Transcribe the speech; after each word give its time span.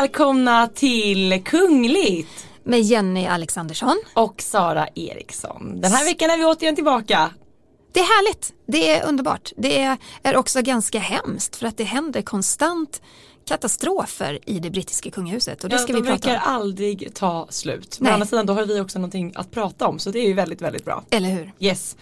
välkomna 0.00 0.68
till 0.68 1.42
Kungligt! 1.44 2.46
Med 2.64 2.80
Jenny 2.80 3.26
Alexandersson. 3.26 4.02
Och 4.14 4.42
Sara 4.42 4.88
Eriksson. 4.94 5.80
Den 5.80 5.92
här 5.92 6.04
veckan 6.04 6.30
är 6.30 6.38
vi 6.38 6.44
återigen 6.44 6.74
tillbaka. 6.74 7.30
Det 7.92 8.00
är 8.00 8.04
härligt, 8.04 8.52
det 8.66 8.90
är 8.90 9.08
underbart. 9.08 9.52
Det 9.56 9.96
är, 10.22 10.36
också 10.36 10.62
ganska 10.62 10.98
hemskt 10.98 11.56
för 11.56 11.66
att 11.66 11.76
det 11.76 11.84
händer 11.84 12.22
konstant 12.22 13.02
katastrofer 13.48 14.38
i 14.46 14.58
det 14.58 14.70
brittiska 14.70 15.10
kungahuset 15.10 15.64
och 15.64 15.70
det 15.70 15.76
ja, 15.76 15.82
ska 15.82 15.92
de 15.92 16.00
vi 16.02 16.08
prata 16.08 16.14
om. 16.14 16.20
De 16.20 16.30
verkar 16.30 16.50
aldrig 16.50 17.14
ta 17.14 17.46
slut. 17.50 18.00
Men 18.00 18.10
å 18.10 18.14
andra 18.14 18.26
sidan 18.26 18.46
då 18.46 18.52
har 18.52 18.66
vi 18.66 18.80
också 18.80 18.98
någonting 18.98 19.32
att 19.34 19.50
prata 19.50 19.88
om 19.88 19.98
så 19.98 20.10
det 20.10 20.18
är 20.18 20.26
ju 20.26 20.34
väldigt 20.34 20.62
väldigt 20.62 20.84
bra. 20.84 21.04
Eller 21.10 21.28
hur? 21.28 21.52
Yes. 21.58 21.96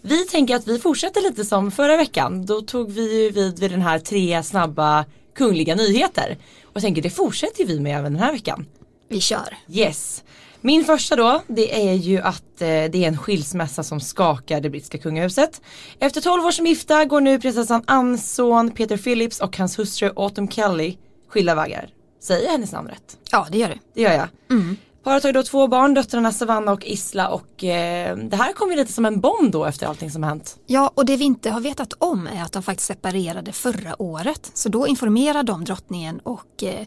Vi 0.00 0.26
tänker 0.26 0.56
att 0.56 0.66
vi 0.66 0.78
fortsätter 0.78 1.20
lite 1.20 1.44
som 1.44 1.70
förra 1.70 1.96
veckan. 1.96 2.46
Då 2.46 2.60
tog 2.60 2.90
vi 2.90 3.22
ju 3.22 3.30
vid 3.30 3.58
vid 3.58 3.70
den 3.70 3.82
här 3.82 3.98
tre 3.98 4.42
snabba 4.42 5.04
kungliga 5.34 5.74
nyheter. 5.74 6.38
Jag 6.80 6.82
tänker 6.82 7.02
det 7.02 7.10
fortsätter 7.10 7.64
vi 7.64 7.80
med 7.80 7.98
även 7.98 8.12
den 8.12 8.22
här 8.22 8.32
veckan. 8.32 8.66
Vi 9.08 9.20
kör. 9.20 9.56
Yes. 9.68 10.24
Min 10.60 10.84
första 10.84 11.16
då, 11.16 11.42
det 11.46 11.88
är 11.88 11.92
ju 11.92 12.18
att 12.18 12.62
eh, 12.62 12.66
det 12.66 12.94
är 12.94 13.08
en 13.08 13.18
skilsmässa 13.18 13.82
som 13.82 14.00
skakar 14.00 14.60
det 14.60 14.70
brittiska 14.70 14.98
kungahuset. 14.98 15.60
Efter 15.98 16.20
12 16.20 16.44
år 16.44 16.50
som 16.50 16.66
gifta 16.66 17.04
går 17.04 17.20
nu 17.20 17.40
prinsessan 17.40 17.82
Annes 17.86 18.34
son 18.34 18.70
Peter 18.70 18.96
Phillips 18.96 19.40
och 19.40 19.56
hans 19.56 19.78
hustru 19.78 20.12
Autumn 20.16 20.48
Kelly 20.48 20.96
skilda 21.28 21.54
vägar. 21.54 21.90
Säger 22.20 22.44
jag 22.44 22.52
hennes 22.52 22.72
namn 22.72 22.88
rätt? 22.88 23.18
Ja, 23.30 23.46
det 23.50 23.58
gör 23.58 23.68
du. 23.68 23.78
Det 23.94 24.02
gör 24.02 24.12
jag. 24.12 24.28
Mm. 24.50 24.76
Paret 25.02 25.22
har 25.22 25.28
ju 25.28 25.32
då 25.32 25.42
två 25.42 25.68
barn, 25.68 25.94
döttrarna 25.94 26.32
Savannah 26.32 26.74
och 26.74 26.84
Isla 26.84 27.28
och 27.28 27.64
eh, 27.64 28.16
det 28.16 28.36
här 28.36 28.52
kom 28.52 28.70
ju 28.70 28.76
lite 28.76 28.92
som 28.92 29.04
en 29.04 29.20
bomb 29.20 29.52
då 29.52 29.64
efter 29.64 29.86
allting 29.86 30.10
som 30.10 30.22
hänt. 30.22 30.58
Ja, 30.66 30.92
och 30.94 31.06
det 31.06 31.16
vi 31.16 31.24
inte 31.24 31.50
har 31.50 31.60
vetat 31.60 31.92
om 31.98 32.26
är 32.26 32.42
att 32.42 32.52
de 32.52 32.62
faktiskt 32.62 32.86
separerade 32.86 33.52
förra 33.52 34.02
året. 34.02 34.50
Så 34.54 34.68
då 34.68 34.86
informerade 34.86 35.52
de 35.52 35.64
drottningen 35.64 36.20
och 36.20 36.62
eh, 36.62 36.86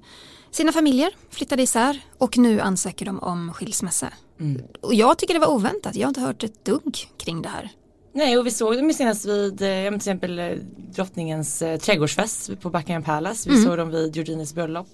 sina 0.52 0.72
familjer, 0.72 1.12
flyttade 1.30 1.64
isär 1.64 2.00
och 2.18 2.38
nu 2.38 2.60
ansöker 2.60 3.06
de 3.06 3.20
om 3.20 3.54
skilsmässa. 3.54 4.08
Mm. 4.40 4.62
Och 4.82 4.94
jag 4.94 5.18
tycker 5.18 5.34
det 5.34 5.40
var 5.40 5.52
oväntat, 5.52 5.96
jag 5.96 6.04
har 6.04 6.09
inte 6.09 6.22
hört 6.22 6.44
ett 6.44 6.66
dugg 6.66 6.98
kring 7.18 7.42
det 7.42 7.50
här. 7.50 7.72
Nej 8.16 8.38
och 8.38 8.45
vi 8.45 8.52
såg 8.52 8.78
dem 8.78 8.94
senast 8.94 9.25
vid 9.25 9.61
eh, 9.61 9.88
till 9.88 9.95
exempel 9.95 10.39
eh, 10.39 10.52
drottningens 10.95 11.61
eh, 11.61 11.80
trädgårdsfest 11.80 12.59
på 12.61 12.69
Buckingham 12.69 13.03
Palace. 13.03 13.50
Vi 13.50 13.56
mm. 13.56 13.66
såg 13.66 13.78
dem 13.78 13.89
vid 13.89 14.16
Georginas 14.16 14.53
bröllop. 14.53 14.88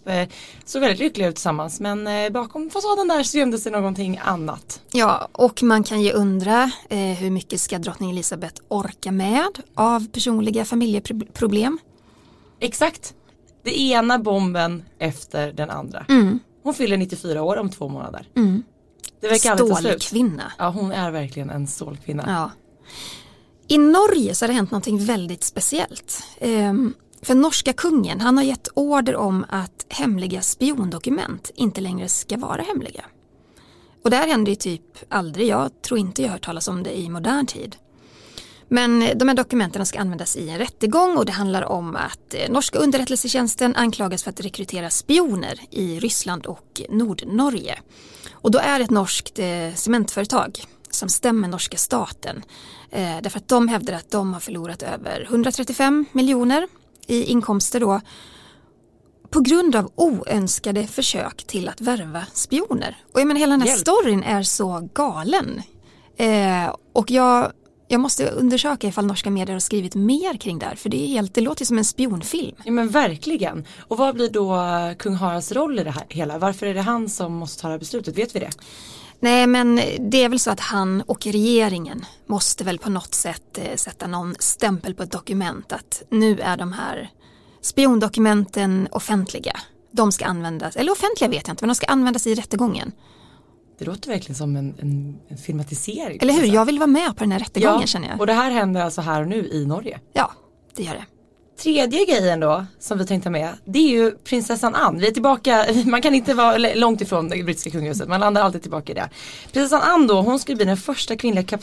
Såg 0.65 0.81
väldigt 0.81 0.99
lyckliga 0.99 1.27
ut 1.27 1.35
tillsammans 1.35 1.79
men 1.79 2.33
bakom 2.33 2.69
fasaden 2.69 3.07
där 3.07 3.23
så 3.23 3.37
gömde 3.37 3.57
sig 3.57 3.71
någonting 3.71 4.19
annat. 4.23 4.81
Ja 4.91 5.29
och 5.31 5.63
man 5.63 5.83
kan 5.83 6.01
ju 6.01 6.11
undra 6.11 6.71
hur 7.19 7.29
mycket 7.31 7.61
ska 7.61 7.79
drottning 7.79 8.11
Elizabeth 8.11 8.61
orka 8.67 9.11
med 9.11 9.59
av 9.75 10.07
personliga 10.07 10.65
familjeproblem? 10.65 11.79
Exakt. 12.59 13.13
Det 13.63 13.79
ena 13.79 14.19
bomben 14.19 14.83
efter 14.99 15.51
den 15.51 15.69
andra. 15.69 16.05
Mm. 16.09 16.39
Hon 16.63 16.73
fyller 16.73 16.97
94 16.97 17.41
år 17.41 17.57
om 17.57 17.69
två 17.69 17.87
månader. 17.87 18.27
Mm. 18.35 18.63
Det 19.19 19.27
verkar. 19.27 19.55
Stålkvinna. 19.55 20.51
Ja 20.57 20.69
hon 20.69 20.91
är 20.91 21.11
verkligen 21.11 21.49
en 21.49 21.67
stålkvinna. 21.67 22.23
Ja. 22.27 22.51
I 23.67 23.77
Norge 23.77 24.35
så 24.35 24.43
har 24.43 24.47
det 24.47 24.53
hänt 24.53 24.71
någonting 24.71 25.05
väldigt 25.05 25.43
speciellt. 25.43 26.23
Ehm, 26.39 26.93
för 27.21 27.35
norska 27.35 27.73
kungen, 27.73 28.21
han 28.21 28.37
har 28.37 28.43
gett 28.43 28.67
order 28.73 29.15
om 29.15 29.45
att 29.49 29.85
hemliga 29.89 30.41
spiondokument 30.41 31.51
inte 31.55 31.81
längre 31.81 32.09
ska 32.09 32.37
vara 32.37 32.61
hemliga. 32.61 33.05
Och 34.03 34.09
det 34.09 34.15
här 34.15 34.27
händer 34.27 34.51
ju 34.51 34.55
typ 34.55 34.97
aldrig, 35.09 35.47
jag 35.47 35.81
tror 35.81 35.99
inte 35.99 36.21
jag 36.21 36.29
har 36.29 36.33
hört 36.33 36.45
talas 36.45 36.67
om 36.67 36.83
det 36.83 36.99
i 36.99 37.09
modern 37.09 37.45
tid. 37.45 37.75
Men 38.67 39.17
de 39.17 39.27
här 39.27 39.35
dokumenten 39.35 39.85
ska 39.85 39.99
användas 39.99 40.35
i 40.35 40.49
en 40.49 40.57
rättegång 40.57 41.17
och 41.17 41.25
det 41.25 41.31
handlar 41.31 41.61
om 41.61 41.95
att 41.95 42.33
eh, 42.33 42.49
norska 42.49 42.79
underrättelsetjänsten 42.79 43.75
anklagas 43.75 44.23
för 44.23 44.29
att 44.29 44.39
rekrytera 44.39 44.89
spioner 44.89 45.59
i 45.71 45.99
Ryssland 45.99 46.45
och 46.45 46.81
Nordnorge. 46.89 47.79
Och 48.31 48.51
då 48.51 48.59
är 48.59 48.79
det 48.79 48.85
ett 48.85 48.91
norskt 48.91 49.39
eh, 49.39 49.73
cementföretag 49.75 50.63
som 50.95 51.09
stämmer 51.09 51.47
norska 51.47 51.77
staten. 51.77 52.43
Eh, 52.91 53.17
därför 53.23 53.39
att 53.39 53.47
de 53.47 53.67
hävdar 53.67 53.93
att 53.93 54.11
de 54.11 54.33
har 54.33 54.39
förlorat 54.39 54.83
över 54.83 55.27
135 55.29 56.05
miljoner 56.11 56.67
i 57.07 57.23
inkomster 57.23 57.79
då 57.79 58.01
på 59.29 59.39
grund 59.39 59.75
av 59.75 59.91
oönskade 59.95 60.87
försök 60.87 61.43
till 61.43 61.69
att 61.69 61.81
värva 61.81 62.23
spioner. 62.33 62.97
Och 63.13 63.19
jag 63.19 63.27
menar 63.27 63.39
hela 63.39 63.51
den 63.51 63.61
här 63.61 63.67
Hjälp. 63.67 63.79
storyn 63.79 64.23
är 64.23 64.43
så 64.43 64.89
galen. 64.93 65.61
Eh, 66.17 66.75
och 66.93 67.11
jag, 67.11 67.51
jag 67.87 68.01
måste 68.01 68.29
undersöka 68.29 68.87
ifall 68.87 69.05
norska 69.05 69.31
medier 69.31 69.55
har 69.55 69.59
skrivit 69.59 69.95
mer 69.95 70.37
kring 70.37 70.59
det 70.59 70.65
här 70.65 70.75
för 70.75 70.89
det, 70.89 71.03
är 71.03 71.07
helt, 71.07 71.33
det 71.33 71.41
låter 71.41 71.65
som 71.65 71.77
en 71.77 71.85
spionfilm. 71.85 72.55
Ja 72.63 72.71
men 72.71 72.89
verkligen. 72.89 73.65
Och 73.79 73.97
vad 73.97 74.15
blir 74.15 74.29
då 74.29 74.59
kung 74.99 75.15
Haralds 75.15 75.51
roll 75.51 75.79
i 75.79 75.83
det 75.83 75.91
här 75.91 76.05
hela? 76.09 76.37
Varför 76.37 76.65
är 76.65 76.73
det 76.73 76.81
han 76.81 77.09
som 77.09 77.33
måste 77.33 77.61
ta 77.61 77.67
det 77.67 77.73
här 77.73 77.79
beslutet? 77.79 78.17
Vet 78.17 78.35
vi 78.35 78.39
det? 78.39 78.51
Nej 79.19 79.47
men 79.47 79.81
det 79.99 80.23
är 80.23 80.29
väl 80.29 80.39
så 80.39 80.51
att 80.51 80.59
han 80.59 81.01
och 81.01 81.25
regeringen 81.25 82.05
måste 82.25 82.63
väl 82.63 82.77
på 82.79 82.89
något 82.89 83.15
sätt 83.15 83.57
eh, 83.57 83.75
sätta 83.75 84.07
någon 84.07 84.35
stämpel 84.39 84.95
på 84.95 85.03
ett 85.03 85.11
dokument 85.11 85.71
att 85.71 86.03
nu 86.09 86.39
är 86.39 86.57
de 86.57 86.73
här 86.73 87.09
spiondokumenten 87.61 88.87
offentliga. 88.91 89.59
De 89.91 90.11
ska 90.11 90.25
användas, 90.25 90.75
eller 90.75 90.91
offentliga 90.91 91.29
vet 91.29 91.47
jag 91.47 91.53
inte, 91.53 91.63
men 91.63 91.69
de 91.69 91.75
ska 91.75 91.87
användas 91.87 92.27
i 92.27 92.35
rättegången. 92.35 92.91
Det 93.79 93.85
låter 93.85 94.09
verkligen 94.09 94.35
som 94.35 94.55
en, 94.55 94.75
en, 94.79 95.19
en 95.27 95.37
filmatisering. 95.37 96.19
Eller 96.21 96.33
hur, 96.33 96.45
jag 96.45 96.65
vill 96.65 96.79
vara 96.79 96.87
med 96.87 97.17
på 97.17 97.23
den 97.23 97.31
här 97.31 97.39
rättegången 97.39 97.81
ja, 97.81 97.87
känner 97.87 98.07
jag. 98.07 98.19
Och 98.19 98.27
det 98.27 98.33
här 98.33 98.51
händer 98.51 98.81
alltså 98.81 99.01
här 99.01 99.21
och 99.21 99.27
nu 99.27 99.47
i 99.47 99.65
Norge? 99.65 99.99
Ja, 100.13 100.31
det 100.75 100.83
gör 100.83 100.93
det. 100.93 101.05
Tredje 101.59 102.05
grejen 102.05 102.39
då 102.39 102.65
som 102.79 102.97
vi 102.97 103.05
tänkte 103.05 103.29
med 103.29 103.53
det 103.65 103.79
är 103.79 103.89
ju 103.89 104.11
prinsessan 104.11 104.75
Anne. 104.75 104.99
Vi 104.99 105.07
är 105.07 105.11
tillbaka, 105.11 105.65
man 105.85 106.01
kan 106.01 106.15
inte 106.15 106.33
vara 106.33 106.57
långt 106.57 107.01
ifrån 107.01 107.29
det 107.29 107.43
brittiska 107.43 107.69
kungahuset, 107.69 108.09
man 108.09 108.19
landar 108.19 108.41
alltid 108.41 108.61
tillbaka 108.61 108.91
i 108.91 108.95
det. 108.95 109.09
Prinsessan 109.53 109.81
Anne 109.81 110.07
då, 110.07 110.21
hon 110.21 110.39
skulle 110.39 110.55
bli 110.55 110.65
den 110.65 110.77
första 110.77 111.15
kvinnliga 111.15 111.59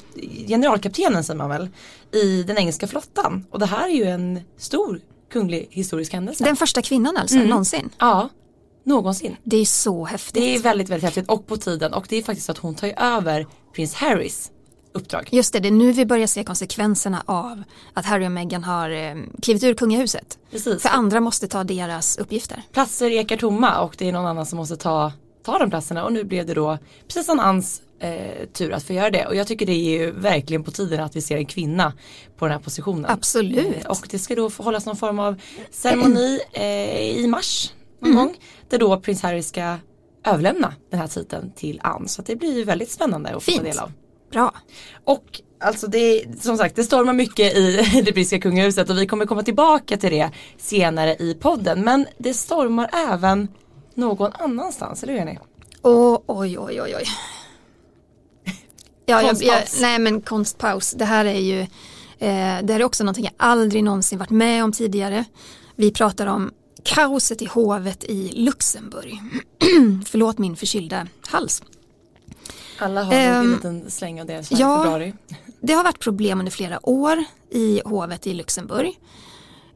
generalkaptenen 0.47 1.25
säger 1.25 1.39
man 1.39 1.51
väl 1.51 1.69
i 2.12 2.43
den 2.43 2.59
engelska 2.59 2.87
flottan. 2.87 3.47
Och 3.51 3.59
det 3.59 3.67
här 3.67 3.89
är 3.89 3.93
ju 3.93 4.05
en 4.05 4.41
stor 4.59 5.01
kunglig 5.33 5.69
historisk 5.71 6.13
händelse. 6.13 6.45
Den 6.45 6.57
första 6.57 6.83
kvinnan 6.83 7.17
alltså, 7.17 7.37
mm. 7.37 7.49
någonsin? 7.49 7.91
Ja, 7.99 8.28
någonsin. 8.84 9.37
Det 9.45 9.57
är 9.57 9.65
så 9.65 10.05
häftigt. 10.05 10.43
Det 10.43 10.55
är 10.55 10.59
väldigt, 10.59 10.89
väldigt 10.89 11.05
häftigt 11.05 11.28
och 11.28 11.47
på 11.47 11.57
tiden 11.57 11.95
och 11.95 12.07
det 12.09 12.17
är 12.17 12.23
faktiskt 12.23 12.47
så 12.47 12.53
att 12.53 12.59
hon 12.59 12.75
tar 12.75 12.93
över 12.97 13.47
prins 13.75 13.95
Harrys 13.95 14.51
uppdrag. 14.97 15.29
Just 15.33 15.53
det, 15.53 15.61
det 15.61 15.69
är 15.69 15.73
nu 15.73 15.93
vi 15.93 16.07
börjar 16.07 16.27
se 16.27 16.45
konsekvenserna 16.45 17.23
av 17.27 17.62
att 17.93 18.07
Harry 18.07 18.27
och 18.27 18.33
Meghan 18.33 18.65
har 18.65 18.91
eh, 18.91 19.15
klivit 19.43 19.65
ur 19.65 19.75
kungahuset. 19.75 20.39
Precis. 20.51 20.83
För 20.83 20.89
andra 20.89 21.21
måste 21.21 21.49
ta 21.49 21.65
deras 21.65 22.19
uppgifter. 22.19 22.62
Platser 22.73 23.11
ekar 23.11 23.37
tomma 23.37 23.81
och 23.81 23.95
det 23.99 24.09
är 24.09 24.12
någon 24.12 24.27
annan 24.27 24.47
som 24.47 24.57
måste 24.57 24.77
ta, 24.77 25.12
ta 25.45 25.59
de 25.59 25.71
platserna 25.71 26.05
och 26.05 26.12
nu 26.12 26.25
blev 26.25 26.47
det 26.47 26.55
då 26.55 26.79
precis 27.07 27.27
som 27.27 27.41
Anns 27.41 27.83
eh, 27.99 28.47
tur 28.53 28.73
att 28.73 28.83
få 28.83 28.93
göra 28.93 29.11
det 29.11 29.27
och 29.27 29.37
jag 29.37 29.47
tycker 29.47 29.67
det 29.67 29.73
är 29.73 29.99
ju 29.99 30.11
verkligen 30.11 30.65
på 30.65 30.71
tiden 30.71 31.01
att 31.01 31.17
vi 31.17 31.21
ser 31.21 31.37
en 31.37 31.47
kvinna 31.47 31.93
på 32.37 32.45
den 32.45 32.53
här 32.53 32.61
positionen. 32.61 33.07
Absolut. 33.09 33.77
Eh, 33.84 33.91
och 33.91 34.09
det 34.11 34.19
ska 34.19 34.34
då 34.34 34.51
hållas 34.59 34.87
någon 34.87 34.97
form 34.97 35.19
av 35.19 35.41
ceremoni 35.71 36.41
eh, 36.53 37.01
i 37.01 37.27
mars 37.27 37.73
någon 38.01 38.13
mm. 38.13 38.25
gång 38.25 38.37
där 38.69 38.78
då 38.78 39.01
prins 39.01 39.23
Harry 39.23 39.43
ska 39.43 39.77
överlämna 40.25 40.75
den 40.91 41.01
här 41.01 41.07
titeln 41.07 41.53
till 41.57 41.81
Ann 41.83 42.09
så 42.09 42.23
det 42.23 42.37
blir 42.37 42.57
ju 42.57 42.65
väldigt 42.65 42.91
spännande 42.91 43.37
att 43.37 43.43
få 43.43 43.53
ta 43.53 43.63
del 43.63 43.78
av. 43.78 43.93
Bra. 44.31 44.55
Och 45.05 45.41
alltså 45.61 45.87
det 45.87 46.25
som 46.41 46.57
sagt 46.57 46.77
det 46.77 46.85
stormar 46.85 47.13
mycket 47.13 47.57
i 47.57 47.77
det 48.05 48.13
brittiska 48.13 48.39
kungahuset 48.39 48.91
och 48.91 48.99
vi 48.99 49.07
kommer 49.07 49.27
komma 49.27 49.43
tillbaka 49.43 49.97
till 49.97 50.11
det 50.11 50.31
senare 50.59 51.17
i 51.17 51.35
podden. 51.35 51.85
Men 51.85 52.07
det 52.19 52.35
stormar 52.35 52.91
även 52.93 53.49
någon 53.95 54.33
annanstans, 54.33 55.03
eller 55.03 55.13
hur 55.13 55.21
Jenny? 55.21 55.39
Oh, 55.83 56.19
oj, 56.27 56.59
oj, 56.59 56.83
oj, 56.83 56.97
oj. 56.97 57.05
Ja, 59.09 59.23
jag, 59.23 59.43
jag, 59.43 59.63
nej 59.81 59.99
men 59.99 60.21
konstpaus. 60.21 60.93
Det 60.93 61.05
här 61.05 61.25
är 61.25 61.41
ju, 61.41 61.61
eh, 61.61 61.67
det 62.63 62.72
här 62.72 62.81
är 62.81 62.84
också 62.84 63.05
någonting 63.05 63.25
jag 63.25 63.34
aldrig 63.37 63.84
någonsin 63.84 64.19
varit 64.19 64.31
med 64.31 64.65
om 64.65 64.72
tidigare. 64.72 65.25
Vi 65.77 65.91
pratar 65.91 66.27
om 66.27 66.51
kaoset 66.83 67.43
i 67.43 67.47
hovet 67.47 68.05
i 68.05 68.33
Luxemburg. 68.34 69.21
Förlåt 70.07 70.39
min 70.39 70.57
förkylda 70.57 71.07
hals. 71.27 71.63
Alla 72.78 73.03
har 73.03 73.15
um, 73.15 73.21
en 73.21 73.53
liten 73.53 73.91
släng 73.91 74.21
av 74.21 74.27
det 74.27 74.51
ja, 74.51 74.83
februari. 74.83 75.15
Det 75.61 75.73
har 75.73 75.84
varit 75.84 75.99
problem 75.99 76.39
under 76.39 76.53
flera 76.53 76.89
år 76.89 77.25
i 77.51 77.83
hovet 77.84 78.27
i 78.27 78.34
Luxemburg. 78.34 78.99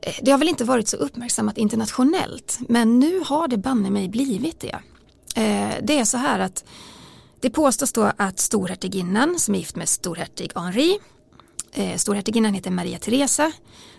Eh, 0.00 0.14
det 0.22 0.30
har 0.30 0.38
väl 0.38 0.48
inte 0.48 0.64
varit 0.64 0.88
så 0.88 0.96
uppmärksammat 0.96 1.58
internationellt 1.58 2.58
men 2.68 2.98
nu 2.98 3.20
har 3.26 3.48
det 3.48 3.58
banne 3.58 3.90
mig 3.90 4.08
blivit 4.08 4.60
det. 4.60 4.78
Eh, 5.36 5.74
det 5.82 5.98
är 5.98 6.04
så 6.04 6.18
här 6.18 6.38
att 6.38 6.64
det 7.40 7.50
påstås 7.50 7.92
då 7.92 8.12
att 8.16 8.38
storhertiginnan 8.38 9.38
som 9.38 9.54
är 9.54 9.58
gift 9.58 9.76
med 9.76 9.88
storhertig 9.88 10.52
Henri 10.54 10.98
eh, 11.72 11.96
storhertiginnan 11.96 12.54
heter 12.54 12.70
Maria 12.70 12.98
Teresa. 12.98 13.52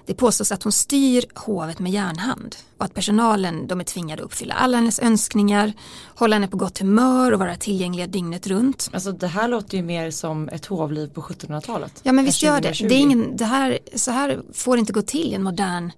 Det 0.05 0.13
påstås 0.13 0.51
att 0.51 0.63
hon 0.63 0.71
styr 0.71 1.25
hovet 1.35 1.79
med 1.79 1.91
järnhand 1.91 2.55
och 2.77 2.85
att 2.85 2.93
personalen 2.93 3.67
de 3.67 3.79
är 3.79 3.83
tvingade 3.83 4.21
att 4.21 4.25
uppfylla 4.25 4.53
alla 4.53 4.77
hennes 4.77 4.99
önskningar, 4.99 5.73
hålla 6.15 6.35
henne 6.35 6.47
på 6.47 6.57
gott 6.57 6.79
humör 6.79 7.31
och 7.31 7.39
vara 7.39 7.55
tillgängliga 7.55 8.07
dygnet 8.07 8.47
runt. 8.47 8.89
Alltså 8.93 9.11
det 9.11 9.27
här 9.27 9.47
låter 9.47 9.77
ju 9.77 9.83
mer 9.83 10.11
som 10.11 10.49
ett 10.49 10.65
hovliv 10.65 11.07
på 11.07 11.21
1700-talet. 11.21 11.99
Ja 12.03 12.11
men 12.11 12.25
visst 12.25 12.43
gör 12.43 12.61
det. 12.61 12.87
det, 12.87 12.95
är 12.95 12.99
ingen, 12.99 13.37
det 13.37 13.45
här, 13.45 13.79
så 13.95 14.11
här 14.11 14.41
får 14.53 14.75
det 14.75 14.79
inte 14.79 14.93
gå 14.93 15.01
till 15.01 15.31
i 15.31 15.33
en 15.33 15.43
modern 15.43 15.91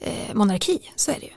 eh, 0.00 0.34
monarki, 0.34 0.78
så 0.96 1.10
är 1.10 1.20
det 1.20 1.26
ju. 1.26 1.32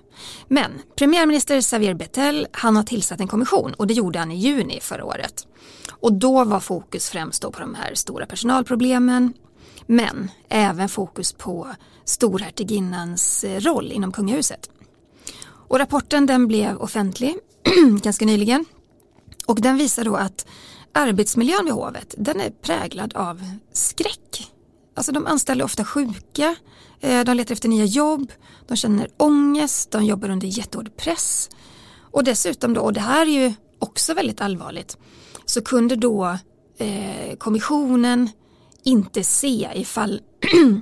Men 0.48 0.72
premiärminister 0.96 1.62
Xavier 1.62 1.94
Bettel, 1.94 2.48
han 2.52 2.76
har 2.76 2.84
tillsatt 2.84 3.20
en 3.20 3.28
kommission 3.28 3.74
och 3.74 3.88
det 3.88 3.94
gjorde 3.94 4.20
han 4.20 4.32
i 4.32 4.36
juni 4.36 4.80
förra 4.82 5.06
året. 5.06 5.48
Och 5.90 6.14
då 6.14 6.44
var 6.44 6.60
fokus 6.60 7.10
främst 7.10 7.42
då 7.42 7.52
på 7.52 7.60
de 7.60 7.76
här 7.76 7.94
stora 7.94 8.26
personalproblemen, 8.26 9.34
men 9.92 10.32
även 10.50 10.90
fokus 10.90 11.34
på 11.34 11.68
storhertiginnans 12.06 13.44
eh, 13.44 13.60
roll 13.60 13.92
inom 13.92 14.12
kungahuset. 14.12 14.70
Och 15.42 15.80
rapporten 15.80 16.26
den 16.26 16.48
blev 16.48 16.78
offentlig 16.78 17.36
ganska 18.02 18.26
nyligen 18.26 18.66
och 19.46 19.62
den 19.62 19.78
visar 19.78 20.04
då 20.06 20.16
att 20.16 20.48
arbetsmiljön 20.92 21.66
vid 21.66 21.74
hovet 21.74 22.16
den 22.18 22.42
är 22.42 22.50
präglad 22.50 23.14
av 23.16 23.44
skräck. 23.74 24.52
Alltså 24.96 25.12
de 25.12 25.28
anställda 25.28 25.64
är 25.64 25.66
ofta 25.66 25.86
sjuka, 25.86 26.56
eh, 27.00 27.24
de 27.24 27.34
letar 27.38 27.54
efter 27.54 27.70
nya 27.70 27.86
jobb, 27.86 28.32
de 28.68 28.78
känner 28.78 29.10
ångest, 29.18 29.92
de 29.92 30.06
jobbar 30.06 30.30
under 30.30 30.48
jättehård 30.48 30.98
press. 30.98 31.50
Och 32.12 32.24
dessutom 32.24 32.74
då, 32.74 32.82
och 32.82 32.94
det 32.94 33.00
här 33.00 33.22
är 33.26 33.48
ju 33.48 33.54
också 33.80 34.14
väldigt 34.14 34.42
allvarligt, 34.42 34.98
så 35.46 35.62
kunde 35.62 35.96
då 35.96 36.38
eh, 36.78 37.36
kommissionen 37.38 38.30
inte 38.90 39.24
se 39.24 39.70
ifall 39.76 40.22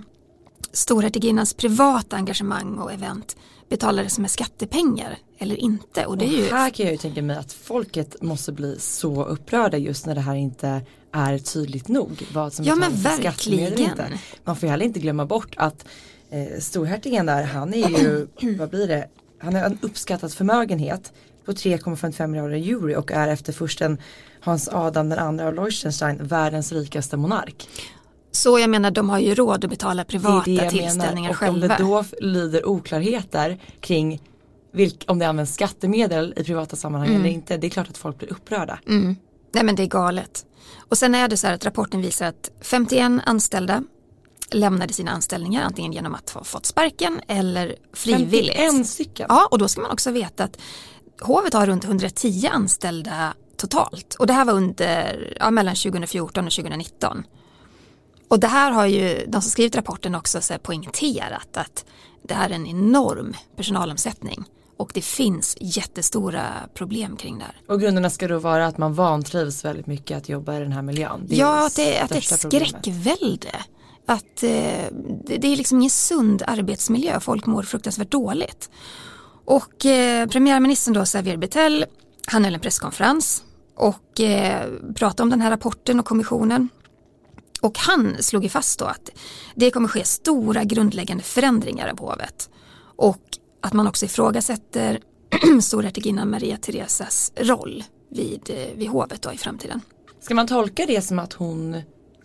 storhertiginnans 0.71 1.53
privata 1.53 2.15
engagemang 2.15 2.77
och 2.77 2.91
event 2.91 3.35
betalades 3.69 4.19
med 4.19 4.31
skattepengar 4.31 5.17
eller 5.37 5.55
inte. 5.55 6.05
Och 6.05 6.17
det 6.17 6.25
är 6.25 6.29
ju... 6.29 6.49
här 6.49 6.69
kan 6.69 6.85
jag 6.85 6.93
ju 6.93 6.97
tänka 6.97 7.21
mig 7.21 7.37
att 7.37 7.53
folket 7.53 8.21
måste 8.21 8.51
bli 8.51 8.79
så 8.79 9.25
upprörda 9.25 9.77
just 9.77 10.05
när 10.05 10.15
det 10.15 10.21
här 10.21 10.35
inte 10.35 10.81
är 11.11 11.37
tydligt 11.37 11.87
nog. 11.87 12.25
Vad 12.33 12.53
som 12.53 12.65
ja 12.65 12.75
men 12.75 12.95
verkligen. 12.95 13.79
Inte. 13.79 14.19
Man 14.43 14.55
får 14.55 14.67
heller 14.67 14.85
inte 14.85 14.99
glömma 14.99 15.25
bort 15.25 15.53
att 15.57 15.85
eh, 16.29 16.59
storhertigen 16.59 17.25
där, 17.25 17.43
han 17.43 17.73
är 17.73 17.89
ju, 17.89 18.27
vad 18.57 18.69
blir 18.69 18.87
det, 18.87 19.07
han 19.39 19.55
har 19.55 19.61
en 19.61 19.77
uppskattad 19.81 20.33
förmögenhet 20.33 21.13
på 21.45 21.51
3,55 21.51 22.27
miljarder 22.27 22.55
euro 22.55 22.99
och 22.99 23.11
är 23.11 23.27
efter 23.27 23.53
försten 23.53 23.97
Hans 24.39 24.69
Adam 24.69 25.09
den 25.09 25.19
andra 25.19 25.47
av 25.47 25.53
Liechtenstein 25.53 26.27
världens 26.27 26.71
rikaste 26.71 27.17
monark. 27.17 27.69
Så 28.37 28.59
jag 28.59 28.69
menar 28.69 28.91
de 28.91 29.09
har 29.09 29.19
ju 29.19 29.35
råd 29.35 29.63
att 29.63 29.69
betala 29.69 30.03
privata 30.03 30.43
det 30.45 30.57
det 30.57 30.69
tillställningar 30.69 31.29
och 31.29 31.35
själva. 31.35 31.55
Om 31.55 31.59
det 31.67 31.77
då 31.77 32.03
lyder 32.21 32.67
oklarheter 32.67 33.59
kring 33.81 34.21
vilk, 34.71 35.03
om 35.07 35.19
det 35.19 35.27
används 35.27 35.53
skattemedel 35.53 36.33
i 36.37 36.43
privata 36.43 36.75
sammanhang 36.75 37.09
mm. 37.09 37.21
eller 37.21 37.29
inte, 37.29 37.57
det 37.57 37.67
är 37.67 37.69
klart 37.69 37.89
att 37.89 37.97
folk 37.97 38.19
blir 38.19 38.31
upprörda. 38.31 38.79
Mm. 38.87 39.15
Nej 39.51 39.63
men 39.63 39.75
det 39.75 39.83
är 39.83 39.87
galet. 39.87 40.45
Och 40.77 40.97
sen 40.97 41.15
är 41.15 41.27
det 41.27 41.37
så 41.37 41.47
här 41.47 41.53
att 41.53 41.65
rapporten 41.65 42.01
visar 42.01 42.25
att 42.25 42.51
51 42.61 43.21
anställda 43.25 43.83
lämnade 44.51 44.93
sina 44.93 45.11
anställningar 45.11 45.63
antingen 45.63 45.93
genom 45.93 46.15
att 46.15 46.29
ha 46.29 46.43
fått 46.43 46.65
sparken 46.65 47.21
eller 47.27 47.75
frivilligt. 47.93 48.57
51 48.57 48.87
stycken? 48.87 49.25
Ja 49.29 49.47
och 49.51 49.57
då 49.57 49.67
ska 49.67 49.81
man 49.81 49.91
också 49.91 50.11
veta 50.11 50.43
att 50.43 50.57
hovet 51.21 51.53
har 51.53 51.67
runt 51.67 51.85
110 51.85 52.49
anställda 52.51 53.33
totalt 53.57 54.15
och 54.15 54.27
det 54.27 54.33
här 54.33 54.45
var 54.45 54.53
under, 54.53 55.37
ja, 55.39 55.51
mellan 55.51 55.75
2014 55.75 56.45
och 56.47 56.53
2019. 56.53 57.23
Och 58.27 58.39
det 58.39 58.47
här 58.47 58.71
har 58.71 58.85
ju 58.85 59.25
de 59.27 59.41
som 59.41 59.51
skrivit 59.51 59.75
rapporten 59.75 60.15
också 60.15 60.41
så 60.41 60.57
poängterat 60.57 61.57
att 61.57 61.85
det 62.23 62.33
här 62.33 62.49
är 62.49 62.53
en 62.53 62.67
enorm 62.67 63.33
personalomsättning 63.55 64.45
och 64.77 64.91
det 64.93 65.01
finns 65.01 65.57
jättestora 65.59 66.43
problem 66.73 67.15
kring 67.15 67.37
det 67.37 67.43
här. 67.43 67.55
Och 67.67 67.81
grunderna 67.81 68.09
ska 68.09 68.27
då 68.27 68.39
vara 68.39 68.65
att 68.65 68.77
man 68.77 68.93
vantrivs 68.93 69.65
väldigt 69.65 69.87
mycket 69.87 70.17
att 70.17 70.29
jobba 70.29 70.55
i 70.55 70.59
den 70.59 70.71
här 70.71 70.81
miljön? 70.81 71.25
Det 71.27 71.35
ja, 71.35 71.65
att 71.65 71.75
det, 71.75 71.99
att 71.99 72.09
det 72.09 72.15
är 72.15 72.17
ett 72.17 72.39
skräckvälde. 72.39 73.55
Att 74.05 74.43
eh, 74.43 74.85
det 75.25 75.47
är 75.47 75.55
liksom 75.55 75.77
ingen 75.77 75.89
sund 75.89 76.43
arbetsmiljö, 76.47 77.19
folk 77.19 77.45
mår 77.45 77.63
fruktansvärt 77.63 78.11
dåligt. 78.11 78.69
Och 79.45 79.85
eh, 79.85 80.27
premiärministern 80.27 80.93
då, 80.93 81.05
Xavier 81.05 81.37
Bettel, 81.37 81.85
han 82.25 82.45
höll 82.45 82.53
en 82.53 82.59
presskonferens 82.59 83.43
och 83.75 84.19
eh, 84.19 84.67
pratade 84.95 85.23
om 85.23 85.29
den 85.29 85.41
här 85.41 85.51
rapporten 85.51 85.99
och 85.99 86.05
kommissionen. 86.05 86.69
Och 87.61 87.77
han 87.77 88.23
slog 88.23 88.43
ju 88.43 88.49
fast 88.49 88.79
då 88.79 88.85
att 88.85 89.11
det 89.55 89.71
kommer 89.71 89.87
ske 89.87 90.03
stora 90.03 90.63
grundläggande 90.63 91.23
förändringar 91.23 91.87
av 91.87 91.99
hovet. 91.99 92.49
Och 92.95 93.21
att 93.61 93.73
man 93.73 93.87
också 93.87 94.05
ifrågasätter 94.05 94.99
storhertiginnan 95.61 96.29
Maria 96.29 96.57
Theresas 96.57 97.31
roll 97.35 97.83
vid, 98.09 98.49
eh, 98.49 98.77
vid 98.77 98.89
hovet 98.89 99.21
då 99.21 99.33
i 99.33 99.37
framtiden. 99.37 99.81
Ska 100.19 100.35
man 100.35 100.47
tolka 100.47 100.85
det 100.85 101.01
som 101.01 101.19
att 101.19 101.33
hon 101.33 101.81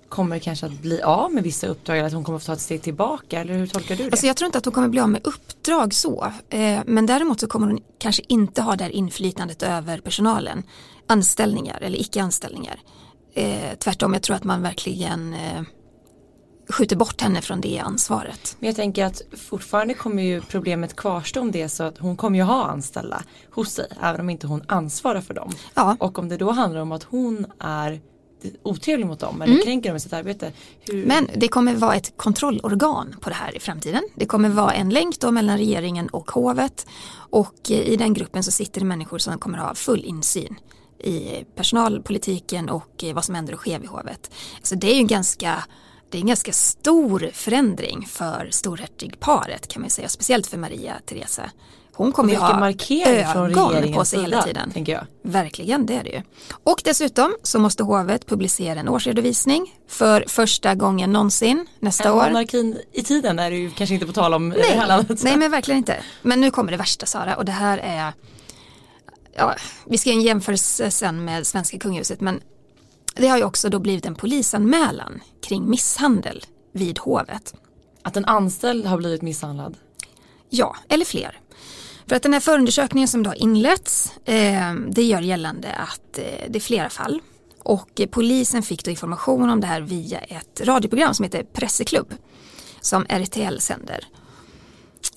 kommer 0.08 0.38
kanske 0.38 0.67
att 0.67 0.73
bli 0.82 1.02
av 1.02 1.32
med 1.32 1.43
vissa 1.43 1.67
uppdrag 1.67 1.99
eller 1.99 2.06
att 2.06 2.12
hon 2.12 2.25
kommer 2.25 2.38
att 2.38 2.44
ta 2.44 2.52
ett 2.52 2.61
steg 2.61 2.82
tillbaka 2.82 3.40
eller 3.40 3.55
hur 3.55 3.67
tolkar 3.67 3.96
du 3.96 4.02
det? 4.02 4.11
Alltså 4.11 4.26
jag 4.26 4.37
tror 4.37 4.46
inte 4.46 4.58
att 4.58 4.64
hon 4.64 4.75
kommer 4.75 4.88
bli 4.88 5.00
av 5.00 5.08
med 5.08 5.26
uppdrag 5.26 5.94
så 5.94 6.32
eh, 6.49 6.81
men 6.87 7.06
däremot 7.06 7.40
så 7.40 7.46
kommer 7.46 7.67
hon 7.67 7.81
kanske 7.99 8.23
inte 8.29 8.62
ha 8.62 8.76
det 8.76 8.84
här 8.84 8.90
inflytandet 8.90 9.62
över 9.62 9.99
personalen 9.99 10.62
anställningar 11.06 11.79
eller 11.82 12.00
icke 12.00 12.23
anställningar 12.23 12.81
eh, 13.34 13.79
tvärtom 13.79 14.12
jag 14.12 14.23
tror 14.23 14.37
att 14.37 14.44
man 14.44 14.62
verkligen 14.62 15.34
eh, 15.34 15.62
skjuter 16.69 16.96
bort 16.96 17.20
henne 17.20 17.43
från 17.43 17.61
det 17.61 17.79
ansvaret. 17.79 18.56
Men 18.58 18.67
jag 18.67 18.76
tänker 18.76 19.05
att 19.05 19.23
fortfarande 19.49 19.94
kommer 19.94 20.23
ju 20.23 20.40
problemet 20.40 20.96
kvarstå 20.96 21.40
om 21.40 21.52
det 21.52 21.69
så 21.69 21.82
att 21.82 21.99
hon 21.99 22.17
kommer 22.17 22.38
ju 22.38 22.44
ha 22.44 22.64
anställda 22.64 23.23
hos 23.50 23.73
sig 23.73 23.87
även 24.02 24.20
om 24.20 24.31
inte 24.31 24.46
hon 24.46 24.62
ansvarar 24.67 25.20
för 25.20 25.34
dem. 25.34 25.50
Ja. 25.75 25.96
Och 26.00 26.19
om 26.19 26.29
det 26.29 26.37
då 26.37 26.50
handlar 26.50 26.81
om 26.81 26.93
att 26.93 27.02
hon 27.02 27.46
är 27.58 28.00
otrevlig 28.62 29.06
mot 29.06 29.20
dem 29.20 29.43
eller 29.43 29.52
mm. 29.52 29.64
kränker 29.64 29.88
dem 29.88 29.96
i 29.96 30.00
sitt 30.00 30.12
arbete. 30.12 30.52
Hur... 30.81 31.06
Men 31.06 31.29
det 31.37 31.49
kommer 31.49 31.75
vara 31.75 31.94
ett 31.94 32.17
kontrollorgan 32.17 33.17
på 33.20 33.29
det 33.29 33.34
här 33.34 33.56
i 33.56 33.61
framtiden. 33.61 34.02
Det 34.14 34.26
kommer 34.26 34.49
vara 34.49 34.73
en 34.73 34.90
länk 34.90 35.20
då 35.20 35.31
mellan 35.31 35.58
regeringen 35.58 36.08
och 36.08 36.31
hovet 36.31 36.87
och 37.14 37.70
i 37.70 37.96
den 37.96 38.14
gruppen 38.14 38.43
så 38.43 38.50
sitter 38.50 38.81
det 38.81 38.87
människor 38.87 39.19
som 39.19 39.38
kommer 39.38 39.58
ha 39.58 39.75
full 39.75 40.05
insyn 40.05 40.56
i 41.02 41.44
personalpolitiken 41.56 42.69
och 42.69 43.04
vad 43.14 43.25
som 43.25 43.34
händer 43.34 43.52
och 43.52 43.60
sker 43.60 43.78
vid 43.78 43.88
hovet. 43.88 44.31
Så 44.62 44.75
det 44.75 44.93
är 44.93 44.96
ju 44.96 45.04
ganska 45.04 45.64
det 46.10 46.19
är 46.19 46.20
en 46.20 46.28
ganska 46.28 46.52
stor 46.52 47.31
förändring 47.32 48.06
för 48.10 48.49
storhertigparet 48.50 49.69
kan 49.69 49.82
man 49.82 49.90
säga, 49.90 50.08
speciellt 50.08 50.46
för 50.46 50.58
Maria 50.58 50.94
Teresa. 51.06 51.50
Hon 51.94 52.12
kommer 52.12 52.32
ju 52.32 52.38
ha 52.38 52.70
ögon 53.50 53.93
på 53.93 54.04
sig 54.04 54.20
hela 54.20 54.43
tiden. 54.43 54.72
Jag. 54.75 55.06
Verkligen, 55.22 55.87
det 55.87 55.94
är 55.94 56.04
det 56.04 56.10
ju. 56.10 56.22
Och 56.64 56.82
dessutom 56.84 57.37
så 57.43 57.58
måste 57.58 57.82
hovet 57.82 58.26
publicera 58.26 58.81
en 58.81 58.88
årsredovisning 58.88 59.75
för 59.88 60.25
första 60.28 60.75
gången 60.75 61.12
någonsin 61.12 61.66
nästa 61.81 62.08
en 62.08 62.15
år. 62.15 62.24
Monarkin 62.24 62.81
i 62.93 63.03
tiden 63.03 63.38
är 63.38 63.50
det 63.50 63.56
ju 63.56 63.70
kanske 63.70 63.94
inte 63.94 64.06
på 64.06 64.12
tal 64.12 64.34
om 64.34 64.48
nej. 64.48 65.05
Nej, 65.22 65.36
men 65.36 65.50
verkligen 65.50 65.79
inte. 65.79 65.96
Men 66.22 66.41
nu 66.41 66.50
kommer 66.50 66.70
det 66.70 66.79
värsta 66.79 67.06
Sara 67.06 67.36
och 67.36 67.44
det 67.44 67.53
här 67.53 67.79
är 67.79 68.12
ja, 69.32 69.55
vi 69.86 69.98
ska 69.98 70.10
göra 70.10 70.19
en 70.19 70.27
jämförelse 70.27 70.91
sen 70.91 71.24
med 71.24 71.46
svenska 71.46 71.79
kungahuset 71.79 72.20
men 72.20 72.41
det 73.15 73.29
har 73.29 73.39
ju 73.39 73.44
också 73.44 73.69
då 73.69 73.79
blivit 73.79 74.06
en 74.06 74.15
polisanmälan 74.15 75.20
kring 75.43 75.70
misshandel 75.70 76.44
vid 76.72 76.98
hovet. 76.98 77.55
Att 78.03 78.17
en 78.17 78.24
anställd 78.24 78.86
har 78.86 78.98
blivit 78.98 79.22
misshandlad? 79.22 79.77
Ja, 80.51 80.77
eller 80.89 81.05
fler. 81.05 81.41
För 82.06 82.17
att 82.17 82.22
den 82.22 82.32
här 82.32 82.41
förundersökningen 82.41 83.08
som 83.08 83.22
då 83.22 83.31
har 83.31 83.34
inletts, 83.34 84.12
eh, 84.24 84.74
det 84.89 85.03
gör 85.03 85.20
gällande 85.20 85.72
att 85.72 86.19
eh, 86.19 86.24
det 86.48 86.58
är 86.58 86.60
flera 86.60 86.91
fall. 86.91 87.20
Och 87.58 88.01
eh, 88.01 88.06
polisen 88.06 88.62
fick 88.62 88.84
då 88.84 88.91
information 88.91 89.51
om 89.51 89.60
det 89.60 89.67
här 89.67 89.81
via 89.81 90.19
ett 90.19 90.60
radioprogram 90.65 91.15
som 91.15 91.22
heter 91.22 91.43
Presseklubb 91.43 92.15
som 92.81 93.06
RTL 93.08 93.58
sänder. 93.58 94.05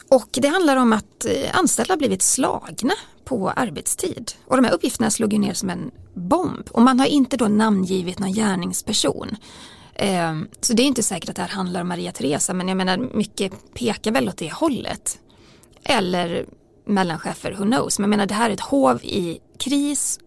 Och 0.10 0.30
det 0.32 0.48
handlar 0.48 0.78
om 0.78 0.94
att 0.94 1.26
eh, 1.26 1.58
anställda 1.60 1.98
blivit 1.98 2.22
slagna 2.22 2.94
på 3.26 3.50
arbetstid. 3.50 4.32
Och 4.46 4.56
de 4.56 4.66
här 4.66 4.74
uppgifterna 4.74 5.12
slog 5.12 5.34
ju 5.34 5.40
ner 5.40 5.54
som 5.54 5.70
en 5.70 5.92
bomb. 6.14 6.70
Och 6.72 6.82
man 6.82 7.00
har 7.00 7.08
inte 7.08 7.38
då 7.38 7.48
namngivit 7.48 8.20
någon 8.20 8.34
gärningsperson. 8.34 9.36
Ehm, 9.96 10.48
så 10.62 10.74
det 10.74 10.84
är 10.84 10.88
inte 10.88 11.04
säkert 11.04 11.30
att 11.30 11.36
det 11.36 11.42
här 11.42 11.50
handlar 11.50 11.82
om 11.82 11.88
Maria 11.88 12.12
Teresa 12.12 12.54
men 12.54 12.68
jag 12.68 12.78
menar 12.78 12.98
mycket 12.98 13.74
pekar 13.74 14.12
väl 14.12 14.30
åt 14.30 14.38
det 14.38 14.54
hållet. 14.54 15.20
Eller 15.84 16.46
mellanchefer, 16.86 17.52
who 17.52 17.64
knows. 17.64 18.00
Men 18.00 18.04
jag 18.04 18.10
menar 18.10 18.26
det 18.26 18.34
här 18.34 18.50
är 18.50 18.54
ett 18.54 18.60
hov 18.60 19.00
i 19.04 19.40
kris 19.58 20.20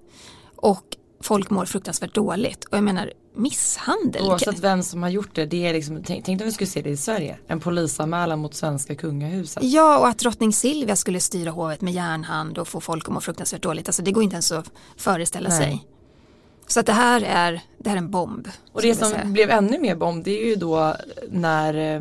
och 0.56 0.85
folk 1.20 1.50
mår 1.50 1.64
fruktansvärt 1.64 2.14
dåligt. 2.14 2.64
Och 2.64 2.76
jag 2.76 2.85
menar 2.85 3.12
misshandel. 3.38 4.23
Oavsett 4.23 4.59
vem 4.59 4.83
som 4.83 5.02
har 5.02 5.11
gjort 5.11 5.35
det, 5.35 5.47
det 5.47 5.66
är 5.66 5.73
liksom, 5.73 6.02
tänk, 6.07 6.25
tänk 6.25 6.40
om 6.40 6.47
vi 6.47 6.52
skulle 6.52 6.71
se 6.71 6.83
det 6.83 6.90
i 6.90 6.97
Sverige. 6.97 7.38
En 7.47 7.61
polisanmälan 7.61 8.38
mot 8.38 8.54
svenska 8.54 8.95
kungahuset. 8.95 9.62
Ja 9.62 9.99
och 9.99 10.09
att 10.09 10.18
drottning 10.18 10.52
Silvia 10.52 10.97
skulle 10.97 11.21
styra 11.21 11.50
hovet 11.50 11.80
med 11.80 11.92
järnhand 11.92 12.59
och 12.59 12.68
få 12.68 12.80
folk 12.80 13.09
att 13.09 13.14
må 13.14 13.21
fruktansvärt 13.21 13.62
dåligt. 13.62 13.88
Alltså 13.88 14.02
det 14.02 14.12
går 14.12 14.23
inte 14.23 14.35
ens 14.35 14.52
att 14.52 14.71
föreställa 14.97 15.49
Nej. 15.49 15.59
sig. 15.59 15.87
Så 16.66 16.80
att 16.80 16.87
det 16.87 16.92
här 16.92 17.23
är, 17.23 17.62
det 17.78 17.88
här 17.88 17.97
är 17.97 18.00
en 18.00 18.11
bomb. 18.11 18.49
Och 18.73 18.83
det 18.83 18.95
som 18.95 19.33
blev 19.33 19.50
ännu 19.50 19.78
mer 19.78 19.97
bomb 19.97 20.25
det 20.25 20.42
är 20.42 20.47
ju 20.47 20.54
då 20.54 20.97
när 21.30 21.95
eh, 21.95 22.00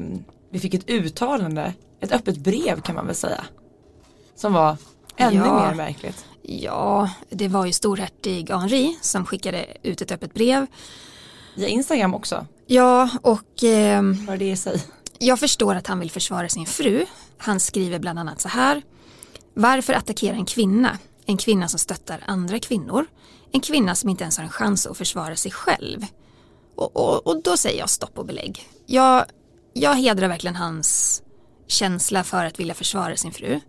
vi 0.49 0.59
fick 0.59 0.73
ett 0.73 0.89
uttalande, 0.89 1.73
ett 1.99 2.11
öppet 2.11 2.37
brev 2.37 2.81
kan 2.81 2.95
man 2.95 3.05
väl 3.05 3.15
säga. 3.15 3.43
Som 4.35 4.53
var 4.53 4.77
ännu 5.17 5.35
ja. 5.35 5.67
mer 5.67 5.75
märkligt. 5.75 6.25
Ja, 6.41 7.09
det 7.29 7.47
var 7.47 7.65
ju 7.65 7.71
storhertig 7.71 8.49
Henri 8.49 8.97
som 9.01 9.25
skickade 9.25 9.65
ut 9.83 10.01
ett 10.01 10.11
öppet 10.11 10.33
brev 10.33 10.67
Via 11.57 11.67
Instagram 11.67 12.13
också? 12.13 12.45
Ja, 12.67 13.09
och 13.21 13.63
eh, 13.63 14.01
vad 14.27 14.39
det 14.39 14.51
i 14.51 14.57
sig? 14.57 14.83
Jag 15.19 15.39
förstår 15.39 15.75
att 15.75 15.87
han 15.87 15.99
vill 15.99 16.11
försvara 16.11 16.49
sin 16.49 16.65
fru 16.65 17.05
Han 17.37 17.59
skriver 17.59 17.99
bland 17.99 18.19
annat 18.19 18.41
så 18.41 18.47
här. 18.47 18.81
Varför 19.53 19.93
attackera 19.93 20.35
en 20.35 20.45
kvinna? 20.45 20.97
En 21.25 21.37
kvinna 21.37 21.67
som 21.67 21.79
stöttar 21.79 22.23
andra 22.25 22.59
kvinnor. 22.59 23.05
En 23.51 23.59
kvinna 23.59 23.95
som 23.95 24.09
inte 24.09 24.23
ens 24.23 24.37
har 24.37 24.43
en 24.43 24.49
chans 24.49 24.87
att 24.87 24.97
försvara 24.97 25.35
sig 25.35 25.51
själv. 25.51 26.05
Och, 26.75 26.95
och, 26.95 27.27
och 27.27 27.43
då 27.43 27.57
säger 27.57 27.79
jag 27.79 27.89
stopp 27.89 28.17
och 28.17 28.25
belägg. 28.25 28.69
Jag, 28.85 29.25
jag 29.73 29.95
hedrar 29.95 30.27
verkligen 30.27 30.55
hans 30.55 31.21
känsla 31.67 32.23
för 32.23 32.45
att 32.45 32.59
vilja 32.59 32.73
försvara 32.73 33.15
sin 33.15 33.31
fru. 33.31 33.59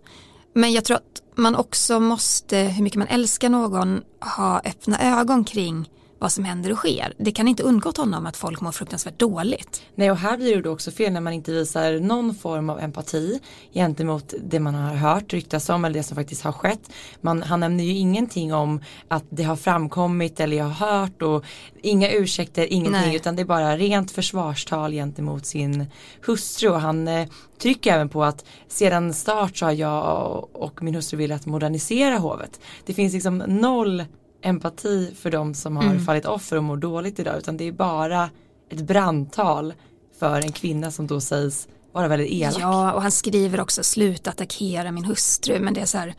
Men 0.53 0.71
jag 0.71 0.85
tror 0.85 0.97
att 0.97 1.21
man 1.35 1.55
också 1.55 1.99
måste, 1.99 2.57
hur 2.57 2.83
mycket 2.83 2.99
man 2.99 3.07
älskar 3.07 3.49
någon, 3.49 4.01
ha 4.35 4.59
öppna 4.59 5.19
ögon 5.19 5.43
kring 5.43 5.89
vad 6.19 6.31
som 6.31 6.43
händer 6.43 6.71
och 6.71 6.77
sker. 6.77 7.13
Det 7.17 7.31
kan 7.31 7.47
inte 7.47 7.63
undgått 7.63 7.97
honom 7.97 8.25
att 8.25 8.37
folk 8.37 8.61
mår 8.61 8.71
fruktansvärt 8.71 9.19
dåligt. 9.19 9.83
Nej 9.95 10.11
och 10.11 10.17
här 10.17 10.37
blir 10.37 10.55
det 10.55 10.61
då 10.61 10.71
också 10.71 10.91
fel 10.91 11.13
när 11.13 11.21
man 11.21 11.33
inte 11.33 11.51
visar 11.51 11.99
någon 11.99 12.35
form 12.35 12.69
av 12.69 12.79
empati 12.79 13.39
gentemot 13.73 14.33
det 14.43 14.59
man 14.59 14.75
har 14.75 14.95
hört 14.95 15.33
ryktas 15.33 15.69
om 15.69 15.85
eller 15.85 15.99
det 15.99 16.03
som 16.03 16.15
faktiskt 16.15 16.43
har 16.43 16.51
skett. 16.51 16.91
Man, 17.21 17.43
han 17.43 17.59
nämner 17.59 17.83
ju 17.83 17.93
ingenting 17.93 18.53
om 18.53 18.81
att 19.07 19.23
det 19.29 19.43
har 19.43 19.55
framkommit 19.55 20.39
eller 20.39 20.57
jag 20.57 20.65
har 20.65 20.87
hört 20.87 21.21
och 21.21 21.45
inga 21.81 22.11
ursäkter, 22.11 22.73
ingenting 22.73 23.01
Nej. 23.01 23.15
utan 23.15 23.35
det 23.35 23.41
är 23.41 23.45
bara 23.45 23.77
rent 23.77 24.11
försvarstal 24.11 24.91
gentemot 24.91 25.45
sin 25.45 25.85
hustru 26.25 26.69
och 26.69 26.81
han 26.81 27.07
eh, 27.07 27.27
trycker 27.61 27.93
även 27.93 28.09
på 28.09 28.23
att 28.23 28.45
sedan 28.67 29.13
start 29.13 29.57
så 29.57 29.65
har 29.65 29.71
jag 29.71 30.47
och 30.55 30.83
min 30.83 30.95
hustru 30.95 31.17
velat 31.17 31.45
modernisera 31.45 32.17
hovet. 32.17 32.59
Det 32.85 32.93
finns 32.93 33.13
liksom 33.13 33.37
noll 33.37 34.03
empati 34.41 35.15
för 35.15 35.31
de 35.31 35.53
som 35.53 35.77
har 35.77 35.83
mm. 35.83 36.05
fallit 36.05 36.25
offer 36.25 36.57
och 36.57 36.63
mår 36.63 36.77
dåligt 36.77 37.19
idag 37.19 37.37
utan 37.37 37.57
det 37.57 37.63
är 37.63 37.71
bara 37.71 38.29
ett 38.69 38.81
brandtal 38.81 39.73
för 40.19 40.41
en 40.41 40.51
kvinna 40.51 40.91
som 40.91 41.07
då 41.07 41.21
sägs 41.21 41.67
vara 41.91 42.07
väldigt 42.07 42.31
elak. 42.31 42.61
Ja 42.61 42.93
och 42.93 43.01
han 43.01 43.11
skriver 43.11 43.59
också 43.59 43.83
sluta 43.83 44.29
attackera 44.29 44.91
min 44.91 45.05
hustru 45.05 45.59
men 45.59 45.73
det 45.73 45.81
är 45.81 45.85
så 45.85 45.97
här 45.97 46.15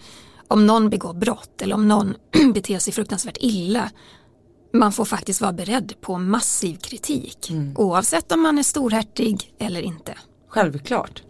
om 0.48 0.66
någon 0.66 0.90
begår 0.90 1.14
brott 1.14 1.62
eller 1.62 1.74
om 1.74 1.88
någon 1.88 2.14
beter 2.54 2.78
sig 2.78 2.92
fruktansvärt 2.92 3.36
illa 3.40 3.90
man 4.72 4.92
får 4.92 5.04
faktiskt 5.04 5.40
vara 5.40 5.52
beredd 5.52 5.94
på 6.00 6.18
massiv 6.18 6.76
kritik 6.76 7.50
mm. 7.50 7.74
oavsett 7.76 8.32
om 8.32 8.40
man 8.40 8.58
är 8.58 8.62
storhärtig 8.62 9.54
eller 9.58 9.82
inte. 9.82 10.14
Självklart. 10.48 11.22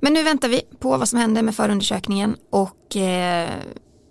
Men 0.00 0.12
nu 0.12 0.22
väntar 0.22 0.48
vi 0.48 0.62
på 0.78 0.96
vad 0.96 1.08
som 1.08 1.18
händer 1.18 1.42
med 1.42 1.54
förundersökningen 1.54 2.36
och 2.50 2.96
eh, 2.96 3.50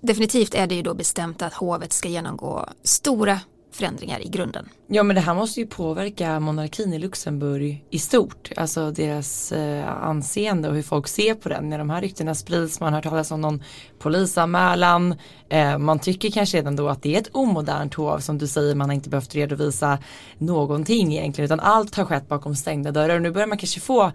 definitivt 0.01 0.55
är 0.55 0.67
det 0.67 0.75
ju 0.75 0.81
då 0.81 0.93
bestämt 0.93 1.41
att 1.41 1.53
hovet 1.53 1.93
ska 1.93 2.09
genomgå 2.09 2.69
stora 2.83 3.39
förändringar 3.71 4.19
i 4.19 4.29
grunden. 4.29 4.69
Ja 4.87 5.03
men 5.03 5.15
det 5.15 5.21
här 5.21 5.33
måste 5.33 5.59
ju 5.59 5.67
påverka 5.67 6.39
monarkin 6.39 6.93
i 6.93 6.99
Luxemburg 6.99 7.85
i 7.89 7.99
stort. 7.99 8.51
Alltså 8.55 8.91
deras 8.91 9.51
eh, 9.51 10.03
anseende 10.03 10.69
och 10.69 10.75
hur 10.75 10.83
folk 10.83 11.07
ser 11.07 11.35
på 11.35 11.49
den. 11.49 11.69
När 11.69 11.77
de 11.77 11.89
här 11.89 12.01
ryktena 12.01 12.35
sprids, 12.35 12.79
man 12.79 12.93
har 12.93 12.97
hört 12.97 13.03
talas 13.03 13.31
om 13.31 13.41
någon 13.41 13.63
polisanmälan. 14.01 15.15
Eh, 15.49 15.77
man 15.77 15.99
tycker 15.99 16.31
kanske 16.31 16.57
redan 16.57 16.75
då 16.75 16.89
att 16.89 17.03
det 17.03 17.15
är 17.15 17.19
ett 17.19 17.29
omodernt 17.31 17.93
hov 17.93 18.19
som 18.19 18.37
du 18.37 18.47
säger. 18.47 18.75
Man 18.75 18.89
har 18.89 18.95
inte 18.95 19.09
behövt 19.09 19.35
redovisa 19.35 19.97
någonting 20.37 21.13
egentligen 21.13 21.45
utan 21.45 21.59
allt 21.59 21.95
har 21.95 22.05
skett 22.05 22.27
bakom 22.27 22.55
stängda 22.55 22.91
dörrar. 22.91 23.15
Och 23.15 23.21
nu 23.21 23.31
börjar 23.31 23.47
man 23.47 23.57
kanske 23.57 23.79
få 23.79 24.11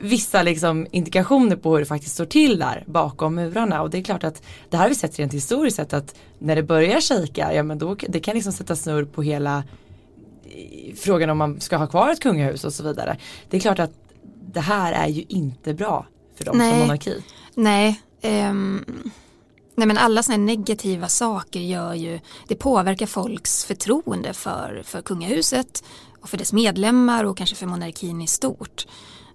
vissa 0.00 0.42
liksom 0.42 0.86
indikationer 0.90 1.56
på 1.56 1.72
hur 1.72 1.80
det 1.80 1.86
faktiskt 1.86 2.14
står 2.14 2.26
till 2.26 2.58
där 2.58 2.84
bakom 2.86 3.34
murarna. 3.34 3.82
Och 3.82 3.90
det 3.90 3.98
är 3.98 4.02
klart 4.02 4.24
att 4.24 4.42
det 4.70 4.76
här 4.76 4.84
har 4.84 4.88
vi 4.88 4.94
sett 4.94 5.18
rent 5.18 5.34
historiskt 5.34 5.76
sett 5.76 5.92
att 5.92 6.14
när 6.38 6.56
det 6.56 6.62
börjar 6.62 7.00
shejka, 7.00 7.54
ja 7.54 7.62
men 7.62 7.78
då 7.78 7.96
det 8.08 8.20
kan 8.20 8.34
liksom 8.34 8.52
sätta 8.52 8.76
snurr 8.76 9.04
på 9.04 9.22
hela 9.22 9.64
frågan 10.96 11.30
om 11.30 11.38
man 11.38 11.60
ska 11.60 11.76
ha 11.76 11.86
kvar 11.86 12.10
ett 12.10 12.20
kungahus 12.20 12.64
och 12.64 12.72
så 12.72 12.82
vidare. 12.82 13.16
Det 13.50 13.56
är 13.56 13.60
klart 13.60 13.78
att 13.78 13.92
det 14.52 14.60
här 14.60 14.92
är 14.92 15.08
ju 15.08 15.24
inte 15.28 15.74
bra 15.74 16.06
för 16.36 16.44
dem 16.44 16.58
Nej. 16.58 16.70
som 16.70 16.78
monarki. 16.78 17.22
Nej, 17.54 18.00
um, 18.22 18.84
nej 19.76 19.86
men 19.86 19.98
alla 19.98 20.22
sådana 20.22 20.44
negativa 20.44 21.08
saker 21.08 21.60
gör 21.60 21.94
ju, 21.94 22.20
det 22.48 22.54
påverkar 22.54 23.06
folks 23.06 23.64
förtroende 23.64 24.32
för, 24.32 24.82
för 24.84 25.02
kungahuset 25.02 25.84
och 26.20 26.28
för 26.28 26.38
dess 26.38 26.52
medlemmar 26.52 27.24
och 27.24 27.36
kanske 27.36 27.56
för 27.56 27.66
monarkin 27.66 28.22
i 28.22 28.26
stort. 28.26 28.86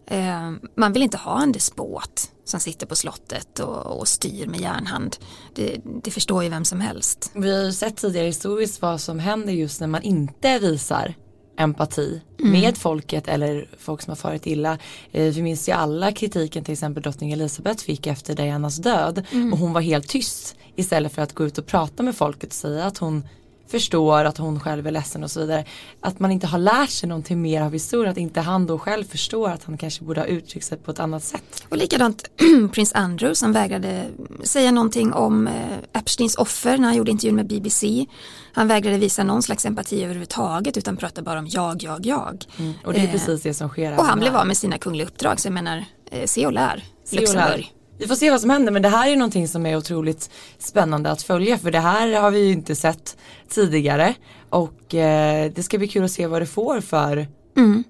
Eh, 0.06 0.52
man 0.76 0.94
vill 0.94 1.04
inte 1.04 1.18
ha 1.18 1.42
en 1.42 1.52
despot 1.52 2.32
som 2.44 2.60
sitter 2.60 2.88
på 2.88 2.96
slottet 2.96 3.60
och, 3.60 4.00
och 4.00 4.08
styr 4.08 4.48
med 4.48 4.60
järnhand. 4.60 5.18
Det, 5.56 5.82
det, 6.04 6.12
förstår 6.12 6.44
ju 6.44 6.50
vem 6.50 6.66
som 6.66 6.82
helst. 6.82 7.32
Vi 7.36 7.52
har 7.52 7.64
ju 7.64 7.74
sett 7.74 7.98
tidigare 7.98 8.28
historiskt 8.28 8.82
vad 8.82 9.02
som 9.02 9.20
händer 9.20 9.54
just 9.54 9.80
när 9.80 9.88
man 9.88 10.02
inte 10.02 10.60
visar 10.60 11.16
empati 11.58 12.22
mm. 12.40 12.52
med 12.52 12.78
folket 12.78 13.28
eller 13.28 13.68
folk 13.78 14.02
som 14.02 14.12
har 14.12 14.16
farit 14.16 14.48
illa. 14.48 14.78
Eh, 15.12 15.34
vi 15.34 15.42
minns 15.42 15.70
ju 15.70 15.74
alla 15.74 16.12
kritiken 16.12 16.64
till 16.64 16.74
exempel 16.74 17.04
drottning 17.04 17.32
Elisabeth 17.32 17.84
fick 17.84 18.08
efter 18.08 18.36
Dianas 18.36 18.78
död 18.78 19.26
mm. 19.32 19.54
och 19.54 19.60
hon 19.60 19.74
var 19.74 19.82
helt 19.82 20.08
tyst 20.08 20.56
istället 20.76 21.14
för 21.14 21.22
att 21.22 21.34
gå 21.34 21.46
ut 21.46 21.58
och 21.58 21.66
prata 21.66 22.04
med 22.04 22.16
folket 22.16 22.50
och 22.50 22.56
säga 22.56 22.86
att 22.86 22.98
hon 22.98 23.24
förstår 23.72 24.26
att 24.26 24.38
hon 24.38 24.60
själv 24.60 24.88
är 24.88 24.92
ledsen 24.92 25.24
och 25.24 25.32
så 25.32 25.40
vidare. 25.40 25.66
Att 26.02 26.20
man 26.20 26.32
inte 26.32 26.48
har 26.48 26.60
lärt 26.60 26.90
sig 26.90 27.10
någonting 27.10 27.42
mer 27.42 27.62
av 27.62 27.74
historien, 27.74 28.12
att 28.12 28.18
inte 28.18 28.42
han 28.42 28.66
då 28.66 28.80
själv 28.80 29.04
förstår 29.04 29.50
att 29.50 29.64
han 29.64 29.78
kanske 29.78 30.04
borde 30.04 30.20
ha 30.20 30.28
uttryckt 30.28 30.66
sig 30.66 30.78
på 30.78 30.92
ett 30.92 31.00
annat 31.00 31.24
sätt. 31.24 31.64
Och 31.70 31.78
likadant 31.78 32.30
prins 32.72 32.94
Andrew 32.94 33.36
som 33.36 33.54
vägrade 33.54 34.06
säga 34.44 34.72
någonting 34.72 35.14
om 35.14 35.48
eh, 35.48 35.54
Epsteins 35.94 36.36
offer 36.36 36.78
när 36.78 36.88
han 36.88 36.98
gjorde 36.98 37.12
intervjun 37.12 37.36
med 37.36 37.48
BBC. 37.48 38.06
Han 38.54 38.68
vägrade 38.68 38.98
visa 38.98 39.24
någon 39.24 39.44
slags 39.44 39.66
empati 39.66 40.04
överhuvudtaget 40.04 40.78
utan 40.78 40.98
pratade 40.98 41.22
bara 41.22 41.40
om 41.40 41.48
jag, 41.48 41.84
jag, 41.84 42.06
jag. 42.06 42.46
Mm, 42.60 42.74
och 42.86 42.94
det 42.94 43.00
är 43.00 43.06
eh, 43.06 43.12
precis 43.12 43.42
det 43.42 43.54
som 43.54 43.70
sker. 43.70 43.98
Och 43.98 44.06
han 44.06 44.20
blev 44.20 44.36
av 44.36 44.48
med 44.48 44.58
sina 44.58 44.78
kungliga 44.78 45.08
uppdrag 45.08 45.40
så 45.40 45.48
jag 45.48 45.54
menar, 45.54 45.86
eh, 46.12 46.26
se 46.26 46.46
och 46.46 46.54
lär. 46.54 46.84
Se 47.06 47.28
och 47.28 47.36
lär. 47.36 47.81
Vi 48.02 48.08
får 48.08 48.16
se 48.16 48.32
vad 48.32 48.42
som 48.42 48.50
händer 48.50 48.72
men 48.72 48.82
det 48.82 48.90
här 48.90 49.08
är 49.08 49.16
någonting 49.16 49.48
som 49.48 49.66
är 49.66 49.78
otroligt 49.78 50.30
spännande 50.58 51.12
att 51.12 51.22
följa 51.22 51.58
för 51.58 51.72
det 51.72 51.80
här 51.80 52.22
har 52.22 52.32
vi 52.32 52.40
ju 52.40 52.52
inte 52.52 52.76
sett 52.76 53.18
tidigare 53.50 54.16
och 54.50 54.96
eh, 54.96 55.52
det 55.56 55.64
ska 55.64 55.78
bli 55.78 55.88
kul 55.88 56.04
att 56.04 56.12
se 56.12 56.28
vad 56.28 56.42
det 56.42 56.46
får 56.46 56.82
för 56.82 57.28
mm. 57.58 57.84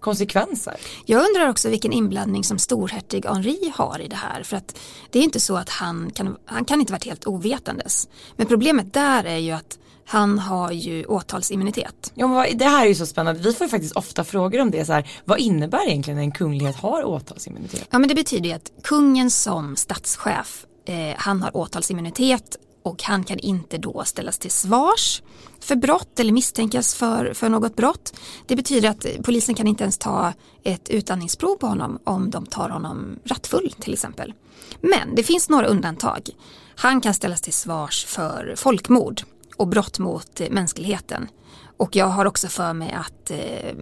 konsekvenser. 0.00 0.76
Jag 1.06 1.26
undrar 1.28 1.48
också 1.48 1.68
vilken 1.68 1.92
inblandning 1.92 2.44
som 2.44 2.58
storhertig 2.58 3.26
Henri 3.26 3.72
har 3.74 4.00
i 4.00 4.08
det 4.08 4.16
här 4.16 4.42
för 4.42 4.56
att 4.56 4.78
det 5.10 5.18
är 5.18 5.22
inte 5.22 5.40
så 5.40 5.56
att 5.56 5.68
han 5.68 6.10
kan, 6.10 6.36
han 6.44 6.64
kan 6.64 6.80
inte 6.80 6.92
varit 6.92 7.06
helt 7.06 7.26
ovetandes. 7.26 8.08
Men 8.36 8.46
problemet 8.46 8.92
där 8.92 9.24
är 9.24 9.38
ju 9.38 9.52
att 9.52 9.78
han 10.06 10.38
har 10.38 10.72
ju 10.72 11.04
åtalsimmunitet. 11.04 12.12
Ja, 12.14 12.26
men 12.26 12.58
det 12.58 12.64
här 12.64 12.84
är 12.84 12.88
ju 12.88 12.94
så 12.94 13.06
spännande. 13.06 13.40
Vi 13.40 13.52
får 13.52 13.68
faktiskt 13.68 13.96
ofta 13.96 14.24
frågor 14.24 14.60
om 14.60 14.70
det. 14.70 14.84
Så 14.84 14.92
här, 14.92 15.10
vad 15.24 15.38
innebär 15.38 15.88
egentligen 15.88 16.18
en 16.18 16.32
kunglighet 16.32 16.76
har 16.76 17.04
åtalsimmunitet? 17.04 17.88
Ja 17.90 17.98
men 17.98 18.08
det 18.08 18.14
betyder 18.14 18.48
ju 18.48 18.54
att 18.54 18.72
kungen 18.82 19.30
som 19.30 19.76
statschef 19.76 20.66
eh, 20.84 21.14
han 21.16 21.42
har 21.42 21.56
åtalsimmunitet 21.56 22.56
och 22.82 23.02
han 23.02 23.24
kan 23.24 23.38
inte 23.38 23.78
då 23.78 24.02
ställas 24.04 24.38
till 24.38 24.50
svars 24.50 25.22
för 25.60 25.76
brott 25.76 26.20
eller 26.20 26.32
misstänkas 26.32 26.94
för, 26.94 27.34
för 27.34 27.48
något 27.48 27.76
brott. 27.76 28.14
Det 28.46 28.56
betyder 28.56 28.88
att 28.88 29.06
polisen 29.24 29.54
kan 29.54 29.66
inte 29.66 29.84
ens 29.84 29.98
ta 29.98 30.32
ett 30.64 30.88
utandningsprov 30.88 31.56
på 31.56 31.66
honom 31.66 31.98
om 32.04 32.30
de 32.30 32.46
tar 32.46 32.68
honom 32.68 33.18
rattfull 33.24 33.74
till 33.80 33.92
exempel. 33.92 34.34
Men 34.80 35.14
det 35.14 35.22
finns 35.22 35.48
några 35.48 35.66
undantag. 35.66 36.30
Han 36.76 37.00
kan 37.00 37.14
ställas 37.14 37.40
till 37.40 37.52
svars 37.52 38.04
för 38.04 38.54
folkmord 38.56 39.22
och 39.56 39.68
brott 39.68 39.98
mot 39.98 40.40
eh, 40.40 40.50
mänskligheten. 40.50 41.28
Och 41.76 41.96
jag 41.96 42.06
har 42.06 42.24
också 42.24 42.48
för 42.48 42.72
mig 42.72 42.92
att 42.92 43.30
eh, 43.30 43.74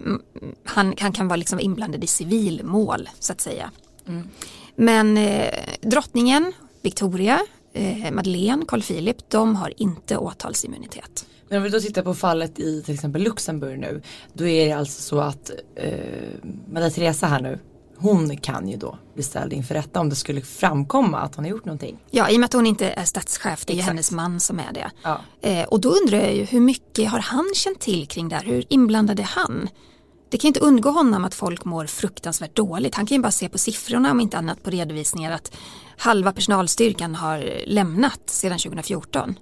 han, 0.64 0.94
han, 0.98 1.12
kan 1.12 1.28
vara 1.28 1.36
liksom 1.36 1.60
inblandad 1.60 2.04
i 2.04 2.06
civilmål 2.06 3.08
så 3.18 3.32
att 3.32 3.40
säga. 3.40 3.70
Mm. 4.08 4.28
Men 4.76 5.16
eh, 5.16 5.48
drottningen, 5.80 6.52
Victoria, 6.82 7.40
eh, 7.72 8.10
Madeleine, 8.12 8.64
Carl 8.68 8.82
Philip, 8.82 9.16
de 9.28 9.56
har 9.56 9.72
inte 9.76 10.16
åtalsimmunitet. 10.16 11.26
Men 11.48 11.58
om 11.58 11.62
vi 11.62 11.70
då 11.70 11.80
tittar 11.80 12.02
på 12.02 12.14
fallet 12.14 12.58
i 12.58 12.82
till 12.82 12.94
exempel 12.94 13.22
Luxemburg 13.22 13.78
nu. 13.78 14.02
Då 14.32 14.46
är 14.46 14.66
det 14.66 14.72
alltså 14.72 15.02
så 15.02 15.20
att 15.20 15.50
eh, 15.74 15.92
Maria 16.72 16.90
Teresa 16.90 17.26
här 17.26 17.40
nu 17.40 17.58
hon 18.00 18.36
kan 18.36 18.68
ju 18.68 18.76
då 18.76 18.98
bli 19.14 19.22
ställd 19.22 19.52
inför 19.52 19.74
rätta 19.74 20.00
om 20.00 20.08
det 20.08 20.16
skulle 20.16 20.40
framkomma 20.40 21.18
att 21.18 21.34
hon 21.34 21.44
har 21.44 21.50
gjort 21.50 21.64
någonting. 21.64 21.98
Ja, 22.10 22.30
i 22.30 22.36
och 22.36 22.40
med 22.40 22.44
att 22.44 22.52
hon 22.52 22.66
inte 22.66 22.90
är 22.90 23.04
statschef, 23.04 23.66
det 23.66 23.72
är 23.72 23.76
ju 23.76 23.82
hennes 23.82 24.10
man 24.10 24.40
som 24.40 24.58
är 24.58 24.72
det. 24.72 24.90
Ja. 25.02 25.20
Eh, 25.40 25.64
och 25.64 25.80
då 25.80 25.88
undrar 25.88 26.18
jag 26.18 26.34
ju 26.34 26.44
hur 26.44 26.60
mycket 26.60 27.10
har 27.10 27.18
han 27.18 27.52
känt 27.54 27.80
till 27.80 28.06
kring 28.06 28.28
det 28.28 28.36
här? 28.36 28.44
Hur 28.44 28.64
inblandad 28.68 29.20
är 29.20 29.24
han? 29.24 29.68
Det 30.30 30.38
kan 30.38 30.48
inte 30.48 30.60
undgå 30.60 30.90
honom 30.90 31.24
att 31.24 31.34
folk 31.34 31.64
mår 31.64 31.86
fruktansvärt 31.86 32.56
dåligt. 32.56 32.94
Han 32.94 33.06
kan 33.06 33.16
ju 33.16 33.22
bara 33.22 33.32
se 33.32 33.48
på 33.48 33.58
siffrorna 33.58 34.10
om 34.10 34.20
inte 34.20 34.38
annat 34.38 34.62
på 34.62 34.70
redovisningar 34.70 35.32
att 35.32 35.56
halva 35.96 36.32
personalstyrkan 36.32 37.14
har 37.14 37.62
lämnat 37.66 38.20
sedan 38.26 38.58
2014 38.58 39.34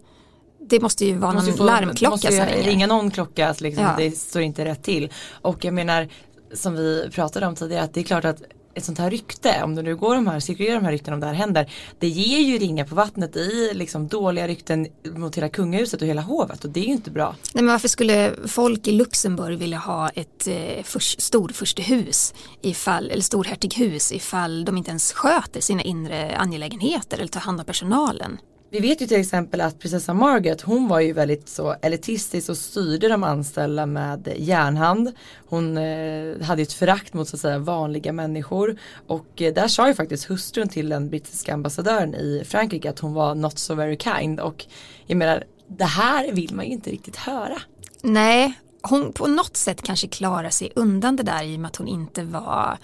det 0.69 0.81
måste 0.81 1.05
ju 1.05 1.17
vara 1.17 1.33
någon 1.33 1.53
få, 1.53 1.65
larmklocka 1.65 2.11
måste 2.11 2.57
ju 2.57 2.63
ringa 2.63 2.87
någon 2.87 3.11
klocka 3.11 3.55
liksom, 3.59 3.85
ja. 3.85 3.95
det 3.99 4.11
står 4.11 4.43
inte 4.43 4.65
rätt 4.65 4.83
till. 4.83 5.13
Och 5.31 5.65
jag 5.65 5.75
menar 5.75 6.09
som 6.53 6.75
vi 6.75 7.11
pratade 7.11 7.47
om 7.47 7.55
tidigare 7.55 7.85
att 7.85 7.95
det 7.95 8.01
är 8.01 8.05
klart 8.05 8.25
att 8.25 8.43
ett 8.79 8.85
sånt 8.85 8.99
här 8.99 9.11
rykte, 9.11 9.63
om 9.65 9.75
det 9.75 9.83
nu 9.83 9.97
går 9.97 10.15
de 10.15 10.27
här, 10.27 10.41
cirkulerar 10.41 10.75
de 10.75 10.85
här 10.85 10.93
rykten 10.93 11.15
om 11.15 11.21
det 11.21 11.27
här 11.27 11.35
händer, 11.35 11.73
det 11.99 12.09
ger 12.09 12.39
ju 12.39 12.59
ringar 12.59 12.85
på 12.85 12.95
vattnet 12.95 13.37
i 13.37 13.71
liksom 13.75 14.09
dåliga 14.09 14.49
rykten 14.49 14.87
mot 15.05 15.37
hela 15.37 15.49
kungahuset 15.49 16.03
och 16.03 16.09
hela 16.09 16.23
hovet 16.23 16.65
och 16.65 16.71
det 16.71 16.81
är 16.81 16.85
ju 16.85 16.93
inte 16.93 17.11
bra. 17.11 17.35
Nej, 17.55 17.65
men 17.65 17.73
varför 17.73 17.89
skulle 17.89 18.35
folk 18.47 18.87
i 18.87 18.93
Luxemburg 18.93 19.59
vilja 19.59 19.79
ha 19.79 20.09
ett 20.09 20.47
eh, 20.47 20.83
för, 20.83 21.01
storfurstehus 21.01 22.35
ifall, 22.63 23.11
eller 23.11 23.23
storhertighus 23.23 24.13
ifall 24.13 24.65
de 24.65 24.77
inte 24.77 24.91
ens 24.91 25.13
sköter 25.13 25.61
sina 25.61 25.83
inre 25.83 26.37
angelägenheter 26.37 27.19
eller 27.19 27.29
tar 27.29 27.41
hand 27.41 27.61
om 27.61 27.67
personalen? 27.67 28.39
Vi 28.71 28.81
vet 28.81 29.01
ju 29.01 29.07
till 29.07 29.21
exempel 29.21 29.61
att 29.61 29.79
prinsessan 29.79 30.17
Margaret 30.17 30.61
hon 30.61 30.89
var 30.89 31.01
ju 31.01 31.13
väldigt 31.13 31.49
så 31.49 31.75
elitistisk 31.83 32.49
och 32.49 32.57
styrde 32.57 33.09
de 33.09 33.25
anställda 33.25 33.87
med 33.87 34.33
järnhand. 34.37 35.13
Hon 35.47 35.79
eh, 35.79 36.41
hade 36.43 36.63
ett 36.63 36.73
förakt 36.73 37.15
mot 37.15 37.29
så 37.29 37.37
att 37.37 37.41
säga 37.41 37.59
vanliga 37.59 38.13
människor 38.13 38.79
och 39.07 39.43
eh, 39.43 39.55
där 39.55 39.69
sa 39.69 39.89
ju 39.89 39.95
faktiskt 39.95 40.25
hustrun 40.25 40.69
till 40.69 40.89
den 40.89 41.09
brittiska 41.09 41.55
ambassadören 41.55 42.15
i 42.15 42.43
Frankrike 42.47 42.91
att 42.91 42.99
hon 42.99 43.15
var 43.15 43.35
not 43.35 43.59
so 43.59 43.75
very 43.75 43.97
kind 43.97 44.41
och 44.41 44.67
jag 45.07 45.17
menar 45.17 45.45
det 45.67 45.85
här 45.85 46.33
vill 46.33 46.55
man 46.55 46.65
ju 46.65 46.73
inte 46.73 46.91
riktigt 46.91 47.17
höra. 47.17 47.59
Nej, 48.03 48.53
hon 48.83 49.13
på 49.13 49.27
något 49.27 49.57
sätt 49.57 49.83
kanske 49.83 50.09
klarar 50.09 50.51
sig 50.51 50.73
undan 50.75 51.17
det 51.17 51.23
där 51.23 51.43
i 51.43 51.57
och 51.57 51.61
med 51.61 51.69
att 51.69 51.77
hon 51.77 51.89
inte 51.89 52.23
var 52.23 52.79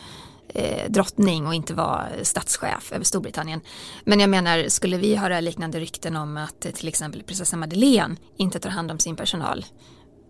eh, 0.55 0.91
drottning 0.91 1.47
och 1.47 1.55
inte 1.55 1.75
var 1.75 2.09
statschef 2.23 2.93
över 2.93 3.05
Storbritannien. 3.05 3.61
Men 4.05 4.21
jag 4.21 4.31
menar, 4.31 4.69
skulle 4.69 4.97
vi 4.97 5.15
höra 5.15 5.41
liknande 5.41 5.81
rykten 5.81 6.17
om 6.17 6.37
att 6.37 6.61
till 6.61 6.89
exempel 6.89 7.23
prinsessa 7.23 7.57
Madeleine 7.57 8.17
inte 8.37 8.59
tar 8.59 8.71
hand 8.71 8.91
om 8.91 8.99
sin 8.99 9.17
personal, 9.17 9.65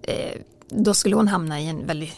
eh, 0.03 0.41
då 0.69 0.95
skulle 0.95 1.17
hon 1.17 1.29
hamna 1.29 1.61
i 1.61 1.69
en 1.69 1.87
väldigt 1.87 2.15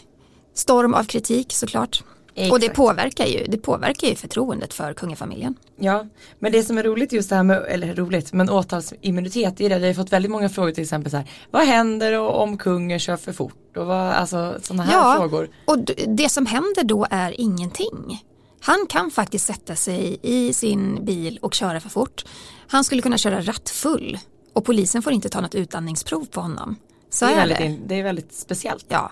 storm 0.53 0.93
av 0.93 1.03
kritik 1.03 1.53
såklart. 1.53 2.03
Exakt. 2.39 2.53
Och 2.53 2.59
det 2.59 2.69
påverkar, 2.69 3.25
ju, 3.25 3.45
det 3.47 3.57
påverkar 3.57 4.07
ju 4.07 4.15
förtroendet 4.15 4.73
för 4.73 4.93
kungafamiljen. 4.93 5.55
Ja, 5.79 6.05
men 6.39 6.51
det 6.51 6.63
som 6.63 6.77
är 6.77 6.83
roligt 6.83 7.13
just 7.13 7.29
det 7.29 7.35
här 7.35 7.43
med, 7.43 7.65
eller 7.67 7.95
roligt, 7.95 8.33
men 8.33 8.49
åtalsimmunitet, 8.49 9.57
det 9.57 9.65
är 9.65 9.69
det, 9.69 9.79
vi 9.79 9.87
har 9.87 9.93
fått 9.93 10.13
väldigt 10.13 10.31
många 10.31 10.49
frågor 10.49 10.71
till 10.71 10.83
exempel 10.83 11.11
så 11.11 11.17
här, 11.17 11.29
vad 11.51 11.63
händer 11.63 12.19
om 12.19 12.57
kungen 12.57 12.99
kör 12.99 13.17
för 13.17 13.33
fort 13.33 13.77
och 13.77 13.85
vad, 13.85 14.11
alltså 14.11 14.55
sådana 14.61 14.83
här 14.83 14.93
ja, 14.93 15.15
frågor. 15.17 15.49
och 15.65 15.77
det 16.07 16.29
som 16.29 16.45
händer 16.45 16.83
då 16.83 17.07
är 17.09 17.41
ingenting. 17.41 18.23
Han 18.61 18.85
kan 18.89 19.11
faktiskt 19.11 19.45
sätta 19.45 19.75
sig 19.75 20.19
i 20.21 20.53
sin 20.53 21.05
bil 21.05 21.39
och 21.41 21.53
köra 21.53 21.79
för 21.79 21.89
fort. 21.89 22.25
Han 22.67 22.83
skulle 22.83 23.01
kunna 23.01 23.17
köra 23.17 23.41
rattfull 23.41 24.17
och 24.53 24.65
polisen 24.65 25.01
får 25.01 25.13
inte 25.13 25.29
ta 25.29 25.41
något 25.41 25.55
utandningsprov 25.55 26.25
på 26.25 26.41
honom. 26.41 26.75
Så 27.09 27.25
det, 27.25 27.31
är, 27.31 27.35
är 27.35 27.39
väldigt, 27.39 27.57
det. 27.57 27.87
det 27.87 27.99
är 27.99 28.03
väldigt 28.03 28.33
speciellt. 28.33 28.85
Ja, 28.87 29.11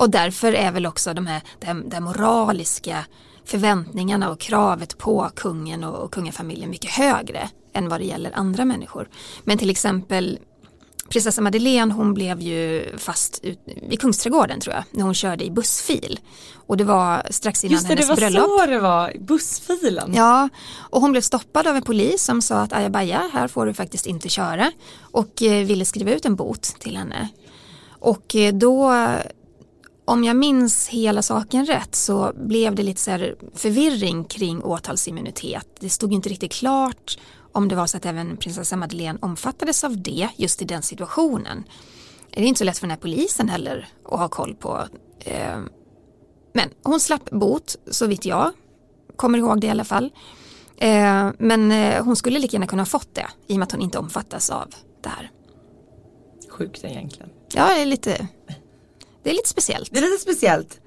och 0.00 0.10
därför 0.10 0.52
är 0.52 0.72
väl 0.72 0.86
också 0.86 1.14
de 1.14 1.26
här, 1.26 1.42
de, 1.58 1.88
de 1.88 2.00
moraliska 2.00 3.04
förväntningarna 3.44 4.30
och 4.30 4.40
kravet 4.40 4.98
på 4.98 5.30
kungen 5.36 5.84
och, 5.84 6.04
och 6.04 6.12
kungafamiljen 6.12 6.70
mycket 6.70 6.90
högre 6.90 7.48
än 7.72 7.88
vad 7.88 8.00
det 8.00 8.04
gäller 8.04 8.32
andra 8.34 8.64
människor. 8.64 9.08
Men 9.44 9.58
till 9.58 9.70
exempel 9.70 10.38
prinsessa 11.08 11.42
Madeleine 11.42 11.94
hon 11.94 12.14
blev 12.14 12.40
ju 12.40 12.84
fast 12.98 13.40
ut, 13.44 13.58
i 13.90 13.96
Kungsträdgården 13.96 14.60
tror 14.60 14.74
jag 14.74 14.84
när 14.90 15.04
hon 15.04 15.14
körde 15.14 15.44
i 15.44 15.50
bussfil. 15.50 16.20
Och 16.66 16.76
det 16.76 16.84
var 16.84 17.26
strax 17.30 17.64
innan 17.64 17.72
Just 17.72 17.88
det, 17.88 17.88
hennes 17.88 18.06
det 18.06 18.12
var 18.14 18.16
bröllop. 18.16 18.60
så 18.60 18.66
det 18.66 18.78
var, 18.78 19.12
bussfilen. 19.18 20.14
Ja, 20.14 20.48
och 20.76 21.00
hon 21.00 21.12
blev 21.12 21.22
stoppad 21.22 21.66
av 21.66 21.76
en 21.76 21.82
polis 21.82 22.24
som 22.24 22.42
sa 22.42 22.56
att 22.60 22.72
ajabaja, 22.72 23.30
här 23.32 23.48
får 23.48 23.66
du 23.66 23.74
faktiskt 23.74 24.06
inte 24.06 24.28
köra 24.28 24.72
och 25.00 25.42
eh, 25.42 25.66
ville 25.66 25.84
skriva 25.84 26.10
ut 26.10 26.24
en 26.24 26.36
bot 26.36 26.62
till 26.62 26.96
henne. 26.96 27.28
Och 27.98 28.36
eh, 28.36 28.54
då 28.54 28.92
om 30.10 30.24
jag 30.24 30.36
minns 30.36 30.88
hela 30.88 31.22
saken 31.22 31.66
rätt 31.66 31.94
så 31.94 32.32
blev 32.34 32.74
det 32.74 32.82
lite 32.82 33.00
så 33.00 33.18
förvirring 33.54 34.24
kring 34.24 34.64
åtalsimmunitet. 34.64 35.66
Det 35.80 35.90
stod 35.90 36.12
inte 36.12 36.28
riktigt 36.28 36.52
klart 36.52 37.18
om 37.52 37.68
det 37.68 37.76
var 37.76 37.86
så 37.86 37.96
att 37.96 38.06
även 38.06 38.36
prinsessa 38.36 38.76
Madeleine 38.76 39.18
omfattades 39.22 39.84
av 39.84 40.02
det 40.02 40.28
just 40.36 40.62
i 40.62 40.64
den 40.64 40.82
situationen. 40.82 41.64
Det 42.30 42.40
är 42.40 42.44
inte 42.44 42.58
så 42.58 42.64
lätt 42.64 42.78
för 42.78 42.86
den 42.86 42.90
här 42.90 42.98
polisen 42.98 43.48
heller 43.48 43.88
att 44.04 44.18
ha 44.18 44.28
koll 44.28 44.54
på. 44.54 44.84
Eh, 45.20 45.58
men 46.52 46.68
hon 46.82 47.00
slapp 47.00 47.30
bot 47.30 47.76
så 47.90 48.06
vitt 48.06 48.24
jag 48.24 48.52
kommer 49.16 49.38
ihåg 49.38 49.60
det 49.60 49.66
i 49.66 49.70
alla 49.70 49.84
fall. 49.84 50.12
Eh, 50.76 51.30
men 51.38 51.72
eh, 51.72 52.04
hon 52.04 52.16
skulle 52.16 52.38
lika 52.38 52.54
gärna 52.54 52.66
kunna 52.66 52.82
ha 52.82 52.86
fått 52.86 53.14
det 53.14 53.26
i 53.46 53.54
och 53.54 53.58
med 53.58 53.66
att 53.66 53.72
hon 53.72 53.82
inte 53.82 53.98
omfattas 53.98 54.50
av 54.50 54.74
det 55.02 55.08
här. 55.08 55.30
Sjukt 56.48 56.84
egentligen. 56.84 57.30
Ja, 57.54 57.74
det 57.74 57.82
är 57.82 57.86
lite 57.86 58.28
det 59.22 59.30
är 59.30 59.34
lite 59.34 59.48
speciellt. 59.48 59.88
Det 59.92 59.98
är 59.98 60.02
lite 60.02 60.22
speciellt. 60.22 60.80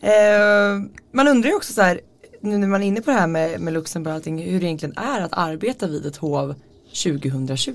Eh, 0.00 0.90
man 1.12 1.28
undrar 1.28 1.50
ju 1.50 1.56
också 1.56 1.72
så 1.72 1.82
här, 1.82 2.00
nu 2.40 2.58
när 2.58 2.66
man 2.66 2.82
är 2.82 2.86
inne 2.86 3.00
på 3.00 3.10
det 3.10 3.16
här 3.16 3.26
med, 3.26 3.60
med 3.60 3.72
Luxemburg 3.72 4.12
och 4.12 4.16
allting, 4.16 4.42
hur 4.42 4.60
det 4.60 4.66
egentligen 4.66 4.98
är 4.98 5.20
att 5.20 5.32
arbeta 5.32 5.86
vid 5.86 6.06
ett 6.06 6.16
hov 6.16 6.54
2020. 7.04 7.72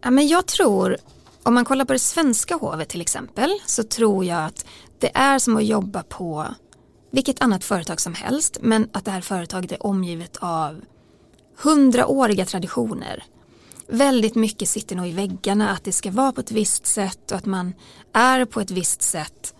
Ja, 0.00 0.10
men 0.10 0.28
jag 0.28 0.46
tror, 0.46 0.96
om 1.42 1.54
man 1.54 1.64
kollar 1.64 1.84
på 1.84 1.92
det 1.92 1.98
svenska 1.98 2.54
hovet 2.54 2.88
till 2.88 3.00
exempel, 3.00 3.50
så 3.66 3.82
tror 3.82 4.24
jag 4.24 4.44
att 4.44 4.66
det 4.98 5.10
är 5.14 5.38
som 5.38 5.56
att 5.56 5.64
jobba 5.64 6.02
på 6.02 6.54
vilket 7.10 7.42
annat 7.42 7.64
företag 7.64 8.00
som 8.00 8.14
helst, 8.14 8.58
men 8.60 8.88
att 8.92 9.04
det 9.04 9.10
här 9.10 9.20
företaget 9.20 9.72
är 9.72 9.86
omgivet 9.86 10.36
av 10.40 10.80
hundraåriga 11.56 12.44
traditioner 12.44 13.24
väldigt 13.90 14.34
mycket 14.34 14.68
sitter 14.68 14.96
nog 14.96 15.08
i 15.08 15.12
väggarna 15.12 15.70
att 15.70 15.84
det 15.84 15.92
ska 15.92 16.10
vara 16.10 16.32
på 16.32 16.40
ett 16.40 16.52
visst 16.52 16.86
sätt 16.86 17.30
och 17.30 17.36
att 17.36 17.46
man 17.46 17.74
är 18.12 18.44
på 18.44 18.60
ett 18.60 18.70
visst 18.70 19.02
sätt. 19.02 19.54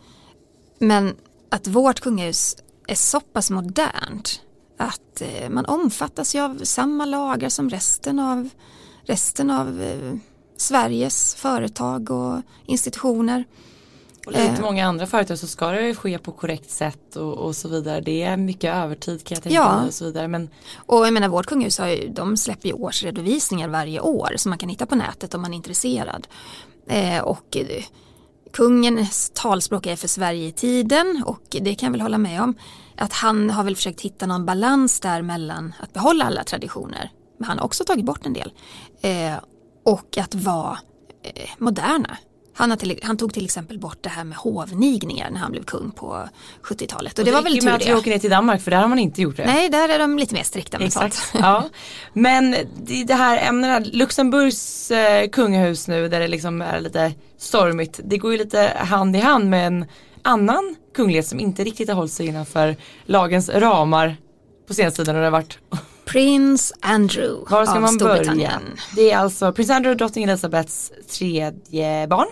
Men 0.79 1.17
att 1.49 1.67
vårt 1.67 2.01
kungahus 2.01 2.57
är 2.87 2.95
så 2.95 3.21
pass 3.21 3.51
modernt 3.51 4.41
att 4.79 5.21
eh, 5.21 5.51
man 5.51 5.65
omfattas 5.65 6.35
ju 6.35 6.41
av 6.41 6.59
samma 6.63 7.05
lagar 7.05 7.49
som 7.49 7.71
resten 7.71 8.19
av, 8.19 8.49
resten 9.05 9.51
av 9.51 9.83
eh, 9.83 10.15
Sveriges 10.57 11.35
företag 11.35 12.11
och 12.11 12.43
institutioner. 12.67 13.45
Och 14.31 14.37
lite 14.37 14.55
eh. 14.55 14.61
många 14.61 14.87
andra 14.87 15.07
företag 15.07 15.39
så 15.39 15.47
ska 15.47 15.71
det 15.71 15.95
ske 15.95 16.19
på 16.19 16.33
korrekt 16.33 16.71
sätt 16.71 17.17
och, 17.17 17.33
och 17.33 17.57
så 17.57 17.69
vidare. 17.69 18.01
Det 18.01 18.23
är 18.23 18.37
mycket 18.37 18.75
övertid 18.75 19.25
kan 19.25 19.35
jag 19.35 19.43
tänka 19.43 19.57
ja. 19.57 19.79
mig 19.79 19.87
och 19.87 19.95
så 19.95 20.05
vidare. 20.05 20.29
Men... 20.29 20.49
Och 20.77 21.07
jag 21.07 21.13
menar 21.13 21.29
vårt 21.29 21.47
kungahus 21.47 21.79
har 21.79 21.89
ju, 21.89 22.09
de 22.09 22.37
släpper 22.37 22.69
ju 22.69 22.75
årsredovisningar 22.75 23.69
varje 23.69 24.01
år 24.01 24.35
som 24.37 24.51
man 24.51 24.59
kan 24.59 24.69
hitta 24.69 24.87
på 24.87 24.95
nätet 24.95 25.35
om 25.35 25.43
man 25.43 25.53
är 25.53 25.57
intresserad. 25.57 26.29
Eh, 26.87 27.23
och 27.23 27.57
eh, 27.57 27.85
kungens 28.53 29.31
talspråk 29.35 29.87
är 29.87 29.97
för 29.97 30.09
Sverige 30.09 30.47
i 30.47 30.53
tiden 30.53 31.23
och 31.27 31.43
det 31.51 31.75
kan 31.75 31.87
jag 31.87 31.93
väl 31.93 32.01
hålla 32.01 32.19
med 32.19 32.43
om. 32.43 32.55
Att 32.97 33.13
han 33.13 33.51
har 33.51 33.65
väl 33.65 33.77
försökt 33.77 34.01
hitta 34.01 34.27
någon 34.27 34.47
balans 34.47 35.01
där 35.01 35.23
mellan 35.23 35.75
att 35.81 35.93
behålla 35.93 36.25
alla 36.25 36.45
traditioner, 36.45 37.11
men 37.39 37.49
han 37.49 37.59
har 37.59 37.65
också 37.65 37.85
tagit 37.85 38.05
bort 38.05 38.27
en 38.27 38.33
del, 38.33 38.53
eh, 39.01 39.35
och 39.85 40.19
att 40.19 40.35
vara 40.35 40.79
eh, 41.23 41.51
moderna. 41.59 42.17
Han, 42.55 42.77
till, 42.77 42.99
han, 43.03 43.17
tog 43.17 43.35
till 43.35 43.45
exempel 43.45 43.79
bort 43.79 43.99
det 44.01 44.09
här 44.09 44.25
med 44.25 44.39
hovnigningar 44.39 45.31
när 45.31 45.41
han 45.41 45.53
blev 45.53 45.65
kung 45.65 45.91
på 45.91 46.29
70-talet. 46.63 47.13
Och, 47.13 47.19
och 47.19 47.25
det, 47.25 47.31
det 47.31 47.35
var 47.35 47.43
väl 47.43 47.59
tur 47.59 47.65
med 47.65 47.75
att 47.75 47.87
vi 47.87 47.95
åker 47.95 48.11
ner 48.11 48.19
till 48.19 48.31
Danmark 48.31 48.63
för 48.63 48.71
där 48.71 48.79
har 48.79 48.89
man 48.89 48.99
inte 48.99 49.23
gjort 49.23 49.37
det. 49.37 49.47
Nej, 49.47 49.69
där 49.69 49.89
är 49.89 49.99
de 49.99 50.19
lite 50.19 50.35
mer 50.35 50.43
strikta 50.43 50.79
med 50.79 50.87
Exakt. 50.87 51.15
sånt. 51.15 51.45
Ja. 51.45 51.69
Men 52.13 52.57
det, 53.07 53.15
här 53.15 53.49
ämnena, 53.49 53.79
Luxemburgs 53.79 54.91
eh, 54.91 55.29
kungahus 55.29 55.89
nu 55.89 56.09
där 56.09 56.21
det 56.21 56.29
liksom 56.29 56.63
är 56.63 56.81
lite 56.81 57.13
stormigt. 57.39 58.01
Det 58.05 58.19
går 58.19 58.33
ju 58.33 58.39
lite 58.39 58.73
hand 58.77 59.17
i 59.17 59.19
hand 59.19 59.51
med 59.51 59.67
en 59.67 59.85
annan 60.23 60.77
kunglighet 60.95 61.27
som 61.27 61.41
inte 61.41 61.65
riktigt 61.65 61.89
har 61.89 61.97
hållit 61.97 62.13
sig 62.13 62.27
innanför 62.27 62.77
lagens 63.05 63.49
ramar 63.49 64.17
på 64.69 64.75
senaste 64.75 65.03
tiden. 65.03 65.17
Och 65.17 65.21
det 65.21 65.27
har 65.27 65.33
varit 65.33 65.59
Prins 66.05 66.73
Andrew 66.81 67.51
Var 67.51 67.67
ska 67.67 67.81
man 67.81 67.99
börja? 67.99 68.61
Det 68.97 69.11
är 69.11 69.17
alltså 69.17 69.53
prins 69.53 69.71
Andrew 69.71 69.91
och 69.91 69.97
drottning 69.97 70.25
Elizabeths 70.25 70.93
tredje 71.19 72.07
barn 72.07 72.29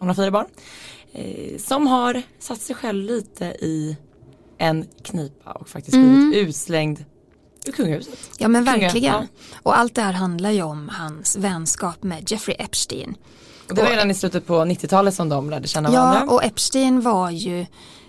hon 0.00 0.08
har 0.08 0.14
fyra 0.14 0.30
barn. 0.30 0.46
Eh, 1.12 1.58
som 1.58 1.86
har 1.86 2.22
satt 2.38 2.60
sig 2.60 2.76
själv 2.76 3.04
lite 3.04 3.44
i 3.44 3.96
en 4.58 4.86
knipa 5.02 5.52
och 5.52 5.68
faktiskt 5.68 5.96
blivit 5.96 6.12
mm. 6.12 6.32
utslängd 6.32 7.04
ur 7.66 7.72
kungahuset. 7.72 8.30
Ja 8.38 8.48
men 8.48 8.64
verkligen. 8.64 9.14
Ja. 9.14 9.26
Och 9.62 9.78
allt 9.78 9.94
det 9.94 10.02
här 10.02 10.12
handlar 10.12 10.50
ju 10.50 10.62
om 10.62 10.88
hans 10.88 11.36
vänskap 11.36 12.02
med 12.02 12.32
Jeffrey 12.32 12.56
Epstein. 12.58 13.16
Och 13.68 13.74
det 13.74 13.82
var 13.82 13.90
redan 13.90 14.10
i 14.10 14.14
slutet 14.14 14.46
på 14.46 14.54
90-talet 14.54 15.14
som 15.14 15.28
de 15.28 15.50
lärde 15.50 15.68
känna 15.68 15.92
ja, 15.92 16.00
varandra. 16.00 16.22
Ja 16.26 16.32
och 16.34 16.44
Epstein 16.44 17.00
var 17.00 17.30
ju, 17.30 17.66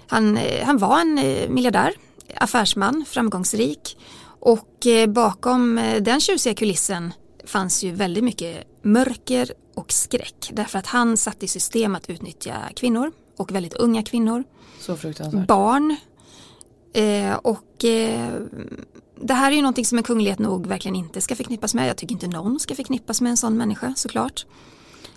han, 0.08 0.38
eh, 0.38 0.66
han 0.66 0.78
var 0.78 1.00
en 1.00 1.18
eh, 1.18 1.50
miljardär, 1.50 1.94
affärsman, 2.36 3.06
framgångsrik. 3.08 3.98
Och 4.40 4.88
eh, 4.88 5.08
bakom 5.08 5.76
den 6.02 6.20
tjusiga 6.20 6.54
kulissen 6.54 7.14
fanns 7.46 7.84
ju 7.84 7.92
väldigt 7.92 8.24
mycket 8.24 8.64
mörker 8.82 9.54
och 9.76 9.92
skräck. 9.92 10.52
Därför 10.54 10.80
att 10.80 10.88
han 10.88 11.18
satte 11.18 11.46
i 11.46 11.48
system 11.48 11.96
att 11.96 12.10
utnyttja 12.10 12.58
kvinnor 12.76 13.12
och 13.38 13.52
väldigt 13.52 13.74
unga 13.74 14.04
kvinnor. 14.04 14.44
Så 14.80 14.98
fruktansvärt. 14.98 15.48
Barn. 15.48 15.96
Eh, 16.94 17.34
och 17.34 17.86
eh, 17.86 18.30
det 19.22 19.34
här 19.34 19.52
är 19.52 19.56
ju 19.56 19.62
någonting 19.62 19.86
som 19.86 19.98
en 19.98 20.04
kunglighet 20.04 20.40
nog 20.40 20.68
verkligen 20.68 20.96
inte 20.96 21.22
ska 21.22 21.36
förknippas 21.36 21.74
med. 21.74 21.90
Jag 21.90 21.98
tycker 21.98 22.14
inte 22.14 22.28
någon 22.28 22.60
ska 22.60 22.76
förknippas 22.76 23.22
med 23.22 23.30
en 23.30 23.38
sån 23.38 23.58
människa 23.58 23.94
såklart. 23.96 24.46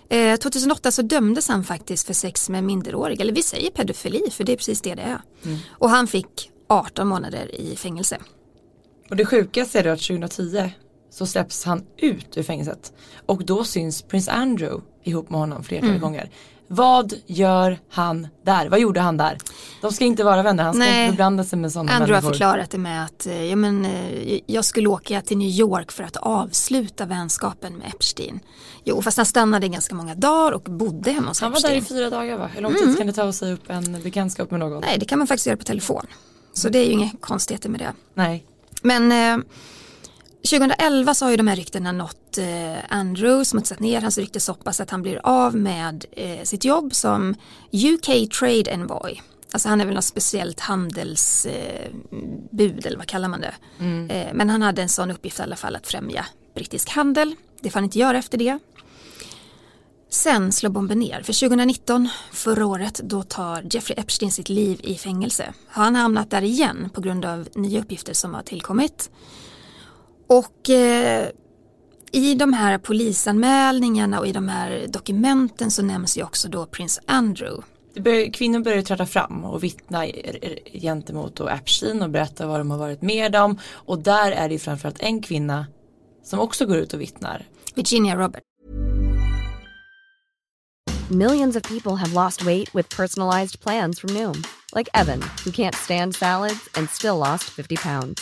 Eh, 0.09 0.35
2008 0.35 0.91
så 0.91 1.01
dömdes 1.01 1.47
han 1.47 1.63
faktiskt 1.63 2.07
för 2.07 2.13
sex 2.13 2.49
med 2.49 2.63
minderåriga, 2.63 3.21
eller 3.21 3.33
vi 3.33 3.43
säger 3.43 3.71
pedofili 3.71 4.29
för 4.31 4.43
det 4.43 4.51
är 4.51 4.57
precis 4.57 4.81
det 4.81 4.95
det 4.95 5.01
är. 5.01 5.21
Mm. 5.43 5.57
Och 5.69 5.89
han 5.89 6.07
fick 6.07 6.51
18 6.67 7.07
månader 7.07 7.55
i 7.55 7.75
fängelse. 7.75 8.17
Och 9.09 9.15
det 9.15 9.25
sjukaste 9.25 9.79
är 9.79 9.83
då 9.83 9.89
att 9.89 10.01
2010 10.01 10.71
så 11.15 11.25
släpps 11.25 11.63
han 11.63 11.83
ut 11.97 12.37
ur 12.37 12.43
fängelset. 12.43 12.93
Och 13.25 13.45
då 13.45 13.63
syns 13.63 14.01
prins 14.01 14.27
Andrew 14.27 14.85
ihop 15.03 15.29
med 15.29 15.39
honom 15.39 15.63
flertalet 15.63 15.89
mm. 15.89 16.01
gånger. 16.01 16.29
Vad 16.67 17.13
gör 17.25 17.79
han 17.89 18.27
där? 18.43 18.69
Vad 18.69 18.79
gjorde 18.79 18.99
han 18.99 19.17
där? 19.17 19.37
De 19.81 19.91
ska 19.91 20.05
inte 20.05 20.23
vara 20.23 20.43
vänner, 20.43 20.63
han 20.63 20.73
ska 20.73 20.79
Nej. 20.79 21.05
inte 21.05 21.15
blanda 21.15 21.43
sig 21.43 21.59
med 21.59 21.71
sådana 21.71 21.91
Andrew 21.91 22.11
människor. 22.11 22.27
har 22.27 22.33
förklarat 22.33 22.71
det 22.71 22.77
med 22.77 23.05
att 23.05 23.25
eh, 23.25 23.43
ja, 23.43 23.55
men, 23.55 23.85
eh, 23.85 24.39
jag 24.45 24.65
skulle 24.65 24.89
åka 24.89 25.21
till 25.21 25.37
New 25.37 25.49
York 25.49 25.91
för 25.91 26.03
att 26.03 26.17
avsluta 26.17 27.05
vänskapen 27.05 27.77
med 27.77 27.87
Epstein. 27.87 28.39
Jo, 28.83 29.01
fast 29.01 29.17
han 29.17 29.25
stannade 29.25 29.67
ganska 29.67 29.95
många 29.95 30.15
dagar 30.15 30.51
och 30.51 30.61
bodde 30.61 31.11
hemma 31.11 31.27
hos 31.27 31.41
Han 31.41 31.51
Epstein. 31.51 31.73
var 31.73 31.81
där 31.81 31.85
i 31.85 31.89
fyra 31.89 32.09
dagar 32.09 32.37
va? 32.37 32.49
Hur 32.53 32.61
lång 32.61 32.73
tid 32.73 32.83
mm. 32.83 32.95
kan 32.95 33.07
det 33.07 33.13
ta 33.13 33.23
att 33.23 33.35
säga 33.35 33.53
upp 33.53 33.69
en 33.69 34.01
bekantskap 34.03 34.51
med 34.51 34.59
någon? 34.59 34.81
Nej, 34.81 34.97
det 34.99 35.05
kan 35.05 35.19
man 35.19 35.27
faktiskt 35.27 35.47
göra 35.47 35.57
på 35.57 35.63
telefon. 35.63 36.05
Så 36.53 36.69
det 36.69 36.79
är 36.79 36.85
ju 36.85 36.91
inga 36.91 37.09
konstigheter 37.19 37.69
med 37.69 37.79
det. 37.79 37.93
Nej. 38.13 38.45
Men 38.81 39.11
eh, 39.11 39.45
2011 40.45 41.13
så 41.13 41.25
har 41.25 41.31
ju 41.31 41.37
de 41.37 41.47
här 41.47 41.55
ryktena 41.55 41.91
nått 41.91 42.37
eh, 42.37 42.75
Andrew, 42.89 43.45
smutsat 43.45 43.79
ner 43.79 44.01
hans 44.01 44.17
rykte 44.17 44.39
så 44.39 44.53
pass 44.53 44.79
att 44.79 44.89
han 44.89 45.01
blir 45.01 45.19
av 45.23 45.55
med 45.55 46.05
eh, 46.11 46.43
sitt 46.43 46.65
jobb 46.65 46.95
som 46.95 47.35
UK 47.71 48.31
Trade 48.39 48.71
Envoy. 48.71 49.21
Alltså 49.51 49.69
han 49.69 49.81
är 49.81 49.85
väl 49.85 49.95
något 49.95 50.05
speciellt 50.05 50.59
handelsbud 50.59 51.55
eh, 52.59 52.85
eller 52.85 52.97
vad 52.97 53.07
kallar 53.07 53.27
man 53.27 53.41
det. 53.41 53.53
Mm. 53.79 54.09
Eh, 54.09 54.33
men 54.33 54.49
han 54.49 54.61
hade 54.61 54.81
en 54.81 54.89
sån 54.89 55.11
uppgift 55.11 55.39
i 55.39 55.41
alla 55.41 55.55
fall 55.55 55.75
att 55.75 55.87
främja 55.87 56.25
brittisk 56.55 56.89
handel. 56.89 57.35
Det 57.61 57.69
får 57.69 57.77
han 57.77 57.83
inte 57.83 57.99
göra 57.99 58.17
efter 58.17 58.37
det. 58.37 58.59
Sen 60.09 60.51
slår 60.51 60.69
bomben 60.69 60.99
ner. 60.99 61.21
För 61.21 61.39
2019, 61.39 62.09
förra 62.31 62.65
året, 62.65 63.01
då 63.03 63.23
tar 63.23 63.67
Jeffrey 63.71 63.99
Epstein 63.99 64.31
sitt 64.31 64.49
liv 64.49 64.79
i 64.83 64.95
fängelse. 64.95 65.53
Har 65.67 65.83
han 65.83 65.95
hamnat 65.95 66.29
där 66.29 66.41
igen 66.41 66.89
på 66.93 67.01
grund 67.01 67.25
av 67.25 67.47
nya 67.55 67.79
uppgifter 67.79 68.13
som 68.13 68.33
har 68.33 68.41
tillkommit. 68.41 69.09
Och 70.27 70.69
eh, 70.69 71.29
i 72.11 72.35
de 72.35 72.53
här 72.53 72.77
polisanmälningarna 72.77 74.19
och 74.19 74.27
i 74.27 74.31
de 74.31 74.47
här 74.47 74.85
dokumenten 74.87 75.71
så 75.71 75.81
nämns 75.81 76.17
ju 76.17 76.23
också 76.23 76.49
då 76.49 76.65
prins 76.65 76.99
Andrew. 77.05 77.63
Bör, 77.95 78.33
kvinnor 78.33 78.59
börjar 78.59 78.81
träda 78.81 79.05
fram 79.05 79.45
och 79.45 79.63
vittna 79.63 80.05
gentemot 80.73 81.35
då 81.35 81.49
Epstein 81.49 82.01
och 82.01 82.09
berätta 82.09 82.47
vad 82.47 82.59
de 82.59 82.71
har 82.71 82.77
varit 82.77 83.01
med 83.01 83.35
om. 83.35 83.59
Och 83.71 83.99
där 83.99 84.31
är 84.31 84.49
det 84.49 84.59
framförallt 84.59 84.99
en 84.99 85.21
kvinna 85.21 85.65
som 86.23 86.39
också 86.39 86.65
går 86.65 86.77
ut 86.77 86.93
och 86.93 87.01
vittnar. 87.01 87.45
Virginia 87.75 88.15
Robert. 88.15 88.43
Millions 91.11 91.55
of 91.55 91.63
people 91.63 91.95
have 91.95 92.13
lost 92.13 92.41
weight 92.41 92.75
with 92.75 92.97
personalized 92.97 93.59
plans 93.59 93.99
from 93.99 94.13
Noom. 94.13 94.43
Like 94.75 94.89
Evan, 94.93 95.21
who 95.45 95.51
can't 95.51 95.75
stand 95.75 96.15
salads 96.15 96.69
and 96.77 96.89
still 96.89 97.17
lost 97.17 97.43
50 97.43 97.75
pounds. 97.75 98.21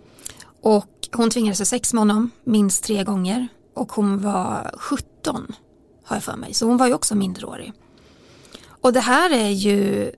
Och 0.61 1.09
hon 1.11 1.29
tvingades 1.29 1.59
ha 1.59 1.65
sex 1.65 1.93
med 1.93 2.01
honom 2.01 2.31
minst 2.43 2.83
tre 2.83 3.03
gånger 3.03 3.47
och 3.73 3.91
hon 3.91 4.21
var 4.21 4.71
17 4.77 5.55
har 6.03 6.15
jag 6.15 6.23
för 6.23 6.37
mig. 6.37 6.53
Så 6.53 6.65
hon 6.65 6.77
var 6.77 6.87
ju 6.87 6.93
också 6.93 7.15
mindreårig. 7.15 7.73
Och 8.67 8.93
det 8.93 8.99
här 8.99 9.29
är 9.29 9.49
ju, 9.49 10.11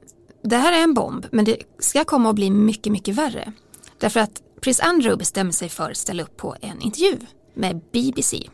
det 0.43 0.58
här 0.58 0.79
är 0.79 0.84
en 0.84 0.93
bomb 0.93 1.25
men 1.32 1.45
det 1.45 1.58
ska 1.79 2.03
komma 2.03 2.29
att 2.29 2.36
bli 2.36 2.49
mycket, 2.49 2.91
mycket 2.91 3.15
värre. 3.15 3.53
Därför 3.97 4.19
att 4.19 4.41
prins 4.62 4.79
Andrew 4.79 5.17
bestämmer 5.17 5.51
sig 5.51 5.69
för 5.69 5.91
att 5.91 5.97
ställa 5.97 6.23
upp 6.23 6.38
på 6.38 6.56
en 6.62 6.82
intervju 6.82 7.17
med 7.53 7.82
BBC. 7.91 8.49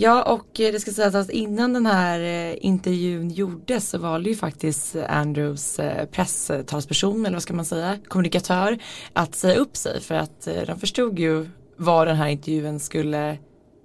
Ja 0.00 0.22
och 0.22 0.60
eh, 0.60 0.72
det 0.72 0.80
ska 0.80 0.90
sägas 0.90 1.14
att 1.14 1.30
innan 1.30 1.72
den 1.72 1.86
här 1.86 2.20
eh, 2.20 2.56
intervjun 2.60 3.30
gjordes 3.30 3.88
så 3.88 3.98
valde 3.98 4.30
ju 4.30 4.36
faktiskt 4.36 4.96
Andrews 5.08 5.78
eh, 5.78 6.06
presstalsperson 6.06 7.26
eller 7.26 7.36
vad 7.36 7.42
ska 7.42 7.54
man 7.54 7.64
säga, 7.64 7.98
kommunikatör 8.08 8.78
att 9.12 9.34
säga 9.34 9.54
upp 9.54 9.76
sig. 9.76 10.00
För 10.00 10.14
att 10.14 10.48
de 10.66 10.80
förstod 10.80 11.18
ju 11.18 11.48
vad 11.76 12.06
den 12.06 12.16
här 12.16 12.28
intervjun 12.28 12.80
skulle 12.80 13.38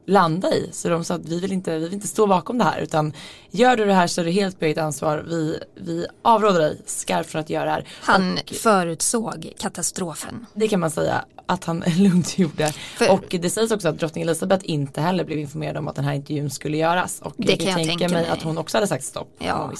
landa 0.06 0.54
i. 0.54 0.70
Så 0.72 0.90
de 0.90 1.04
sa 1.04 1.16
att 1.16 1.26
vi 1.26 1.40
vill 1.40 1.52
inte, 1.52 1.78
vi 1.78 1.84
vill 1.84 1.94
inte 1.94 2.08
stå 2.08 2.28
bakom 2.28 2.58
det 2.58 2.64
här 2.64 2.82
utan 2.82 3.14
gör 3.52 3.78
du 3.78 3.86
det 3.86 3.94
här 3.94 4.08
så 4.08 4.22
är 4.22 4.26
det 4.26 4.32
helt 4.32 4.60
på 4.60 4.66
eget 4.66 4.78
ansvar. 4.78 5.26
Vi, 5.28 5.60
vi 5.76 6.06
avråder 6.22 6.60
dig 6.60 6.82
skarpt 6.86 7.30
från 7.30 7.42
att 7.42 7.50
göra 7.50 7.66
det 7.66 7.72
här. 7.72 7.88
Han 8.02 8.34
och, 8.34 8.56
förutsåg 8.56 9.54
katastrofen. 9.60 10.46
Det 10.54 10.68
kan 10.68 10.80
man 10.80 10.92
säga 10.92 11.26
att 11.46 11.64
han 11.64 11.84
lugnt 11.98 12.38
gjorde. 12.38 12.72
För, 12.72 13.12
och 13.12 13.36
det 13.42 13.50
sägs 13.50 13.72
också 13.72 13.88
att 13.88 14.00
drottning 14.00 14.24
Elizabeth 14.24 14.70
inte 14.70 15.02
heller 15.02 15.24
blev 15.24 15.40
informerad 15.40 15.78
om 15.78 15.88
att 15.88 15.96
den 15.96 16.06
här 16.06 16.14
intervjun 16.14 16.50
skulle 16.50 16.78
göras. 16.78 17.20
Och 17.22 17.34
det 17.38 17.58
kan 17.58 17.68
jag 17.68 17.88
tänka 17.88 18.10
mig, 18.10 18.22
mig 18.22 18.28
att 18.28 18.42
hon 18.42 18.58
också 18.58 18.78
hade 18.78 18.88
sagt 18.88 19.04
stopp. 19.04 19.36
Ja. 19.40 19.72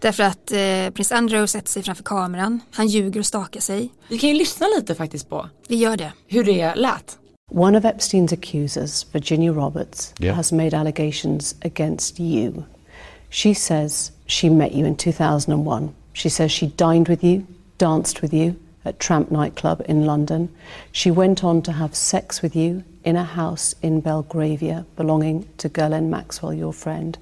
Därför 0.00 0.22
att 0.22 0.52
eh, 0.52 0.94
prins 0.94 1.12
Andrew 1.12 1.46
sätter 1.46 1.68
sig 1.68 1.82
framför 1.82 2.04
kameran. 2.04 2.60
Han 2.70 2.86
ljuger 2.86 3.20
och 3.20 3.26
stakar 3.26 3.60
sig. 3.60 3.90
Vi 4.08 4.18
kan 4.18 4.28
ju 4.28 4.34
lyssna 4.34 4.66
lite 4.78 4.94
faktiskt 4.94 5.28
på. 5.28 5.48
Vi 5.68 5.76
gör 5.76 5.96
det. 5.96 6.12
Hur 6.26 6.44
det 6.44 6.74
lät. 6.74 7.18
One 7.52 7.74
of 7.74 7.84
Epstein's 7.84 8.32
accusers, 8.32 9.02
Virginia 9.02 9.52
Roberts, 9.52 10.14
yeah. 10.18 10.32
has 10.32 10.52
made 10.52 10.72
allegations 10.72 11.54
against 11.60 12.18
you. 12.18 12.64
She 13.28 13.52
says 13.52 14.10
she 14.24 14.48
met 14.48 14.72
you 14.72 14.86
in 14.86 14.96
2001. 14.96 15.94
She 16.14 16.30
says 16.30 16.50
she 16.50 16.68
dined 16.68 17.08
with 17.08 17.22
you, 17.22 17.46
danced 17.76 18.22
with 18.22 18.32
you 18.32 18.58
at 18.86 18.98
Tramp 18.98 19.30
nightclub 19.30 19.84
in 19.86 20.06
London. 20.06 20.48
She 20.92 21.10
went 21.10 21.44
on 21.44 21.60
to 21.62 21.72
have 21.72 21.94
sex 21.94 22.40
with 22.40 22.56
you 22.56 22.84
in 23.04 23.16
a 23.16 23.24
house 23.24 23.74
in 23.82 24.00
Belgravia 24.00 24.86
belonging 24.96 25.46
to 25.58 25.68
Ghislaine 25.68 26.08
Maxwell, 26.08 26.54
your 26.54 26.72
friend. 26.72 27.18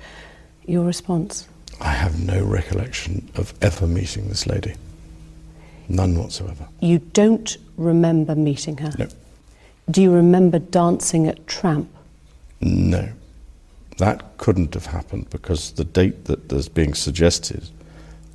Your 0.65 0.85
response? 0.85 1.49
I 1.81 1.91
have 1.91 2.25
no 2.25 2.45
recollection 2.45 3.29
of 3.35 3.53
ever 3.63 3.89
meeting 3.89 4.29
this 4.29 4.47
lady. 4.47 4.75
None 5.89 6.17
whatsoever. 6.17 6.69
You 6.79 7.01
don't 7.01 7.57
remember 7.77 8.37
meeting 8.37 8.77
her? 8.77 8.93
No. 8.97 9.09
Do 9.91 10.03
you 10.03 10.13
remember 10.13 10.59
dancing 10.59 11.27
at 11.27 11.47
Tramp? 11.47 11.91
No. 12.61 13.09
That 13.99 14.37
couldn't 14.39 14.75
have 14.75 14.87
happened 14.87 15.31
because 15.31 15.73
the 15.73 15.85
date 15.85 16.27
that 16.27 16.53
is 16.53 16.69
being 16.69 16.95
suggested, 16.95 17.69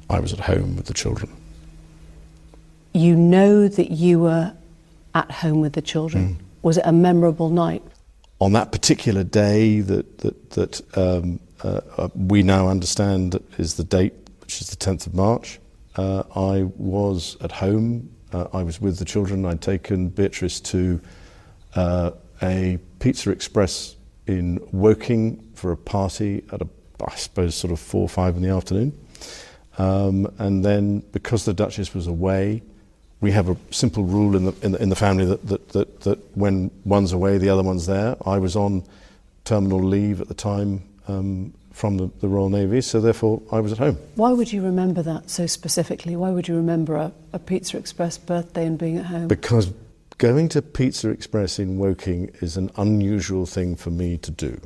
I 0.10 0.20
was 0.20 0.34
at 0.34 0.40
home 0.40 0.76
with 0.76 0.88
the 0.88 0.94
children. 0.94 1.32
You 2.94 3.16
know 3.16 3.68
that 3.68 3.92
you 3.92 4.20
were 4.20 4.54
at 5.14 5.32
home 5.32 5.62
with 5.62 5.74
the 5.74 5.82
children. 5.82 6.36
Mm. 6.36 6.38
Was 6.62 6.78
it 6.78 6.84
a 6.86 6.92
memorable 6.92 7.50
night? 7.50 7.84
On 8.40 8.52
that 8.54 8.72
particular 8.72 9.24
day 9.24 9.80
that, 9.82 10.18
that, 10.20 10.50
that 10.52 10.98
um, 10.98 11.40
uh, 11.64 11.82
uh, 11.98 12.10
we 12.16 12.44
now 12.44 12.68
understand 12.68 13.42
is 13.58 13.76
the 13.76 13.84
date, 13.84 14.14
which 14.42 14.62
is 14.62 14.70
the 14.70 14.76
10th 14.76 15.08
of 15.08 15.14
March, 15.14 15.60
uh, 15.96 16.24
I 16.36 16.64
was 16.76 17.38
at 17.42 17.52
home. 17.52 18.10
Uh, 18.34 18.48
I 18.54 18.64
was 18.64 18.82
with 18.82 19.00
the 19.00 19.06
children. 19.06 19.46
I'd 19.46 19.62
taken 19.62 20.10
Beatrice 20.10 20.60
to 20.62 21.00
uh, 21.76 22.12
a 22.42 22.80
Pizza 23.00 23.32
Express 23.32 23.96
in 24.28 24.60
Woking 24.72 25.52
for 25.54 25.72
a 25.72 25.78
party 25.78 26.44
at 26.52 26.62
a, 26.62 26.68
I 27.06 27.16
suppose, 27.16 27.56
sort 27.56 27.72
of 27.72 27.80
four 27.80 28.02
or 28.02 28.10
five 28.10 28.36
in 28.36 28.42
the 28.42 28.50
afternoon. 28.50 28.98
Um, 29.78 30.34
and 30.38 30.64
then, 30.64 31.00
because 31.12 31.46
the 31.46 31.54
Duchess 31.54 31.94
was 31.94 32.08
away, 32.08 32.62
we 33.22 33.32
have 33.32 33.50
a 33.50 33.58
simple 33.72 34.04
rule 34.04 34.36
in 34.36 34.46
the, 34.46 34.54
in 34.62 34.72
the, 34.72 34.82
in 34.84 34.90
the 34.90 34.96
family 34.96 35.26
that, 35.26 35.46
that, 35.48 35.70
that, 35.70 36.02
that 36.02 36.38
when 36.38 36.72
one's 36.86 37.12
away, 37.12 37.38
the 37.38 37.50
other 37.50 37.64
one's 37.64 37.86
there. 37.86 38.16
I 38.26 38.38
was 38.38 38.56
on 38.56 38.84
terminal 39.44 39.82
leave 39.82 40.22
at 40.22 40.28
the 40.28 40.34
time 40.34 40.84
um, 41.08 41.54
from 41.72 41.98
the, 41.98 42.10
the, 42.22 42.28
Royal 42.28 42.50
Navy, 42.50 42.82
so 42.82 43.02
therefore 43.02 43.42
I 43.52 43.60
was 43.60 43.72
at 43.72 43.78
home. 43.78 43.98
Why 44.16 44.32
would 44.32 44.52
you 44.52 44.62
remember 44.64 45.02
that 45.04 45.30
so 45.30 45.46
specifically? 45.46 46.16
Why 46.16 46.32
would 46.32 46.48
you 46.48 46.56
remember 46.56 46.96
a, 46.96 47.12
a 47.34 47.40
Pizza 47.40 47.78
Express 47.78 48.18
birthday 48.18 48.66
and 48.66 48.78
being 48.78 48.98
at 48.98 49.06
home? 49.06 49.28
Because 49.28 49.72
Going 50.18 50.48
to 50.50 50.62
Pizza 50.62 51.10
Express 51.10 51.60
in 51.60 51.78
Woking 51.78 52.32
is 52.40 52.56
an 52.56 52.72
unusual 52.78 53.46
thing 53.46 53.76
for 53.76 53.92
me 53.92 54.18
to 54.20 54.32
do. 54.32 54.62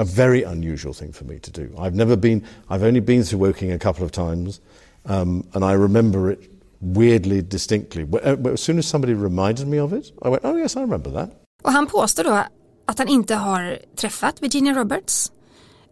A 0.00 0.04
very 0.04 0.42
unusual 0.42 0.92
thing 0.92 1.12
for 1.12 1.24
me 1.24 1.38
to 1.38 1.50
do. 1.50 1.72
I've 1.78 1.94
never 1.94 2.16
been, 2.16 2.44
I've 2.68 2.82
only 2.82 2.98
been 2.98 3.22
to 3.24 3.38
Woking 3.38 3.70
a 3.70 3.78
couple 3.78 4.04
of 4.04 4.10
times, 4.10 4.60
um, 5.06 5.46
and 5.54 5.64
I 5.64 5.74
remember 5.74 6.28
it 6.28 6.40
weirdly 6.80 7.40
distinctly. 7.40 8.04
Uh, 8.12 8.36
as 8.52 8.60
soon 8.60 8.78
as 8.78 8.86
somebody 8.86 9.14
reminded 9.14 9.68
me 9.68 9.78
of 9.78 9.92
it, 9.92 10.10
I 10.22 10.28
went, 10.28 10.44
oh 10.44 10.56
yes, 10.56 10.76
I 10.76 10.80
remember 10.80 11.10
that. 11.10 11.30
Och 11.62 11.72
han 11.72 11.86
påstår 11.86 12.24
då 12.24 12.44
att 12.86 12.98
han 12.98 13.08
inte 13.08 13.34
har 13.34 13.78
träffat 13.96 14.42
Virginia 14.42 14.72
Roberts 14.74 15.32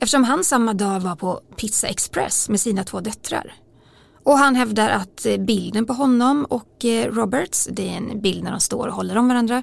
eftersom 0.00 0.24
han 0.24 0.44
samma 0.44 0.74
dag 0.74 1.00
var 1.00 1.16
på 1.16 1.40
Pizza 1.57 1.88
Express 1.88 2.48
med 2.48 2.61
sina 2.61 2.85
två 2.85 3.00
döttrar. 3.00 3.54
Och 4.28 4.38
han 4.38 4.56
hävdar 4.56 4.90
att 4.90 5.26
eh, 5.26 5.36
bilden 5.36 5.86
på 5.86 5.92
honom 5.92 6.44
och 6.44 6.84
eh, 6.84 7.12
Roberts, 7.12 7.68
det 7.72 7.88
är 7.88 7.96
en 7.96 8.20
bild 8.20 8.44
när 8.44 8.50
de 8.50 8.60
står 8.60 8.86
och 8.88 8.94
håller 8.94 9.16
om 9.18 9.28
varandra, 9.28 9.62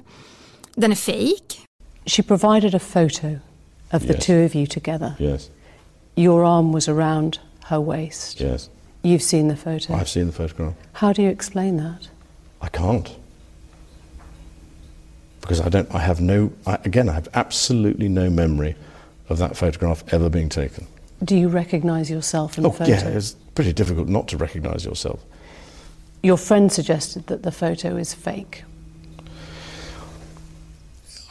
den 0.74 0.90
är 0.92 0.96
fake. 0.96 1.58
She 2.06 2.22
provided 2.22 2.74
a 2.74 2.80
photo 2.92 3.36
of 3.92 4.02
the 4.02 4.12
Yes. 4.12 4.26
two 4.26 4.44
of 4.46 4.54
you 4.56 4.66
together. 4.66 5.12
Yes, 5.18 5.50
Your 6.16 6.44
arm 6.44 6.72
was 6.72 6.88
around 6.88 7.38
her 7.68 7.78
waist. 7.84 8.40
yes. 8.40 8.70
You've 9.02 9.22
seen 9.22 9.48
the 9.48 9.56
photo. 9.56 9.94
I've 9.94 10.08
seen 10.08 10.26
the 10.26 10.32
photograph. 10.32 10.74
How 10.92 11.12
do 11.12 11.22
you 11.22 11.30
explain 11.30 11.76
that? 11.76 12.08
I 12.62 12.68
can't. 12.68 13.08
Because 15.40 15.60
I 15.60 15.68
don't, 15.68 15.94
I 15.94 15.98
have 15.98 16.20
no, 16.20 16.50
I, 16.66 16.74
again, 16.84 17.08
I 17.08 17.12
have 17.12 17.28
absolutely 17.34 18.08
no 18.08 18.30
memory 18.30 18.74
of 19.28 19.38
that 19.38 19.56
photograph 19.56 20.02
ever 20.12 20.28
being 20.28 20.48
taken. 20.48 20.86
Do 21.24 21.36
you 21.36 21.48
recognise 21.48 22.10
yourself 22.10 22.58
in 22.58 22.62
the 22.64 22.68
Oh, 22.70 22.72
photo? 22.72 22.90
yeah, 22.92 23.20
pretty 23.56 23.72
difficult 23.72 24.06
not 24.06 24.28
to 24.28 24.36
recognise 24.36 24.84
yourself. 24.84 25.24
Your 26.22 26.36
friend 26.36 26.70
suggested 26.70 27.26
that 27.26 27.42
the 27.42 27.50
photo 27.50 27.96
is 27.96 28.14
fake. 28.14 28.62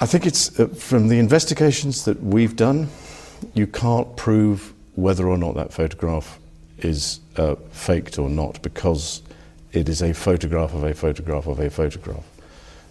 I 0.02 0.06
think 0.06 0.26
it's 0.26 0.60
uh, 0.60 0.68
from 0.68 1.08
the 1.08 1.20
investigations 1.20 2.04
that 2.04 2.22
we've 2.22 2.56
done, 2.58 2.90
you 3.54 3.68
can't 3.68 4.18
prove 4.18 4.74
whether 4.96 5.28
or 5.28 5.38
not 5.38 5.56
that 5.56 5.72
photograph 5.72 6.40
is 6.80 7.20
uh, 7.38 7.56
faked 7.72 8.20
or 8.20 8.30
not 8.30 8.62
because 8.62 9.22
it 9.72 9.88
is 9.88 10.02
a 10.02 10.14
photograph 10.14 10.74
of 10.74 10.84
a 10.84 10.94
photograph 10.94 11.48
of 11.48 11.60
a 11.60 11.70
photograph. 11.70 12.26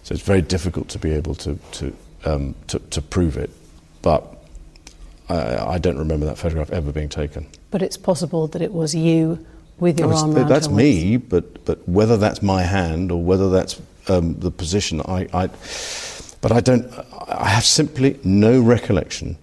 So 0.03 0.15
it's 0.15 0.23
very 0.23 0.43
difficult 0.43 0.89
to 0.91 0.99
be 0.99 1.11
able 1.13 1.35
to, 1.37 1.59
to, 1.73 1.97
um, 2.25 2.55
to, 2.69 2.79
to 2.79 3.03
prove 3.03 3.37
it. 3.37 3.51
But 4.03 4.44
I, 5.35 5.77
I 5.77 5.79
don't 5.79 5.99
remember 5.99 6.27
that 6.27 6.39
photograph 6.39 6.71
ever 6.73 6.93
being 6.93 7.09
taken. 7.09 7.47
But 7.71 7.83
it's 7.83 7.97
possible 7.97 8.49
that 8.49 8.63
it 8.63 8.73
was 8.73 8.95
you 8.95 9.39
with 9.81 9.99
your 10.01 10.09
Well, 10.09 10.19
arm 10.19 10.31
it's- 10.31 10.41
around 10.43 10.49
that's 10.53 10.67
her 10.69 10.75
me, 10.75 11.17
but, 11.19 11.45
but 11.65 11.79
whether 11.89 12.17
that's 12.17 12.43
my 12.43 12.63
hand 12.63 13.11
or 13.13 13.21
whether 13.25 13.51
that's 13.51 13.81
um, 14.09 14.35
the 14.41 14.51
position, 14.51 15.01
I, 15.01 15.27
I, 15.45 15.49
but 16.41 16.53
I 16.53 16.61
don't, 16.61 16.85
I 17.29 17.49
have 17.49 17.65
simply 17.65 18.17
no 18.23 18.61
recollection 18.71 19.37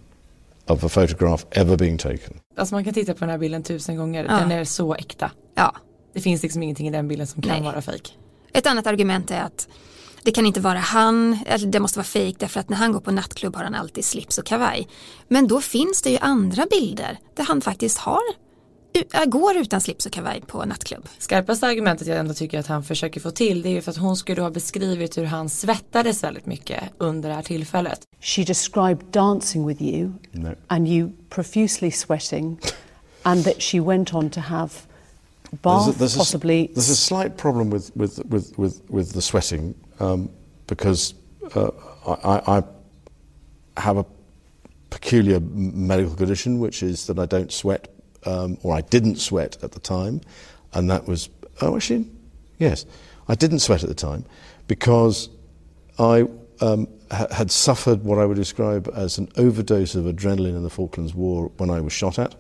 of 0.67 0.83
a 0.83 0.89
photograph 0.89 1.45
ever 1.51 1.77
being 1.77 1.97
taken. 1.97 2.39
Alltså 2.55 2.75
man 2.75 2.83
kan 2.83 2.93
titta 2.93 3.13
på 3.13 3.19
den 3.19 3.29
här 3.29 3.37
bilden 3.37 3.63
tusen 3.63 3.95
gånger, 3.97 4.23
Ja. 4.23 4.37
den 4.39 4.51
är 4.51 4.63
så 4.63 4.93
äkta. 4.95 5.31
Ja. 5.55 5.75
Det 6.13 6.21
finns 6.21 6.43
liksom 6.43 6.63
ingenting 6.63 6.87
i 6.87 6.91
den 6.91 7.07
bilden 7.07 7.27
som 7.27 7.41
kan 7.41 7.51
Nej. 7.51 7.61
vara 7.61 7.81
fejk. 7.81 8.17
Ett 8.53 8.67
annat 8.67 8.87
argument 8.87 9.31
är 9.31 9.41
att 9.41 9.67
det 10.23 10.31
kan 10.31 10.45
inte 10.45 10.59
vara 10.59 10.79
han, 10.79 11.39
eller 11.45 11.67
det 11.67 11.79
måste 11.79 11.99
vara 11.99 12.05
fejk 12.05 12.35
därför 12.39 12.59
att 12.59 12.69
när 12.69 12.77
han 12.77 12.91
går 12.91 12.99
på 12.99 13.11
nattklubb 13.11 13.55
har 13.55 13.63
han 13.63 13.75
alltid 13.75 14.05
slips 14.05 14.37
och 14.37 14.45
kavaj. 14.45 14.87
Men 15.27 15.47
då 15.47 15.61
finns 15.61 16.01
det 16.01 16.09
ju 16.09 16.17
andra 16.17 16.65
bilder 16.65 17.19
där 17.35 17.43
han 17.43 17.61
faktiskt 17.61 17.97
har, 17.97 18.21
äh, 19.13 19.25
går 19.25 19.57
utan 19.57 19.81
slips 19.81 20.05
och 20.05 20.11
kavaj 20.11 20.41
på 20.47 20.65
nattklubb. 20.65 21.07
Skarpaste 21.17 21.67
argumentet 21.67 22.07
jag 22.07 22.17
ändå 22.17 22.33
tycker 22.33 22.59
att 22.59 22.67
han 22.67 22.83
försöker 22.83 23.19
få 23.21 23.31
till 23.31 23.61
det 23.61 23.69
är 23.69 23.73
ju 23.73 23.81
för 23.81 23.91
att 23.91 23.97
hon 23.97 24.17
skulle 24.17 24.35
då 24.35 24.41
ha 24.41 24.49
beskrivit 24.49 25.17
hur 25.17 25.25
han 25.25 25.49
svettades 25.49 26.23
väldigt 26.23 26.45
mycket 26.45 26.83
under 26.97 27.29
det 27.29 27.35
här 27.35 27.43
tillfället. 27.43 27.99
She 28.21 28.43
described 28.43 29.05
dancing 29.11 29.67
with 29.67 29.81
you 29.81 30.11
No. 30.31 30.49
and 30.67 30.87
you 30.87 31.09
profusely 31.29 31.91
sweating, 31.91 32.59
and 33.23 33.43
that 33.43 33.61
she 33.61 33.79
went 33.79 34.13
on 34.13 34.29
to 34.29 34.39
have 34.39 34.69
bath, 35.51 35.85
there's, 35.85 35.89
a, 35.89 35.99
there's, 35.99 36.17
possibly. 36.17 36.63
a, 36.65 36.67
there's 36.67 36.91
a 36.91 36.95
slight 36.95 37.37
problem 37.37 37.69
with, 37.69 37.91
with, 37.95 38.19
with, 38.29 38.57
with, 38.57 38.81
with 38.89 39.13
the 39.13 39.21
sweating 39.21 39.73
because 40.67 41.13
uh, 41.55 41.71
I, 42.07 42.57
I 42.57 42.63
I 43.77 43.81
have 43.81 43.97
a 43.97 44.05
peculiar 44.89 45.39
medical 45.39 46.15
condition, 46.15 46.59
which 46.59 46.83
is 46.83 47.07
that 47.07 47.17
I 47.17 47.25
don't 47.25 47.51
sweat, 47.51 47.87
um, 48.25 48.57
or 48.63 48.75
I 48.75 48.81
didn't 48.81 49.17
sweat 49.17 49.57
at 49.63 49.71
the 49.71 49.79
time, 49.79 50.21
and 50.73 50.89
that 50.89 51.07
was 51.07 51.29
oh 51.61 51.75
actually 51.75 52.05
yes, 52.57 52.85
I 53.27 53.35
didn't 53.35 53.59
sweat 53.59 53.83
at 53.83 53.89
the 53.89 53.95
time 53.95 54.25
because 54.67 55.29
I 55.99 56.27
um, 56.61 56.87
ha- 57.11 57.27
had 57.31 57.51
suffered 57.51 58.03
what 58.03 58.19
I 58.19 58.25
would 58.25 58.37
describe 58.37 58.89
as 58.95 59.17
an 59.17 59.29
overdose 59.37 59.95
of 59.95 60.05
adrenaline 60.05 60.55
in 60.55 60.63
the 60.63 60.69
Falklands 60.69 61.13
War 61.13 61.51
when 61.57 61.69
I 61.69 61.81
was 61.81 61.93
shot 61.93 62.19
at. 62.19 62.35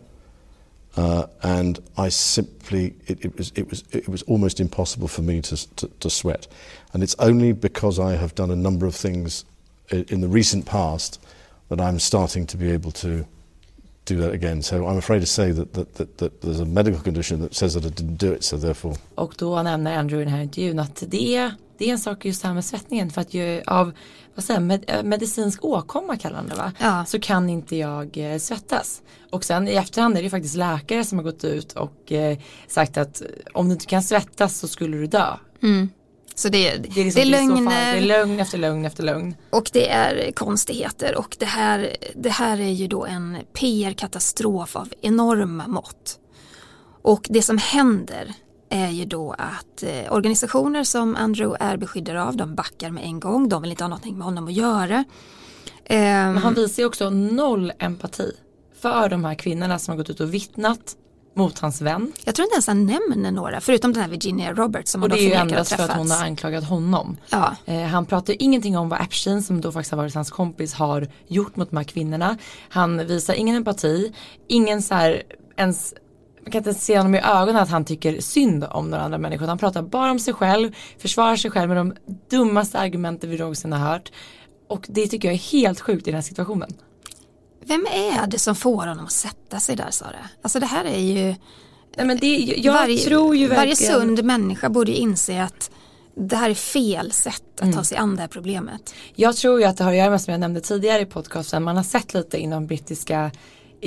Uh, 0.97 1.25
and 1.41 1.79
I 1.97 2.09
simply, 2.09 2.93
it, 3.07 3.23
it, 3.23 3.37
was, 3.37 3.51
it, 3.55 3.69
was, 3.69 3.83
it 3.91 4.09
was 4.09 4.23
almost 4.23 4.59
impossible 4.59 5.07
for 5.07 5.21
me 5.21 5.41
to, 5.41 5.75
to, 5.77 5.87
to 5.87 6.09
sweat. 6.09 6.47
And 6.93 7.01
it's 7.01 7.15
only 7.19 7.53
because 7.53 7.97
I 7.99 8.15
have 8.17 8.35
done 8.35 8.51
a 8.51 8.55
number 8.55 8.85
of 8.85 8.93
things 8.95 9.45
i- 9.91 10.05
in 10.09 10.19
the 10.21 10.27
recent 10.27 10.65
past 10.65 11.19
that 11.69 11.79
I'm 11.79 11.99
starting 11.99 12.45
to 12.47 12.57
be 12.57 12.69
able 12.71 12.91
to 12.91 13.25
do 14.05 14.21
that 14.21 14.33
again. 14.33 14.63
So 14.63 14.87
I'm 14.87 14.97
afraid 14.97 15.19
to 15.19 15.25
say 15.25 15.51
that, 15.51 15.73
that, 15.73 15.95
that, 15.95 16.17
that 16.17 16.41
there's 16.41 16.59
a 16.59 16.65
medical 16.65 17.01
condition 17.01 17.41
that 17.41 17.55
says 17.55 17.73
that 17.73 17.85
I 17.85 17.89
didn't 17.89 18.17
do 18.17 18.33
it, 18.33 18.43
so 18.43 18.57
therefore 18.57 18.95
Och 19.15 19.33
då 19.37 19.63
nämner 19.63 19.97
Andrew 19.97 20.21
i 20.21 20.25
den 20.25 20.33
här 20.33 20.41
intervjun 20.41 20.79
att 20.79 21.03
det 21.07 21.35
är, 21.35 21.51
det 21.77 21.85
är 21.85 21.91
en 21.91 21.99
sak 21.99 22.25
just 22.25 22.41
det 22.41 22.47
här 22.47 22.55
med 22.55 22.65
svettningen 22.65 23.09
för 23.09 23.21
att 23.21 23.33
ju 23.33 23.61
av 23.67 23.91
vad 24.35 24.43
säger, 24.43 24.59
med, 24.59 24.83
eh, 24.87 25.03
medicinsk 25.03 25.65
åkomma 25.65 26.17
kallar 26.17 26.35
han 26.35 26.47
det 26.47 26.55
va? 26.55 26.71
Ja. 26.79 27.05
Så 27.05 27.19
kan 27.19 27.49
inte 27.49 27.75
jag 27.75 28.17
eh, 28.17 28.37
svettas. 28.37 29.01
Och 29.29 29.43
sen 29.43 29.67
i 29.67 29.71
efterhand 29.71 30.17
är 30.17 30.23
det 30.23 30.29
faktiskt 30.29 30.55
läkare 30.55 31.03
som 31.05 31.17
har 31.17 31.23
gått 31.23 31.43
ut 31.43 31.73
och 31.73 32.11
eh, 32.11 32.37
sagt 32.67 32.97
att 32.97 33.21
om 33.53 33.67
du 33.67 33.73
inte 33.73 33.85
kan 33.85 34.03
svettas 34.03 34.59
så 34.59 34.67
skulle 34.67 34.97
du 34.97 35.07
dö. 35.07 35.37
Så 36.35 36.49
det, 36.49 36.71
det, 36.71 36.89
Det 36.93 37.01
är, 37.01 37.05
liksom, 37.05 37.15
det 37.15 37.21
är 37.21 37.25
lögner. 37.25 37.93
Det 37.93 37.97
är 37.99 38.01
lögn 38.01 38.39
efter 38.39 38.57
lögn 38.57 38.85
efter 38.85 39.03
lögn. 39.03 39.35
och 39.49 39.69
det 39.73 39.89
är 39.89 40.31
konstigheter 40.31 41.17
och 41.17 41.35
det 41.39 41.45
här, 41.45 41.95
det 42.15 42.29
här 42.29 42.59
är 42.59 42.71
ju 42.71 42.87
då 42.87 43.05
en 43.05 43.37
PR-katastrof 43.53 44.75
av 44.75 44.93
enorma 45.01 45.67
mått. 45.67 46.19
Och 47.03 47.27
det 47.29 47.41
som 47.41 47.57
händer 47.57 48.33
är 48.69 48.89
ju 48.89 49.05
då 49.05 49.35
att 49.37 49.83
eh, 49.83 50.13
organisationer 50.13 50.83
som 50.83 51.15
Andrew 51.15 51.65
är 51.65 51.77
beskyddare 51.77 52.23
av, 52.23 52.37
de 52.37 52.55
backar 52.55 52.89
med 52.89 53.03
en 53.03 53.19
gång, 53.19 53.49
de 53.49 53.61
vill 53.61 53.71
inte 53.71 53.83
ha 53.83 53.89
någonting 53.89 54.17
med 54.17 54.25
honom 54.25 54.47
att 54.47 54.53
göra. 54.53 55.03
Ehm, 55.85 56.33
Men 56.33 56.37
han 56.37 56.53
visar 56.53 56.83
ju 56.83 56.87
också 56.87 57.09
noll 57.09 57.73
empati 57.79 58.31
för 58.81 59.09
de 59.09 59.25
här 59.25 59.35
kvinnorna 59.35 59.79
som 59.79 59.91
har 59.91 59.97
gått 59.97 60.09
ut 60.09 60.19
och 60.19 60.33
vittnat 60.33 60.95
mot 61.33 61.59
hans 61.59 61.81
vän. 61.81 62.11
jag 62.25 62.35
tror 62.35 62.43
inte 62.43 62.53
ens 62.53 62.67
han 62.67 62.85
nämner 62.85 63.31
några, 63.31 63.61
förutom 63.61 63.93
den 63.93 64.03
här 64.03 64.09
Virginia 64.09 64.53
Roberts 64.53 64.91
som 64.91 65.03
Och 65.03 65.09
han 65.09 65.17
det 65.17 65.23
då 65.23 65.27
är 65.27 65.29
ju 65.29 65.29
förnekar 65.29 65.55
endast 65.55 65.71
att 65.71 65.77
för 65.77 65.89
att 65.89 65.97
hon 65.97 66.11
har 66.11 66.23
anklagat 66.23 66.63
honom. 66.63 67.17
Ja. 67.29 67.55
Eh, 67.65 67.81
han 67.81 68.05
pratar 68.05 68.35
ingenting 68.39 68.77
om 68.77 68.89
vad 68.89 69.01
Epstein 69.01 69.43
som 69.43 69.61
då 69.61 69.71
faktiskt 69.71 69.91
har 69.91 69.97
varit 69.97 70.15
hans 70.15 70.31
kompis 70.31 70.73
har 70.73 71.07
gjort 71.27 71.55
mot 71.55 71.69
de 71.69 71.77
här 71.77 71.83
kvinnorna. 71.83 72.37
Han 72.69 73.07
visar 73.07 73.33
ingen 73.33 73.55
empati, 73.55 74.13
ingen 74.47 74.81
så 74.81 74.95
här 74.95 75.23
ens 75.57 75.93
man 76.43 76.51
kan 76.51 76.59
inte 76.59 76.73
se 76.73 76.97
honom 76.97 77.15
i 77.15 77.19
ögonen 77.19 77.55
att 77.55 77.69
han 77.69 77.85
tycker 77.85 78.21
synd 78.21 78.63
om 78.63 78.89
några 78.89 79.03
andra 79.03 79.17
människor. 79.17 79.47
Han 79.47 79.57
pratar 79.57 79.81
bara 79.81 80.11
om 80.11 80.19
sig 80.19 80.33
själv, 80.33 80.75
försvarar 80.97 81.35
sig 81.35 81.51
själv 81.51 81.69
med 81.69 81.77
de 81.77 81.95
dummaste 82.29 82.79
argumenten 82.79 83.29
vi 83.29 83.37
någonsin 83.37 83.73
har 83.73 83.79
hört. 83.79 84.11
Och 84.67 84.85
det 84.89 85.07
tycker 85.07 85.27
jag 85.27 85.35
är 85.35 85.51
helt 85.51 85.79
sjukt 85.81 86.07
i 86.07 86.11
den 86.11 86.15
här 86.15 86.21
situationen. 86.21 86.73
Vem 87.65 87.85
är 87.91 88.27
det 88.27 88.39
som 88.39 88.55
får 88.55 88.87
honom 88.87 89.05
att 89.05 89.11
sätta 89.11 89.59
sig 89.59 89.75
där 89.75 89.91
Sara? 89.91 90.29
Alltså 90.41 90.59
det 90.59 90.65
här 90.65 90.85
är 90.85 90.99
ju 90.99 91.35
Nej, 91.97 92.05
men 92.05 92.17
det, 92.17 92.37
jag 92.57 92.73
varje, 92.73 92.97
tror 92.97 93.35
ju 93.35 93.47
varje 93.47 93.75
sund 93.75 94.23
människa 94.23 94.69
borde 94.69 94.91
ju 94.91 94.97
inse 94.97 95.43
att 95.43 95.71
det 96.15 96.35
här 96.35 96.49
är 96.49 96.53
fel 96.53 97.11
sätt 97.11 97.43
att 97.55 97.61
Mm. 97.61 97.73
ta 97.73 97.83
sig 97.83 97.97
an 97.97 98.15
det 98.15 98.21
här 98.21 98.27
problemet. 98.27 98.93
Jag 99.15 99.35
tror 99.35 99.59
ju 99.59 99.65
att 99.65 99.77
det 99.77 99.83
har 99.83 99.91
att 99.91 99.97
göra 99.97 100.09
med 100.09 100.21
som 100.21 100.31
jag 100.31 100.39
nämnde 100.39 100.61
tidigare 100.61 101.01
i 101.01 101.05
podcasten. 101.05 101.63
Man 101.63 101.77
har 101.77 101.83
sett 101.83 102.13
lite 102.13 102.37
inom 102.37 102.67
brittiska 102.67 103.31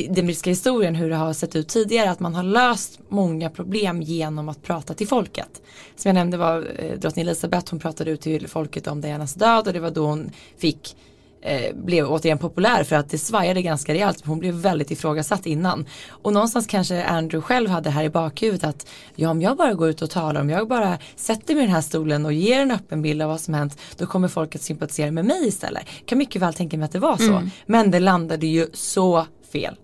den 0.09 0.27
brittiska 0.27 0.51
historien 0.51 0.95
hur 0.95 1.11
det 1.11 1.17
har 1.17 1.33
sett 1.33 1.57
ut 1.57 1.69
tidigare 1.69 2.11
att 2.11 2.21
man 2.21 2.35
har 2.35 2.43
löst 2.43 2.99
många 3.09 3.51
problem 3.51 4.03
genom 4.03 4.49
att 4.49 4.63
prata 4.63 4.95
till 4.95 5.09
folket. 5.09 5.63
Som 5.97 6.09
jag 6.09 6.15
nämnde 6.15 6.37
var 6.37 6.69
eh, 6.79 6.99
drottning 6.99 7.23
Elizabeth 7.23 7.71
hon 7.71 7.81
pratade 7.81 8.11
ut 8.11 8.21
till 8.21 8.49
folket 8.49 8.87
om 8.87 9.01
Dianas 9.01 9.35
död 9.35 9.67
och 9.67 9.73
det 9.73 9.81
var 9.81 9.91
då 9.91 10.07
hon 10.07 10.31
fick 10.59 10.97
eh, 11.45 11.75
blev 11.75 12.07
återigen 12.07 12.39
populär 12.39 12.85
för 12.85 12.97
att 12.97 13.11
det 13.11 13.19
svajade 13.19 13.63
ganska 13.63 13.95
rejält. 13.95 14.27
Hon 14.27 14.39
blev 14.39 14.55
väldigt 14.55 14.91
ifrågasatt 14.91 15.47
innan. 15.47 15.87
Och 16.09 16.33
någonstans 16.33 16.67
kanske 16.67 17.05
Andrew 17.05 17.47
själv 17.47 17.71
hade 17.71 17.91
här 17.91 18.05
i 18.05 18.11
bakhuvudet 18.11 18.65
att 18.65 18.87
ja 19.15 19.31
om 19.31 19.43
jag 19.43 19.57
bara 19.57 19.75
går 19.75 19.89
ut 19.89 20.03
och 20.03 20.11
talar, 20.11 20.41
om 20.41 20.51
jag 20.51 20.69
bara 20.69 20.99
sätter 21.17 21.55
mig 21.55 21.63
i 21.63 21.67
den 21.67 21.75
här 21.75 21.83
stolen 21.83 22.27
och 22.27 22.33
ger 22.33 22.61
en 22.61 22.71
öppen 22.71 23.03
bild 23.03 23.23
av 23.23 23.29
vad 23.29 23.41
som 23.41 23.55
hänt 23.55 23.79
då 23.97 24.07
kommer 24.07 24.29
folk 24.29 24.55
att 24.55 24.63
sympatisera 24.63 25.11
med 25.11 25.25
mig 25.25 25.49
istället. 25.49 25.87
Kan 26.07 26.19
mycket 26.19 26.43
väl 26.43 26.55
tänka 26.55 26.77
mig 26.77 26.85
att 26.85 26.93
det 26.93 26.99
var 26.99 27.17
så. 27.17 27.49
Men 27.67 27.91
det 27.91 28.01
landade 28.01 28.47
ju 28.47 28.67
så 28.73 29.27
fel. 29.53 29.77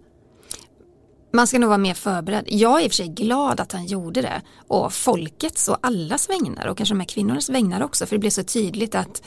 Man 1.33 1.46
ska 1.46 1.59
nog 1.59 1.68
vara 1.68 1.79
mer 1.79 1.94
förberedd. 1.94 2.44
Jag 2.49 2.81
är 2.81 2.85
i 2.85 2.88
och 2.88 2.90
för 2.90 2.96
sig 2.96 3.09
glad 3.09 3.61
att 3.61 3.73
han 3.73 3.87
gjorde 3.87 4.23
det. 4.23 4.42
Och 4.68 4.92
folkets 4.92 5.68
och 5.68 5.77
allas 5.81 6.31
vägnar 6.31 6.66
och 6.66 6.77
kanske 6.77 6.94
de 6.94 7.01
här 7.01 7.07
kvinnornas 7.07 7.51
vägnar 7.51 7.83
också. 7.83 8.07
För 8.07 8.16
det 8.16 8.20
blev 8.20 8.31
så 8.31 8.42
tydligt 8.42 8.94
att 8.94 9.23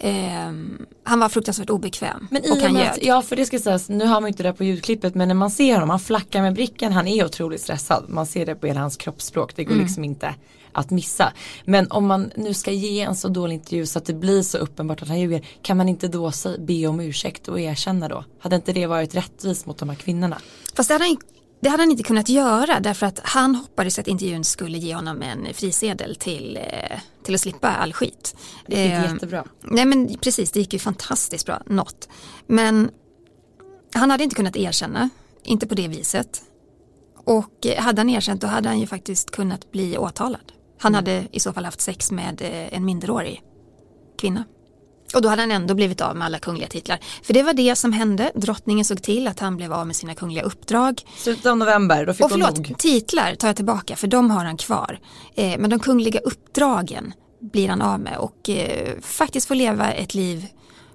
ehm, 0.00 0.86
han 1.04 1.20
var 1.20 1.28
fruktansvärt 1.28 1.70
obekväm. 1.70 2.28
Men 2.30 2.44
i 2.44 2.50
och 2.50 2.56
han 2.56 2.76
att, 2.76 2.98
ja 3.02 3.22
för 3.22 3.36
det 3.36 3.46
ska 3.46 3.58
sägas, 3.58 3.88
nu 3.88 4.06
har 4.06 4.20
man 4.20 4.28
inte 4.28 4.42
det 4.42 4.52
på 4.52 4.64
ljudklippet 4.64 5.14
men 5.14 5.28
när 5.28 5.34
man 5.34 5.50
ser 5.50 5.74
honom, 5.74 5.90
han 5.90 6.00
flackar 6.00 6.42
med 6.42 6.54
blicken, 6.54 6.92
han 6.92 7.08
är 7.08 7.24
otroligt 7.24 7.60
stressad. 7.60 8.04
Man 8.08 8.26
ser 8.26 8.46
det 8.46 8.54
på 8.54 8.66
hela 8.66 8.80
hans 8.80 8.96
kroppsspråk, 8.96 9.56
det 9.56 9.64
går 9.64 9.72
Mm. 9.72 9.84
liksom 9.84 10.04
inte 10.04 10.34
att 10.72 10.90
missa. 10.90 11.32
Men 11.64 11.90
om 11.90 12.06
man 12.06 12.30
nu 12.36 12.54
ska 12.54 12.70
ge 12.70 13.00
en 13.00 13.16
så 13.16 13.28
dålig 13.28 13.54
intervju 13.54 13.86
så 13.86 13.98
att 13.98 14.04
det 14.04 14.14
blir 14.14 14.42
så 14.42 14.58
uppenbart 14.58 15.02
att 15.02 15.08
han 15.08 15.20
ljuger, 15.20 15.46
kan 15.62 15.76
man 15.76 15.88
inte 15.88 16.08
då 16.08 16.32
be 16.58 16.86
om 16.86 17.00
ursäkt 17.00 17.48
och 17.48 17.60
erkänna 17.60 18.08
då? 18.08 18.24
Hade 18.38 18.56
inte 18.56 18.72
det 18.72 18.86
varit 18.86 19.14
rättvist 19.14 19.66
mot 19.66 19.78
de 19.78 19.88
här 19.88 19.96
kvinnorna? 19.96 20.38
Fast 20.74 20.88
det 20.88 20.94
hade 20.94 21.04
han 21.04 21.10
ju 21.10 21.16
det 21.60 21.68
hade 21.68 21.82
han 21.82 21.90
inte 21.90 22.02
kunnat 22.02 22.28
göra 22.28 22.80
därför 22.80 23.06
att 23.06 23.20
han 23.24 23.54
hoppades 23.54 23.98
att 23.98 24.08
intervjun 24.08 24.44
skulle 24.44 24.78
ge 24.78 24.94
honom 24.94 25.22
en 25.22 25.54
frisedel 25.54 26.16
till, 26.16 26.56
eh, 26.56 26.98
till 27.24 27.34
att 27.34 27.40
slippa 27.40 27.68
all 27.68 27.92
skit. 27.92 28.36
Det 28.66 28.82
gick 28.82 28.92
eh, 28.92 29.12
jättebra. 29.12 29.44
Nej 29.60 29.84
men 29.84 30.18
precis, 30.18 30.50
det 30.50 30.60
gick 30.60 30.72
ju 30.72 30.78
fantastiskt 30.78 31.46
bra, 31.46 31.62
något. 31.66 32.08
Men 32.46 32.90
han 33.94 34.10
hade 34.10 34.24
inte 34.24 34.36
kunnat 34.36 34.56
erkänna, 34.56 35.10
inte 35.42 35.66
på 35.66 35.74
det 35.74 35.88
viset. 35.88 36.42
Och 37.24 37.66
hade 37.78 38.00
han 38.00 38.10
erkänt 38.10 38.40
då 38.40 38.46
hade 38.46 38.68
han 38.68 38.80
ju 38.80 38.86
faktiskt 38.86 39.30
kunnat 39.30 39.72
bli 39.72 39.98
åtalad. 39.98 40.52
Han 40.78 40.94
mm. 40.94 40.96
hade 40.96 41.28
i 41.32 41.40
så 41.40 41.52
fall 41.52 41.64
haft 41.64 41.80
sex 41.80 42.10
med 42.10 42.42
eh, 42.42 42.76
en 42.76 42.84
minderårig 42.84 43.42
kvinna. 44.18 44.44
Och 45.14 45.22
då 45.22 45.28
hade 45.28 45.42
han 45.42 45.52
ändå 45.52 45.74
blivit 45.74 46.00
av 46.00 46.16
med 46.16 46.26
alla 46.26 46.38
kungliga 46.38 46.68
titlar. 46.68 46.98
För 47.22 47.34
det 47.34 47.42
var 47.42 47.52
det 47.52 47.76
som 47.76 47.92
hände. 47.92 48.32
Drottningen 48.34 48.84
såg 48.84 49.02
till 49.02 49.28
att 49.28 49.40
han 49.40 49.56
blev 49.56 49.72
av 49.72 49.86
med 49.86 49.96
sina 49.96 50.14
kungliga 50.14 50.42
uppdrag. 50.42 51.02
Slutet 51.18 51.46
av 51.46 51.56
november, 51.56 52.06
då 52.06 52.12
fick 52.12 52.24
Och 52.24 52.30
förlåt, 52.30 52.56
nog. 52.56 52.74
titlar 52.78 53.34
tar 53.34 53.48
jag 53.48 53.56
tillbaka 53.56 53.96
för 53.96 54.06
de 54.06 54.30
har 54.30 54.44
han 54.44 54.56
kvar. 54.56 54.98
Eh, 55.34 55.58
men 55.58 55.70
de 55.70 55.80
kungliga 55.80 56.20
uppdragen 56.20 57.12
blir 57.40 57.68
han 57.68 57.82
av 57.82 58.00
med 58.00 58.18
och 58.18 58.50
eh, 58.50 59.00
faktiskt 59.00 59.48
får 59.48 59.54
leva 59.54 59.92
ett 59.92 60.14
liv 60.14 60.46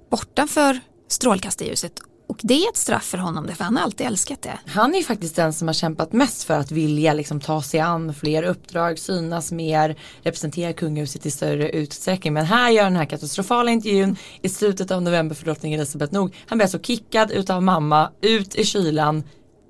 bortanför 0.10 0.80
strålkastarljuset 1.08 1.94
och 2.28 2.40
det 2.44 2.54
är 2.54 2.70
ett 2.70 2.78
straff 2.78 3.04
för 3.04 3.18
honom, 3.18 3.48
för 3.48 3.64
han 3.64 3.76
har 3.76 3.84
alltid 3.84 4.08
älskat 4.08 4.42
det. 4.42 4.60
Han 4.66 4.94
är 4.94 4.98
ju 4.98 5.04
faktiskt 5.04 5.36
den 5.36 5.54
som 5.54 5.68
har 5.68 5.74
kämpat 5.74 6.14
mest 6.14 6.44
för 6.44 6.54
att 6.54 6.72
vilja 6.72 7.14
liksom 7.14 7.40
ta 7.40 7.62
sig 7.62 7.80
an 7.80 8.14
fler 8.14 8.44
uppdrag, 8.44 9.00
synas 9.00 9.52
mer, 9.52 9.96
representera 10.24 10.74
kungahuset 10.74 11.26
i 11.26 11.32
större 11.32 11.70
utsträckning. 11.70 12.34
Men 12.34 12.46
här 12.46 12.70
gör 12.70 12.84
den 12.84 12.96
här 12.96 13.06
katastrofala 13.06 13.72
intervjun 13.72 14.16
i 14.42 14.50
slutet 14.50 14.92
av 14.92 15.02
november 15.02 15.36
för 15.36 15.46
drottning 15.46 15.74
Elizabeth 15.74 16.14
nog. 16.14 16.36
Han 16.48 16.58
blir 16.58 16.66
alltså 16.66 16.80
kickad 16.80 17.32
utav 17.32 17.64
mamma, 17.64 18.12
ut 18.22 18.56
i 18.56 18.66
kylan. 18.66 19.24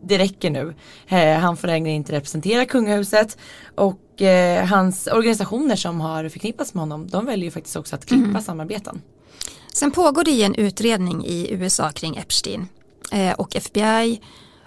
Det 0.04 0.18
räcker 0.18 0.50
nu. 0.50 0.76
Eh, 1.08 1.40
han 1.40 1.58
får 1.58 1.68
längre 1.68 1.92
inte 1.92 2.12
representera 2.12 2.66
kungahuset 2.66 3.38
och 3.76 4.22
eh, 4.22 4.66
hans 4.66 5.08
organisationer 5.08 5.76
som 5.76 6.02
har 6.02 6.30
förknippats 6.30 6.74
med 6.74 6.82
honom 6.82 7.08
de 7.08 7.26
väljer 7.26 7.46
ju 7.46 7.52
faktiskt 7.52 7.76
också 7.76 7.96
att 7.96 8.06
klippa 8.06 8.30
mm. 8.30 8.42
samarbeten. 8.42 9.02
Sen 9.76 9.92
pågår 9.92 10.24
det 10.24 10.44
en 10.44 10.56
utredning 10.56 11.26
i 11.26 11.54
USA 11.54 11.90
kring 11.90 12.18
Epstein 12.18 12.68
eh, 13.12 13.34
och 13.34 13.56
FBI 13.56 14.22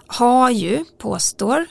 har 0.06 0.50
ju, 0.50 0.84
påstår 0.98 1.66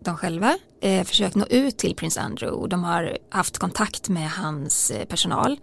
de 0.00 0.16
själva, 0.16 0.58
eh, 0.80 1.04
försökt 1.04 1.36
nå 1.36 1.46
ut 1.46 1.78
till 1.78 1.94
prins 1.94 2.18
Andrew. 2.18 2.68
De 2.68 2.84
har 2.84 3.18
haft 3.30 3.58
kontakt 3.58 4.08
med 4.08 4.30
hans 4.30 4.90
eh, 4.90 5.04
personal. 5.04 5.60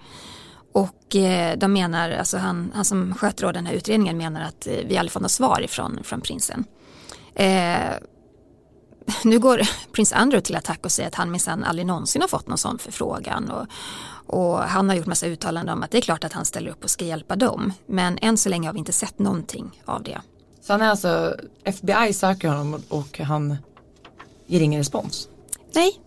Och 0.73 1.05
de 1.57 1.73
menar, 1.73 2.11
alltså 2.11 2.38
han, 2.38 2.71
han 2.75 2.85
som 2.85 3.15
sköter 3.15 3.53
den 3.53 3.65
här 3.65 3.73
utredningen 3.73 4.17
menar 4.17 4.41
att 4.41 4.67
vi 4.85 4.97
aldrig 4.97 5.11
fått 5.11 5.21
något 5.21 5.31
svar 5.31 5.61
ifrån 5.61 5.99
från 6.03 6.21
prinsen. 6.21 6.65
Nu 9.24 9.39
går 9.39 9.62
prins 9.91 10.13
Andrew 10.13 10.46
till 10.46 10.56
attack 10.56 10.80
och 10.86 10.91
säger 10.91 11.08
att 11.08 11.15
han 11.15 11.32
minsann 11.32 11.63
aldrig 11.63 11.86
någonsin 11.86 12.22
har 12.22 12.30
fått 12.30 12.48
någon 12.48 12.58
sån 12.58 12.80
förfrågan. 12.80 13.52
Och, 13.52 13.68
och 14.38 14.60
han 14.60 14.89
har 14.89 14.96
gjort 14.96 15.06
massa 15.06 15.28
uttalanden 15.28 15.78
om 15.78 15.84
att 15.84 15.91
det 15.91 15.98
är 15.98 16.02
klart 16.02 16.24
att 16.24 16.34
han 16.34 16.46
ställer 16.46 16.72
upp 16.72 16.84
och 16.84 16.89
ska 16.89 17.06
hjälpa 17.06 17.36
dem. 17.36 17.74
Men 17.86 18.18
än 18.22 18.38
så 18.38 18.50
länge 18.50 18.68
har 18.68 18.74
vi 18.74 18.80
inte 18.80 18.94
sett 18.94 19.20
någonting 19.20 19.82
av 19.86 20.04
det. 20.04 20.22
Så 20.62 20.74
han 20.74 20.82
är 20.82 20.89
alltså, 20.89 21.36
FBI 21.63 22.13
söker 22.13 22.48
honom 22.48 22.82
och 22.89 23.20
han 23.20 23.58
ger 24.46 24.62
ingen 24.62 24.80
respons? 24.80 25.30
Nej, 25.74 26.00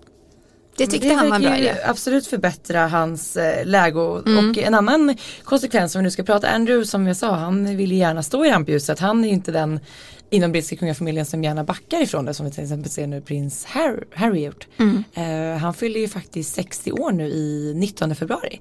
det 0.79 0.87
tyckte 0.87 1.09
det 1.09 1.15
han 1.15 1.31
var 1.31 1.39
bra 1.39 1.59
idé. 1.59 1.75
absolut 1.85 2.27
förbättra 2.27 2.89
hans 2.89 3.37
eh, 3.37 3.67
läge 3.67 4.01
och, 4.01 4.27
mm. 4.27 4.51
och, 4.51 4.59
en 4.59 4.75
annan 4.75 5.17
konsekvens 5.45 5.93
som 5.93 5.99
vi 5.99 6.03
nu 6.03 6.11
ska 6.11 6.23
prata, 6.23 6.49
Andrew 6.49 6.87
som 6.87 7.07
jag 7.07 7.17
sa, 7.17 7.35
han 7.35 7.77
vill 7.77 7.93
gärna 7.93 8.23
stå 8.23 8.45
i 8.45 8.51
rampljuset. 8.51 8.99
Han 8.99 9.25
är 9.25 9.29
inte 9.29 9.53
den 9.53 9.81
inom 10.31 10.53
brittiska 10.53 10.77
kungafamiljen 10.77 11.27
som 11.27 11.45
gärna 11.45 11.65
backar 11.65 12.03
ifrån 12.03 12.25
det 12.25 12.35
som 12.35 12.47
vi 12.47 12.53
till 12.53 12.63
exempel 12.63 12.91
ser 12.91 13.07
nu 13.07 13.21
prins 13.21 13.65
Harry, 13.65 14.05
Harry 14.15 14.45
gjort. 14.45 14.67
Mm. 14.79 15.05
Uh, 15.19 15.59
han 15.59 15.75
fyller 15.75 16.01
ju 16.01 16.09
faktiskt 16.09 16.55
60 16.55 16.93
år 16.93 17.13
nu 17.13 17.29
i 17.29 17.73
19 17.77 18.15
februari. 18.15 18.61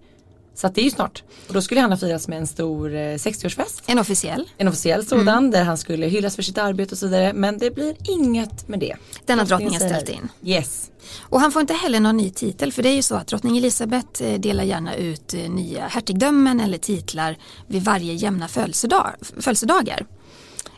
Så 0.57 0.67
att 0.67 0.75
det 0.75 0.81
är 0.81 0.85
ju 0.85 0.91
snart. 0.91 1.23
Och 1.47 1.53
då 1.53 1.61
skulle 1.61 1.81
han 1.81 1.91
ha 1.91 1.97
firats 1.97 2.27
med 2.27 2.37
en 2.37 2.47
stor 2.47 2.95
eh, 2.95 2.97
60-årsfest. 2.97 3.83
En 3.85 3.99
officiell. 3.99 4.49
En 4.57 4.67
officiell 4.67 5.05
sådan 5.05 5.27
mm. 5.27 5.51
där 5.51 5.63
han 5.63 5.77
skulle 5.77 6.05
hyllas 6.05 6.35
för 6.35 6.43
sitt 6.43 6.57
arbete 6.57 6.91
och 6.91 6.97
så 6.97 7.07
vidare. 7.07 7.33
Men 7.33 7.57
det 7.57 7.71
blir 7.71 7.95
inget 8.09 8.67
med 8.67 8.79
det. 8.79 8.95
Denna 9.25 9.43
drottningen 9.43 9.79
ställt 9.79 10.09
in. 10.09 10.27
Yes. 10.43 10.91
Och 11.19 11.41
han 11.41 11.51
får 11.51 11.59
inte 11.61 11.73
heller 11.73 11.99
någon 11.99 12.17
ny 12.17 12.29
titel 12.29 12.71
för 12.71 12.83
det 12.83 12.89
är 12.89 12.95
ju 12.95 13.01
så 13.01 13.15
att 13.15 13.27
drottning 13.27 13.57
Elisabeth 13.57 14.23
eh, 14.23 14.39
delar 14.39 14.63
gärna 14.63 14.95
ut 14.95 15.33
eh, 15.33 15.49
nya 15.49 15.87
hertigdömen 15.87 16.59
eller 16.59 16.77
titlar 16.77 17.37
vid 17.67 17.83
varje 17.83 18.13
jämna 18.13 18.47
födelsedag, 18.47 19.15
födelsedagar. 19.39 20.05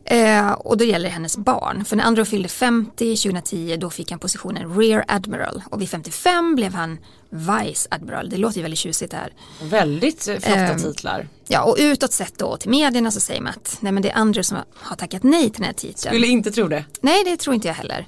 Eh, 0.10 0.52
och 0.52 0.78
då 0.78 0.86
gäller 0.86 1.10
det 1.10 1.14
hennes 1.14 1.38
barn. 1.38 1.86
För 1.86 1.96
när 1.96 2.04
Andrew 2.04 2.30
fyllde 2.30 2.50
50 2.50 3.16
2010 3.16 3.78
då 3.80 3.90
fick 3.90 4.12
han 4.12 4.20
positionen 4.20 4.76
Rear 4.80 5.06
Admiral 5.08 5.64
och 5.70 5.82
vid 5.82 5.90
55 5.90 6.56
blev 6.56 6.74
han 6.74 6.98
Vice 7.30 7.88
Admiral. 7.92 8.30
Det 8.30 8.38
låter 8.38 8.58
ju 8.58 8.62
väldigt 8.62 8.80
tjusigt 8.80 9.14
här. 9.14 9.34
Väldigt 9.62 10.24
flotta 10.24 10.56
eh, 10.56 10.78
titlar. 10.78 11.28
Ja 11.48 11.64
och 11.64 11.76
utåt 11.80 12.14
sett 12.14 12.38
då 12.38 12.58
till 12.58 12.70
medierna 12.70 13.12
så 13.12 13.20
säger 13.20 13.42
man 13.42 13.54
att 13.54 13.78
nej 13.80 13.92
men 13.92 14.04
det 14.04 14.10
är 14.10 14.16
Andrew 14.16 14.44
som 14.44 14.58
har 14.74 14.96
tackat 14.96 15.24
nej 15.24 15.44
till 15.44 15.62
den 15.62 15.64
här 15.64 15.74
titeln. 15.74 16.14
Skulle 16.14 16.28
inte 16.28 16.52
tro 16.52 16.68
det. 16.68 16.86
Nej 17.02 17.24
det 17.24 17.38
tror 17.38 17.54
inte 17.54 17.68
jag 17.68 17.76
heller. 17.76 18.08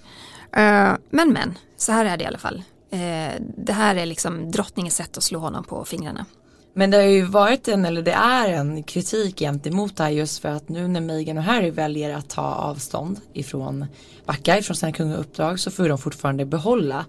Eh, 0.51 0.97
men 1.09 1.33
men, 1.33 1.57
så 1.77 1.91
här 1.91 2.05
är 2.05 2.17
det 2.17 2.23
i 2.23 2.27
alla 2.27 2.37
fall. 2.37 2.63
Eh, 2.91 3.41
det 3.57 3.73
här 3.73 3.95
är 3.95 4.05
liksom 4.05 4.51
drottningens 4.51 4.95
sätt 4.95 5.17
att 5.17 5.23
slå 5.23 5.39
honom 5.39 5.63
på 5.63 5.85
fingrarna. 5.85 6.25
Men 6.73 6.91
det 6.91 6.97
har 6.97 7.03
ju 7.03 7.25
varit 7.25 7.67
en, 7.67 7.85
eller 7.85 8.01
det 8.01 8.11
är 8.11 8.49
en 8.49 8.83
kritik 8.83 9.39
gentemot 9.39 9.97
det 9.97 10.03
här 10.03 10.11
just 10.11 10.39
för 10.39 10.49
att 10.49 10.69
nu 10.69 10.87
när 10.87 11.01
Meghan 11.01 11.37
och 11.37 11.43
Harry 11.43 11.69
väljer 11.69 12.15
att 12.15 12.29
ta 12.29 12.41
avstånd 12.41 13.19
ifrån, 13.33 13.85
backa 14.25 14.57
ifrån 14.57 14.75
sina 14.75 14.91
kungauppdrag 14.91 15.59
så 15.59 15.71
får 15.71 15.89
de 15.89 15.97
fortfarande 15.97 16.45
behålla 16.45 17.05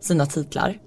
sina 0.00 0.26
titlar. 0.26 0.78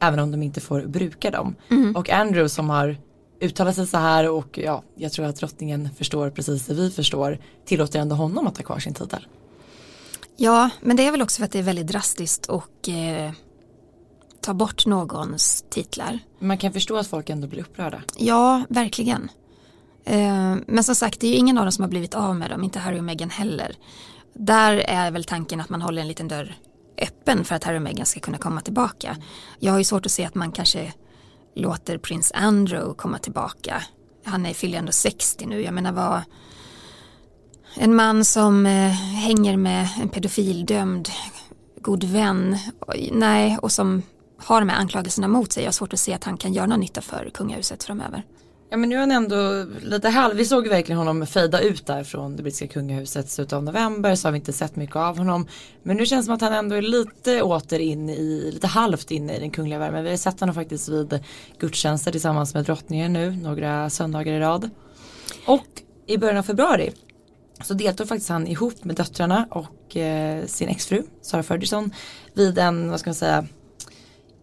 Även 0.00 0.18
om 0.18 0.30
de 0.30 0.42
inte 0.42 0.60
får 0.60 0.82
bruka 0.82 1.30
dem. 1.30 1.54
Mm. 1.70 1.96
Och 1.96 2.10
Andrew 2.10 2.48
som 2.48 2.70
har 2.70 2.96
uttalat 3.40 3.74
sig 3.74 3.86
så 3.86 3.98
här 3.98 4.30
och 4.30 4.58
ja, 4.58 4.82
jag 4.96 5.12
tror 5.12 5.26
att 5.26 5.36
drottningen 5.36 5.88
förstår 5.98 6.30
precis 6.30 6.66
det 6.66 6.74
vi 6.74 6.90
förstår 6.90 7.38
tillåter 7.64 7.98
ändå 7.98 8.14
honom 8.14 8.46
att 8.46 8.56
ha 8.56 8.64
kvar 8.64 8.78
sin 8.78 8.94
titel. 8.94 9.26
Ja, 10.36 10.70
men 10.80 10.96
det 10.96 11.06
är 11.06 11.10
väl 11.10 11.22
också 11.22 11.38
för 11.38 11.44
att 11.44 11.52
det 11.52 11.58
är 11.58 11.62
väldigt 11.62 11.86
drastiskt 11.86 12.46
och 12.46 12.88
eh, 12.88 13.32
ta 14.44 14.54
bort 14.54 14.86
någons 14.86 15.64
titlar. 15.70 16.18
Man 16.38 16.58
kan 16.58 16.72
förstå 16.72 16.96
att 16.96 17.06
folk 17.06 17.30
ändå 17.30 17.48
blir 17.48 17.60
upprörda. 17.60 18.02
Ja, 18.16 18.62
verkligen. 18.68 19.30
Eh, 20.04 20.56
men 20.66 20.84
som 20.84 20.94
sagt, 20.94 21.20
det 21.20 21.26
är 21.26 21.30
ju 21.30 21.36
ingen 21.36 21.58
av 21.58 21.64
dem 21.64 21.72
som 21.72 21.82
har 21.82 21.88
blivit 21.88 22.14
av 22.14 22.36
med 22.36 22.50
dem, 22.50 22.64
inte 22.64 22.78
Harry 22.78 22.98
och 22.98 23.04
Meghan 23.04 23.30
heller. 23.30 23.76
Där 24.34 24.76
är 24.76 25.10
väl 25.10 25.24
tanken 25.24 25.60
att 25.60 25.68
man 25.68 25.82
håller 25.82 26.02
en 26.02 26.08
liten 26.08 26.28
dörr 26.28 26.56
öppen 26.98 27.44
för 27.44 27.54
att 27.54 27.64
Harry 27.64 27.78
och 27.78 27.82
Meghan 27.82 28.06
ska 28.06 28.20
kunna 28.20 28.38
komma 28.38 28.60
tillbaka. 28.60 29.16
Jag 29.58 29.72
har 29.72 29.78
ju 29.78 29.84
svårt 29.84 30.06
att 30.06 30.12
se 30.12 30.24
att 30.24 30.34
man 30.34 30.52
kanske 30.52 30.92
låter 31.54 31.98
prins 31.98 32.32
Andrew 32.34 32.94
komma 32.94 33.18
tillbaka. 33.18 33.82
Han 34.24 34.46
är 34.46 34.54
fyller 34.54 34.78
ändå 34.78 34.92
60 34.92 35.46
nu, 35.46 35.62
jag 35.62 35.74
menar 35.74 35.92
vad 35.92 36.22
en 37.76 37.94
man 37.94 38.24
som 38.24 38.66
eh, 38.66 38.90
hänger 38.92 39.56
med 39.56 39.88
en 40.00 40.08
pedofildömd 40.08 41.08
god 41.84 42.04
vän, 42.04 42.58
nej, 43.12 43.58
och 43.62 43.72
som 43.72 44.02
har 44.44 44.60
de 44.60 44.68
här 44.68 44.78
anklagelserna 44.78 45.28
mot 45.28 45.52
sig. 45.52 45.62
Jag 45.62 45.68
har 45.68 45.72
svårt 45.72 45.92
att 45.92 46.00
se 46.00 46.12
att 46.12 46.24
han 46.24 46.36
kan 46.36 46.52
göra 46.52 46.66
någon 46.66 46.80
nytta 46.80 47.00
för 47.00 47.30
kungahuset 47.34 47.84
framöver. 47.84 48.22
Ja 48.70 48.76
men 48.76 48.88
nu 48.88 48.94
är 48.94 49.00
han 49.00 49.10
ändå 49.10 49.66
lite 49.82 50.08
halv, 50.08 50.36
vi 50.36 50.44
såg 50.44 50.68
verkligen 50.68 50.98
honom 50.98 51.26
fejda 51.26 51.60
ut 51.60 51.86
där 51.86 52.04
från 52.04 52.36
det 52.36 52.42
brittiska 52.42 52.66
kungahuset 52.66 53.30
slutet 53.30 53.52
av 53.52 53.64
november 53.64 54.14
så 54.14 54.26
har 54.28 54.32
vi 54.32 54.38
inte 54.38 54.52
sett 54.52 54.76
mycket 54.76 54.96
av 54.96 55.18
honom. 55.18 55.46
Men 55.82 55.96
nu 55.96 56.06
känns 56.06 56.24
det 56.24 56.26
som 56.26 56.34
att 56.34 56.40
han 56.40 56.52
ändå 56.52 56.76
är 56.76 56.82
lite 56.82 57.42
åter 57.42 57.78
in 57.78 58.10
i, 58.10 58.50
lite 58.52 58.66
halvt 58.66 59.10
inne 59.10 59.36
i 59.36 59.40
den 59.40 59.50
kungliga 59.50 59.78
värmen. 59.78 60.04
Vi 60.04 60.10
har 60.10 60.16
sett 60.16 60.40
honom 60.40 60.54
faktiskt 60.54 60.88
vid 60.88 61.20
gudstjänster 61.58 62.12
tillsammans 62.12 62.54
med 62.54 62.64
drottningen 62.64 63.12
nu, 63.12 63.30
några 63.30 63.90
söndagar 63.90 64.32
i 64.32 64.40
rad. 64.40 64.70
Och 65.46 65.66
i 66.06 66.18
början 66.18 66.36
av 66.36 66.42
februari 66.42 66.92
så 67.62 67.74
deltog 67.74 68.08
faktiskt 68.08 68.28
han 68.28 68.46
ihop 68.46 68.84
med 68.84 68.96
döttrarna 68.96 69.46
och 69.50 69.96
eh, 69.96 70.46
sin 70.46 70.68
exfru 70.68 71.02
Sara 71.22 71.42
Ferguson 71.42 71.90
vid 72.34 72.58
en, 72.58 72.90
vad 72.90 73.00
ska 73.00 73.10
man 73.10 73.14
säga, 73.14 73.46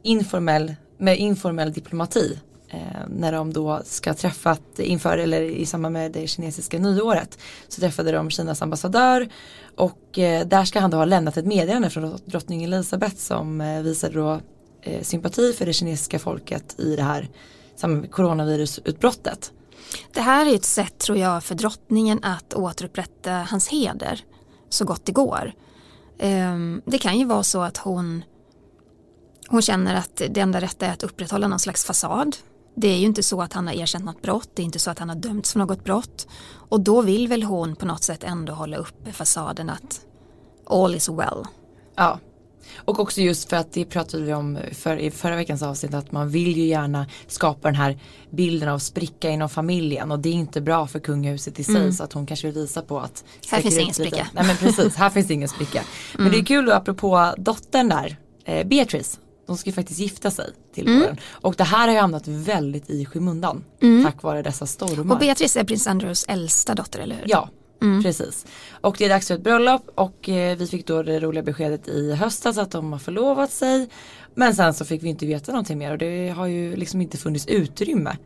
informell, 0.01 0.75
med 0.97 1.17
informell 1.17 1.73
diplomati 1.73 2.39
eh, 2.69 2.79
när 3.07 3.31
de 3.31 3.53
då 3.53 3.81
ska 3.85 4.13
träffat 4.13 4.79
inför 4.79 5.17
eller 5.17 5.41
i 5.41 5.65
samband 5.65 5.93
med 5.93 6.11
det 6.11 6.27
kinesiska 6.27 6.79
nyåret 6.79 7.37
så 7.67 7.81
träffade 7.81 8.11
de 8.11 8.29
Kinas 8.29 8.61
ambassadör 8.61 9.29
och 9.75 10.19
eh, 10.19 10.47
där 10.47 10.65
ska 10.65 10.79
han 10.79 10.91
då 10.91 10.97
ha 10.97 11.05
lämnat 11.05 11.37
ett 11.37 11.45
meddelande 11.45 11.89
från 11.89 12.19
drottning 12.25 12.63
Elisabeth 12.63 13.15
som 13.15 13.61
eh, 13.61 13.81
visade 13.81 14.13
då 14.13 14.39
eh, 14.81 15.01
sympati 15.01 15.53
för 15.53 15.65
det 15.65 15.73
kinesiska 15.73 16.19
folket 16.19 16.79
i 16.79 16.95
det 16.95 17.03
här 17.03 17.29
coronavirusutbrottet. 18.11 19.51
Det 20.13 20.21
här 20.21 20.45
är 20.45 20.55
ett 20.55 20.65
sätt 20.65 20.97
tror 20.97 21.17
jag 21.17 21.43
för 21.43 21.55
drottningen 21.55 22.19
att 22.23 22.53
återupprätta 22.53 23.31
hans 23.31 23.67
heder 23.67 24.19
så 24.69 24.85
gott 24.85 25.05
det 25.05 25.11
går. 25.11 25.53
Ehm, 26.19 26.81
det 26.85 26.97
kan 26.97 27.19
ju 27.19 27.25
vara 27.25 27.43
så 27.43 27.61
att 27.61 27.77
hon 27.77 28.23
hon 29.51 29.61
känner 29.61 29.95
att 29.95 30.21
det 30.29 30.41
enda 30.41 30.61
rätta 30.61 30.85
är 30.85 30.93
att 30.93 31.03
upprätthålla 31.03 31.47
någon 31.47 31.59
slags 31.59 31.85
fasad. 31.85 32.37
Det 32.75 32.87
är 32.87 32.97
ju 32.97 33.05
inte 33.05 33.23
så 33.23 33.41
att 33.41 33.53
han 33.53 33.67
har 33.67 33.73
erkänt 33.73 34.05
något 34.05 34.21
brott, 34.21 34.49
det 34.53 34.61
är 34.61 34.63
inte 34.63 34.79
så 34.79 34.91
att 34.91 34.99
han 34.99 35.09
har 35.09 35.15
dömts 35.15 35.51
för 35.51 35.59
något 35.59 35.83
brott. 35.83 36.27
Och 36.69 36.79
då 36.81 37.01
vill 37.01 37.27
väl 37.27 37.43
hon 37.43 37.75
på 37.75 37.85
något 37.85 38.03
sätt 38.03 38.23
ändå 38.23 38.53
hålla 38.53 38.77
uppe 38.77 39.11
fasaden 39.11 39.69
att 39.69 40.01
all 40.65 40.95
is 40.95 41.09
well. 41.09 41.45
Ja. 41.95 42.19
Och 42.75 42.99
också 42.99 43.21
just 43.21 43.49
för 43.49 43.57
att 43.57 43.73
det 43.73 43.85
pratade 43.85 44.23
vi 44.23 44.33
om 44.33 44.59
för, 44.71 44.97
i 44.97 45.11
förra 45.11 45.35
veckans 45.35 45.61
avsnitt 45.63 45.93
att 45.93 46.11
man 46.11 46.29
vill 46.29 46.57
ju 46.57 46.65
gärna 46.65 47.05
skapa 47.27 47.67
den 47.67 47.75
här 47.75 47.99
bilden 48.29 48.69
av 48.69 48.79
spricka 48.79 49.29
inom 49.29 49.49
familjen 49.49 50.11
och 50.11 50.19
det 50.19 50.29
är 50.29 50.33
inte 50.33 50.61
bra 50.61 50.87
för 50.87 50.99
kungahuset 50.99 51.59
i 51.59 51.63
sig 51.63 51.75
mm. 51.75 51.91
så 51.91 52.03
att 52.03 52.13
hon 52.13 52.25
kanske 52.25 52.47
vill 52.47 52.55
visa 52.55 52.81
på 52.81 52.99
att 52.99 53.23
här 53.51 53.61
finns 53.61 53.77
ingen 53.77 53.93
spricka. 53.93 54.27
Nej 54.33 54.47
men 54.47 54.57
precis, 54.57 54.95
här 54.95 55.09
finns 55.09 55.31
ingen 55.31 55.49
spricka. 55.49 55.83
Men 56.13 56.21
mm. 56.21 56.31
det 56.31 56.39
är 56.39 56.45
kul 56.45 56.65
då 56.65 56.71
apropå 56.71 57.33
dottern 57.37 57.89
där, 57.89 58.17
eh, 58.45 58.67
Beatrice. 58.67 59.19
De 59.51 59.57
ska 59.57 59.69
ju 59.69 59.73
faktiskt 59.73 59.99
gifta 59.99 60.31
sig 60.31 60.49
till 60.73 60.87
mm. 60.87 60.99
våren. 60.99 61.17
Och 61.31 61.55
det 61.57 61.63
här 61.63 61.87
har 61.87 61.93
ju 61.93 61.99
hamnat 61.99 62.27
väldigt 62.27 62.89
i 62.89 63.05
skymundan. 63.05 63.63
Mm. 63.81 64.05
Tack 64.05 64.23
vare 64.23 64.41
dessa 64.41 64.65
stormar. 64.65 65.15
Och 65.15 65.19
Beatrice 65.19 65.57
är 65.57 65.63
prins 65.63 65.87
Andrews 65.87 66.25
äldsta 66.27 66.75
dotter 66.75 66.99
eller 66.99 67.15
hur? 67.15 67.25
Ja, 67.27 67.49
Mm. 67.81 68.03
Precis. 68.03 68.45
Och 68.81 68.95
det 68.97 69.05
är 69.05 69.09
dags 69.09 69.27
för 69.27 69.35
ett 69.35 69.43
bröllop 69.43 69.81
och 69.95 70.29
eh, 70.29 70.57
vi 70.57 70.67
fick 70.67 70.87
då 70.87 71.03
det 71.03 71.19
roliga 71.19 71.43
beskedet 71.43 71.87
i 71.87 72.13
höstas 72.13 72.57
att 72.57 72.71
de 72.71 72.91
har 72.91 72.99
förlovat 72.99 73.51
sig. 73.51 73.89
Men 74.35 74.55
sen 74.55 74.73
så 74.73 74.85
fick 74.85 75.03
vi 75.03 75.09
inte 75.09 75.25
veta 75.25 75.51
någonting 75.51 75.77
mer 75.77 75.91
och 75.91 75.97
det 75.97 76.29
har 76.29 76.47
ju 76.47 76.75
liksom 76.75 77.01
inte 77.01 77.17
funnits 77.17 77.47
utrymme 77.47 78.17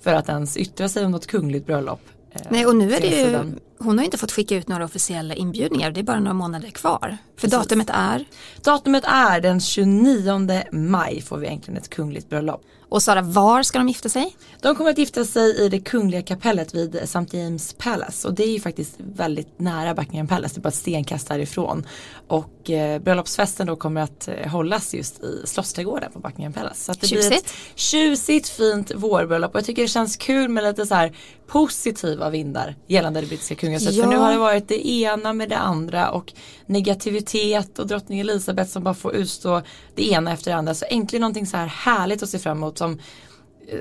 för 0.00 0.14
att 0.14 0.28
ens 0.28 0.56
yttra 0.56 0.88
sig 0.88 1.04
om 1.04 1.10
något 1.10 1.26
kungligt 1.26 1.66
bröllop. 1.66 2.00
Eh, 2.32 2.42
Nej 2.48 2.66
och 2.66 2.76
nu 2.76 2.94
är 2.94 3.00
det 3.00 3.06
ju, 3.06 3.52
hon 3.78 3.98
har 3.98 4.04
inte 4.04 4.18
fått 4.18 4.32
skicka 4.32 4.56
ut 4.56 4.68
några 4.68 4.84
officiella 4.84 5.34
inbjudningar, 5.34 5.90
det 5.90 6.00
är 6.00 6.04
bara 6.04 6.20
några 6.20 6.34
månader 6.34 6.70
kvar. 6.70 7.18
För 7.36 7.40
Precis. 7.40 7.58
datumet 7.58 7.90
är? 7.90 8.24
Datumet 8.62 9.04
är 9.06 9.40
den 9.40 9.60
29 9.60 10.62
maj 10.72 11.22
får 11.22 11.38
vi 11.38 11.46
äntligen 11.46 11.82
ett 11.82 11.90
kungligt 11.90 12.28
bröllop. 12.28 12.62
Och 12.90 13.02
Sara, 13.02 13.22
var 13.22 13.62
ska 13.62 13.78
de 13.78 13.88
gifta 13.88 14.08
sig? 14.08 14.36
De 14.60 14.76
kommer 14.76 14.90
att 14.90 14.98
gifta 14.98 15.24
sig 15.24 15.64
i 15.64 15.68
det 15.68 15.80
kungliga 15.80 16.22
kapellet 16.22 16.74
vid 16.74 16.96
St. 16.96 17.38
James 17.38 17.72
Palace 17.72 18.28
och 18.28 18.34
det 18.34 18.44
är 18.44 18.50
ju 18.52 18.60
faktiskt 18.60 18.94
väldigt 18.98 19.58
nära 19.58 19.94
Buckingham 19.94 20.26
Palace, 20.26 20.54
det 20.54 20.58
är 20.58 20.62
bara 20.62 20.68
ett 20.68 20.74
stenkast 20.74 21.28
därifrån. 21.28 21.86
Och 22.28 22.70
eh, 22.70 23.00
bröllopsfesten 23.00 23.66
då 23.66 23.76
kommer 23.76 24.00
att 24.00 24.28
eh, 24.28 24.48
hållas 24.48 24.94
just 24.94 25.24
i 25.24 25.42
Slottsträdgården 25.44 26.12
på 26.12 26.18
Buckingham 26.18 26.52
Palace. 26.52 26.84
Så 26.84 27.00
det 27.00 27.06
tjusigt. 27.06 27.28
blir 27.28 27.38
ett 27.38 27.54
tjusigt 27.74 28.48
fint 28.48 28.92
vårbröllop 28.94 29.54
och 29.54 29.58
jag 29.58 29.64
tycker 29.66 29.82
det 29.82 29.88
känns 29.88 30.16
kul 30.16 30.48
med 30.48 30.64
lite 30.64 30.86
så 30.86 30.94
här 30.94 31.12
positiva 31.46 32.30
vindar 32.30 32.76
gällande 32.86 33.20
det 33.20 33.26
brittiska 33.26 33.54
kungahuset. 33.54 33.67
Ja. 33.72 34.02
För 34.02 34.06
nu 34.08 34.16
har 34.16 34.32
det 34.32 34.38
varit 34.38 34.68
det 34.68 34.88
ena 34.88 35.32
med 35.32 35.48
det 35.48 35.58
andra 35.58 36.10
och 36.10 36.32
negativitet 36.66 37.78
och 37.78 37.86
drottning 37.86 38.20
Elisabeth 38.20 38.70
som 38.70 38.84
bara 38.84 38.94
får 38.94 39.14
utstå 39.14 39.62
det 39.94 40.10
ena 40.10 40.32
efter 40.32 40.50
det 40.50 40.56
andra. 40.56 40.74
Så 40.74 40.84
äntligen 40.90 41.20
någonting 41.20 41.46
så 41.46 41.56
här 41.56 41.66
härligt 41.66 42.22
att 42.22 42.28
se 42.28 42.38
fram 42.38 42.56
emot 42.56 42.78
som 42.78 42.98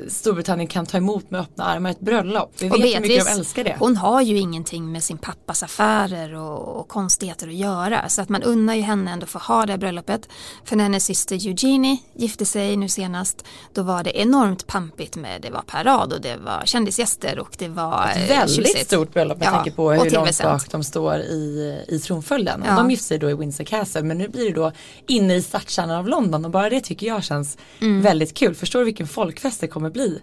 Storbritannien 0.07 0.67
kan 0.67 0.85
ta 0.85 0.97
emot 0.97 1.31
med 1.31 1.41
öppna 1.41 1.63
armar 1.63 1.89
ett 1.89 1.99
bröllop. 1.99 2.53
Vi 2.59 2.67
vet 2.67 2.79
hur 2.79 3.01
mycket 3.01 3.25
de 3.25 3.31
älskar 3.31 3.63
det. 3.63 3.75
Hon 3.79 3.97
har 3.97 4.21
ju 4.21 4.37
ingenting 4.37 4.91
med 4.91 5.03
sin 5.03 5.17
pappas 5.17 5.63
affärer 5.63 6.33
och, 6.33 6.79
och 6.79 6.87
konstigheter 6.87 7.47
att 7.47 7.53
göra. 7.53 8.09
Så 8.09 8.21
att 8.21 8.29
man 8.29 8.43
unnar 8.43 8.75
ju 8.75 8.81
henne 8.81 9.11
ändå 9.11 9.25
för 9.25 9.39
att 9.39 9.45
ha 9.45 9.65
det 9.65 9.73
här 9.73 9.77
bröllopet. 9.77 10.29
För 10.63 10.75
när 10.75 10.83
hennes 10.83 11.05
syster 11.05 11.47
Eugenie 11.47 11.97
gifte 12.13 12.45
sig 12.45 12.77
nu 12.77 12.89
senast 12.89 13.45
då 13.73 13.83
var 13.83 14.03
det 14.03 14.19
enormt 14.19 14.67
pampigt 14.67 15.15
med 15.15 15.41
det 15.41 15.49
var 15.49 15.61
parad 15.61 16.13
och 16.13 16.21
det 16.21 16.37
var 16.37 16.61
kändisgäster 16.65 17.39
och 17.39 17.55
det 17.57 17.67
var 17.67 18.09
Ett 18.15 18.29
väldigt 18.29 18.55
tjusigt. 18.55 18.87
stort 18.87 19.13
bröllop 19.13 19.37
med 19.37 19.47
ja, 19.47 19.51
tanke 19.51 19.71
på 19.71 19.91
hur 19.91 20.11
långt 20.11 20.43
bak 20.43 20.71
de 20.71 20.83
står 20.83 21.15
i, 21.15 21.77
i 21.87 21.99
tronföljden. 21.99 22.63
Ja. 22.67 22.75
De 22.75 22.91
gifte 22.91 23.05
sig 23.05 23.17
då 23.17 23.29
i 23.29 23.33
Windsor 23.33 23.63
Castle 23.63 24.03
men 24.03 24.17
nu 24.17 24.27
blir 24.27 24.45
det 24.45 24.55
då 24.55 24.71
inne 25.07 25.35
i 25.35 25.41
stadskärnan 25.41 25.97
av 25.97 26.07
London 26.07 26.45
och 26.45 26.51
bara 26.51 26.69
det 26.69 26.81
tycker 26.81 27.07
jag 27.07 27.23
känns 27.23 27.57
mm. 27.81 28.01
väldigt 28.01 28.33
kul. 28.33 28.55
Förstår 28.55 28.79
du 28.79 28.85
vilken 28.85 29.07
folkfest 29.07 29.61
det 29.61 29.67
kommer 29.67 29.76
bli. 29.79 30.21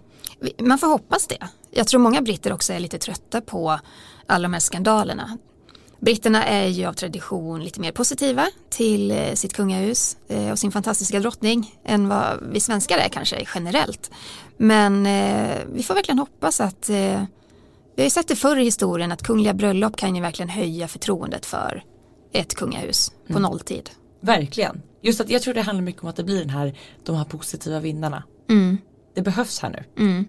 Man 0.59 0.77
får 0.77 0.87
hoppas 0.87 1.27
det. 1.27 1.47
Jag 1.71 1.87
tror 1.87 1.99
många 1.99 2.21
britter 2.21 2.53
också 2.53 2.73
är 2.73 2.79
lite 2.79 2.97
trötta 2.97 3.41
på 3.41 3.79
alla 4.27 4.43
de 4.43 4.53
här 4.53 4.59
skandalerna. 4.59 5.37
Britterna 5.99 6.43
är 6.43 6.67
ju 6.67 6.85
av 6.85 6.93
tradition 6.93 7.63
lite 7.63 7.81
mer 7.81 7.91
positiva 7.91 8.47
till 8.69 9.11
eh, 9.11 9.33
sitt 9.33 9.53
kungahus 9.53 10.17
eh, 10.27 10.51
och 10.51 10.59
sin 10.59 10.71
fantastiska 10.71 11.19
drottning 11.19 11.75
än 11.85 12.07
vad 12.07 12.43
vi 12.51 12.59
svenskar 12.59 12.97
är 12.97 13.09
kanske 13.09 13.45
generellt. 13.55 14.11
Men 14.57 15.05
eh, 15.05 15.57
vi 15.73 15.83
får 15.83 15.93
verkligen 15.93 16.19
hoppas 16.19 16.61
att 16.61 16.89
vi 16.89 18.01
har 18.01 18.03
ju 18.03 18.09
sett 18.09 18.27
det 18.27 18.35
förr 18.35 18.57
i 18.57 18.63
historien 18.63 19.11
att 19.11 19.23
kungliga 19.23 19.53
bröllop 19.53 19.97
kan 19.97 20.15
ju 20.15 20.21
verkligen 20.21 20.49
höja 20.49 20.87
förtroendet 20.87 21.45
för 21.45 21.83
ett 22.33 22.55
kungahus 22.55 23.11
på 23.27 23.33
mm. 23.33 23.41
nolltid. 23.41 23.89
Verkligen. 24.21 24.81
Just 25.01 25.21
att 25.21 25.29
jag 25.29 25.41
tror 25.41 25.53
det 25.53 25.61
handlar 25.61 25.83
mycket 25.83 26.03
om 26.03 26.09
att 26.09 26.15
det 26.15 26.23
blir 26.23 26.39
den 26.39 26.49
här, 26.49 26.77
de 27.03 27.15
här 27.15 27.25
positiva 27.25 27.79
vinnarna. 27.79 28.23
Mm 28.49 28.77
det 29.15 29.21
behövs 29.21 29.59
här 29.59 29.69
nu. 29.69 30.03
Mm. 30.03 30.27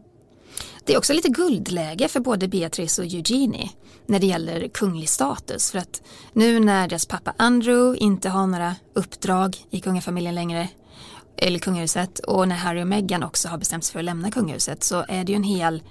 Det 0.85 0.95
är 0.95 0.99
också 0.99 1.13
lite 1.13 1.29
guldläge 1.29 2.09
för 2.09 2.21
både 2.21 2.49
Beatrice 2.49 2.99
och 2.99 3.05
Eugenie 3.05 3.71
när 4.07 4.19
det 4.19 4.27
gäller 4.27 4.69
kunglig 4.69 5.09
status. 5.09 5.71
För 5.71 5.79
att 5.79 6.03
nu 6.33 6.61
när 6.61 6.89
deras 6.89 7.07
pappa 7.07 7.35
Andrew 7.37 8.05
inte 8.05 8.29
har 8.29 8.47
några 8.47 8.75
uppdrag 8.95 9.57
i 9.71 9.81
kungafamiljen 9.81 10.35
längre, 10.35 10.69
eller 11.37 11.59
kungahuset, 11.59 12.19
och 12.19 12.49
när 12.49 12.57
Harry 12.57 12.83
och 12.83 12.87
Meghan 12.87 13.23
också 13.23 13.49
har 13.49 13.59
bestämt 13.59 13.85
sig 13.85 13.93
för 13.93 13.99
att 13.99 14.05
lämna 14.05 14.31
kungahuset 14.31 14.85
så 14.85 15.05
är 15.09 15.25
det 15.25 15.33
ju 15.33 15.37
en 15.37 15.43
hel 15.43 15.83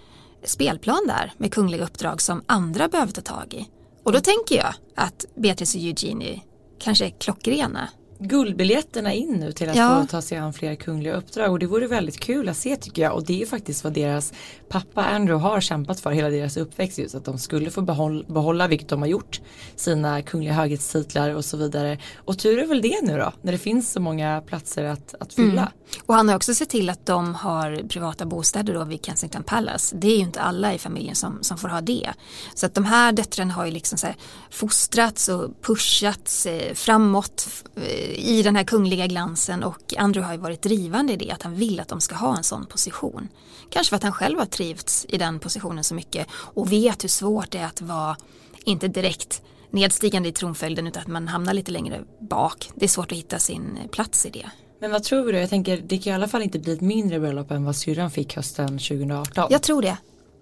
spelplan 0.43 1.07
där 1.07 1.33
med 1.37 1.53
kungliga 1.53 1.83
uppdrag 1.83 2.21
som 2.21 2.43
andra 2.45 2.87
behöver 2.87 3.11
ta 3.11 3.21
tag 3.21 3.53
i. 3.53 3.69
Och 4.03 4.11
då 4.11 4.19
tänker 4.19 4.55
jag 4.55 4.73
att 4.95 5.25
Beatrice 5.35 5.75
och 5.75 5.81
Eugenie 5.81 6.41
kanske 6.79 7.05
är 7.05 7.09
klockrena 7.09 7.89
guldbiljetterna 8.19 9.13
in 9.13 9.29
nu 9.29 9.51
till 9.51 9.69
att 9.69 9.75
ja. 9.75 10.01
få 10.01 10.07
ta 10.07 10.21
sig 10.21 10.37
an 10.37 10.53
fler 10.53 10.75
kungliga 10.75 11.13
uppdrag 11.13 11.51
och 11.51 11.59
det 11.59 11.65
vore 11.65 11.87
väldigt 11.87 12.19
kul 12.19 12.49
att 12.49 12.57
se 12.57 12.75
tycker 12.75 13.01
jag 13.01 13.13
och 13.13 13.25
det 13.25 13.41
är 13.41 13.45
faktiskt 13.45 13.83
vad 13.83 13.93
deras 13.93 14.33
pappa 14.69 15.03
Andrew 15.03 15.49
har 15.49 15.61
kämpat 15.61 15.99
för 15.99 16.11
hela 16.11 16.29
deras 16.29 16.57
uppväxt 16.57 16.97
just 16.97 17.15
att 17.15 17.25
de 17.25 17.37
skulle 17.39 17.71
få 17.71 17.81
behålla, 17.81 18.23
behålla 18.27 18.67
vilket 18.67 18.89
de 18.89 18.99
har 18.99 19.07
gjort 19.07 19.41
sina 19.75 20.21
kungliga 20.21 20.53
höghetstitlar 20.53 21.35
och 21.35 21.45
så 21.45 21.57
vidare 21.57 21.99
och 22.15 22.39
tur 22.39 22.59
är 22.59 22.67
väl 22.67 22.81
det 22.81 23.01
nu 23.03 23.17
då 23.17 23.33
när 23.41 23.51
det 23.51 23.57
finns 23.57 23.91
så 23.91 23.99
många 23.99 24.41
platser 24.41 24.83
att, 24.83 25.15
att 25.19 25.33
fylla. 25.33 25.61
Mm. 25.61 25.71
Och 26.05 26.15
han 26.15 26.29
har 26.29 26.35
också 26.35 26.53
sett 26.53 26.69
till 26.69 26.89
att 26.89 27.05
de 27.05 27.35
har 27.35 27.87
privata 27.87 28.25
bostäder 28.25 28.73
då 28.73 28.83
vid 28.83 29.05
Kensington 29.05 29.43
Palace. 29.43 29.95
Det 29.95 30.07
är 30.07 30.17
ju 30.17 30.23
inte 30.23 30.41
alla 30.41 30.73
i 30.73 30.77
familjen 30.77 31.15
som, 31.15 31.43
som 31.43 31.57
får 31.57 31.67
ha 31.67 31.81
det. 31.81 32.09
Så 32.55 32.65
att 32.65 32.73
de 32.73 32.85
här 32.85 33.11
döttrarna 33.11 33.53
har 33.53 33.65
ju 33.65 33.71
liksom 33.71 33.97
så 33.97 34.07
här 34.07 34.15
fostrats 34.49 35.29
och 35.29 35.61
pushats 35.61 36.45
eh, 36.45 36.73
framåt 36.73 37.47
eh, 37.75 38.04
i 38.05 38.43
den 38.43 38.55
här 38.55 38.63
kungliga 38.63 39.07
glansen 39.07 39.63
och 39.63 39.93
Andrew 39.97 40.27
har 40.27 40.33
ju 40.33 40.39
varit 40.39 40.61
drivande 40.61 41.13
i 41.13 41.15
det 41.15 41.31
att 41.31 41.43
han 41.43 41.55
vill 41.55 41.79
att 41.79 41.87
de 41.87 42.01
ska 42.01 42.15
ha 42.15 42.37
en 42.37 42.43
sån 42.43 42.65
position. 42.65 43.27
Kanske 43.69 43.89
för 43.89 43.95
att 43.95 44.03
han 44.03 44.11
själv 44.11 44.39
har 44.39 44.45
trivts 44.45 45.05
i 45.09 45.17
den 45.17 45.39
positionen 45.39 45.83
så 45.83 45.95
mycket 45.95 46.27
och 46.31 46.71
vet 46.71 47.03
hur 47.03 47.09
svårt 47.09 47.51
det 47.51 47.57
är 47.57 47.65
att 47.65 47.81
vara, 47.81 48.17
inte 48.65 48.87
direkt 48.87 49.41
nedstigande 49.69 50.29
i 50.29 50.31
tronföljden 50.31 50.87
utan 50.87 51.01
att 51.01 51.07
man 51.07 51.27
hamnar 51.27 51.53
lite 51.53 51.71
längre 51.71 52.01
bak. 52.19 52.69
Det 52.75 52.85
är 52.85 52.89
svårt 52.89 53.11
att 53.11 53.17
hitta 53.17 53.39
sin 53.39 53.77
plats 53.91 54.25
i 54.25 54.29
det. 54.29 54.49
Men 54.79 54.91
vad 54.91 55.03
tror 55.03 55.33
du? 55.33 55.39
Jag 55.39 55.49
tänker 55.49 55.77
det 55.77 55.97
kan 55.97 56.11
i 56.11 56.15
alla 56.15 56.27
fall 56.27 56.41
inte 56.41 56.59
bli 56.59 56.73
ett 56.73 56.81
mindre 56.81 57.19
bröllop 57.19 57.51
än 57.51 57.65
vad 57.65 57.75
syrran 57.75 58.11
fick 58.11 58.35
hösten 58.35 58.67
2018. 58.67 59.47
Jag 59.49 59.63
tror 59.63 59.81
det. 59.81 59.97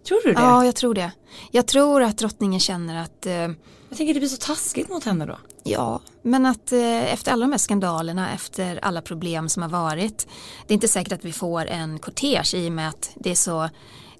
Tror 0.07 0.22
du 0.24 0.34
det? 0.34 0.41
Ja, 0.41 0.66
jag 0.66 0.76
tror 0.76 0.93
det. 0.93 1.11
Jag 1.51 1.68
tror 1.68 2.03
att 2.03 2.18
drottningen 2.18 2.59
känner 2.59 3.01
att 3.03 3.26
eh, 3.26 3.49
Jag 3.94 3.98
tänker 3.98 4.14
det 4.14 4.20
blir 4.20 4.30
så 4.30 4.38
taskigt 4.38 4.89
mot 4.89 5.04
henne 5.04 5.26
då. 5.26 5.38
Ja, 5.64 6.02
men 6.22 6.46
att 6.46 6.72
eh, 6.72 7.14
efter 7.14 7.32
alla 7.32 7.46
de 7.46 7.52
här 7.52 7.58
skandalerna, 7.58 8.34
efter 8.34 8.80
alla 8.82 9.02
problem 9.02 9.50
som 9.50 9.64
har 9.64 9.70
varit, 9.70 10.28
det 10.68 10.72
är 10.72 10.76
inte 10.76 10.88
säkert 10.88 11.14
att 11.14 11.26
vi 11.26 11.32
får 11.34 11.66
en 11.66 12.00
kortege 12.00 12.58
i 12.58 12.68
och 12.68 12.72
med 12.72 12.89
att 12.89 13.12
det 13.16 13.32
är 13.32 13.36
så 13.36 13.70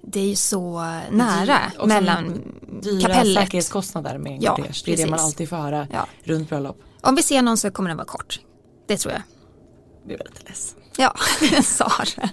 det 0.02 0.20
är 0.20 0.26
ju 0.26 0.36
så 0.36 0.80
nära 1.12 1.60
och 1.80 1.88
mellan 1.88 2.42
dyra 2.82 3.08
kapellet. 3.08 3.44
säkerhetskostnader 3.44 4.18
med 4.18 4.32
en 4.32 4.42
ja, 4.42 4.56
kortege. 4.56 4.82
Det 4.86 4.94
är 4.94 4.98
det 4.98 5.12
man 5.12 5.20
alltid 5.20 5.50
får 5.50 5.58
höra 5.58 5.88
ja. 5.92 6.08
runt 6.24 6.50
bröllop. 6.50 6.82
Om 7.02 7.16
vi 7.16 7.24
ser 7.24 7.42
någon 7.42 7.58
så 7.58 7.72
kommer 7.72 7.90
den 7.90 7.98
vara 7.98 8.08
kort. 8.08 8.40
Det 8.88 8.98
tror 8.98 9.14
jag. 9.14 9.22
Jag 10.00 10.08
blir 10.08 10.18
väldigt 10.18 10.44
ledsen. 10.44 10.80
Ja, 10.98 11.16
Sara. 11.64 12.30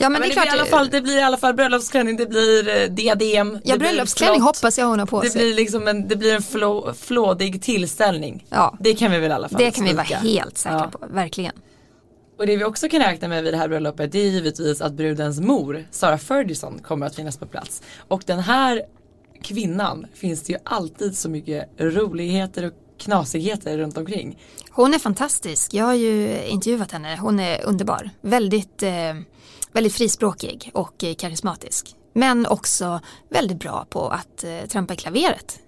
Ja 0.00 0.08
men, 0.08 0.20
men 0.20 0.20
det, 0.20 0.26
är 0.26 0.32
klart. 0.32 0.44
Blir 0.44 0.56
i 0.56 0.60
alla 0.60 0.70
fall, 0.70 0.90
det 0.90 1.00
blir 1.00 1.18
i 1.18 1.22
alla 1.22 1.36
fall 1.36 1.54
bröllopsklänning, 1.54 2.16
det 2.16 2.26
blir 2.26 2.68
eh, 2.68 2.88
diadem. 2.90 3.58
Ja 3.64 3.76
bröllopsklänning 3.76 4.40
hoppas 4.40 4.78
jag 4.78 4.86
hon 4.86 4.98
har 4.98 5.06
på 5.06 5.20
sig. 5.20 5.30
Det 5.30 5.38
blir 5.38 5.54
liksom 5.54 5.88
en, 5.88 6.08
det 6.08 6.16
blir 6.16 6.34
en 6.34 6.42
flå, 6.42 6.94
flådig 6.94 7.62
tillställning. 7.62 8.46
Ja. 8.48 8.76
Det 8.80 8.94
kan 8.94 9.12
vi 9.12 9.18
väl 9.18 9.30
i 9.30 9.34
alla 9.34 9.48
fall 9.48 9.58
Det 9.58 9.70
kan 9.70 9.86
spika. 9.86 10.02
vi 10.02 10.14
vara 10.14 10.32
helt 10.32 10.58
säkra 10.58 10.90
ja. 10.92 10.98
på, 10.98 11.06
verkligen. 11.14 11.52
Och 12.38 12.46
det 12.46 12.56
vi 12.56 12.64
också 12.64 12.88
kan 12.88 13.00
räkna 13.00 13.28
med 13.28 13.44
vid 13.44 13.54
det 13.54 13.58
här 13.58 13.68
bröllopet 13.68 14.12
det 14.12 14.18
är 14.18 14.28
givetvis 14.30 14.80
att 14.80 14.92
brudens 14.92 15.40
mor, 15.40 15.86
Sara 15.90 16.18
Ferguson, 16.18 16.78
kommer 16.78 17.06
att 17.06 17.14
finnas 17.14 17.36
på 17.36 17.46
plats. 17.46 17.82
Och 18.08 18.22
den 18.26 18.38
här 18.38 18.82
kvinnan 19.42 20.06
finns 20.14 20.42
det 20.42 20.52
ju 20.52 20.58
alltid 20.64 21.18
så 21.18 21.30
mycket 21.30 21.68
roligheter 21.78 22.64
och 22.64 22.72
knasigheter 23.00 23.78
runt 23.78 23.98
omkring. 23.98 24.38
Hon 24.70 24.94
är 24.94 24.98
fantastisk. 24.98 25.74
Jag 25.74 25.84
har 25.84 25.94
ju 25.94 26.44
intervjuat 26.44 26.92
henne. 26.92 27.18
Hon 27.20 27.40
är 27.40 27.64
underbar. 27.64 28.10
Väldigt, 28.20 28.82
eh, 28.82 29.14
väldigt 29.72 29.94
frispråkig 29.94 30.70
och 30.74 31.04
eh, 31.04 31.14
karismatisk. 31.14 31.94
Men 32.12 32.46
också 32.46 33.00
väldigt 33.28 33.58
bra 33.58 33.86
på 33.90 34.08
att 34.08 34.44
eh, 34.44 34.66
trampa 34.68 34.94
i 34.94 34.96
klaveret. 34.96 35.58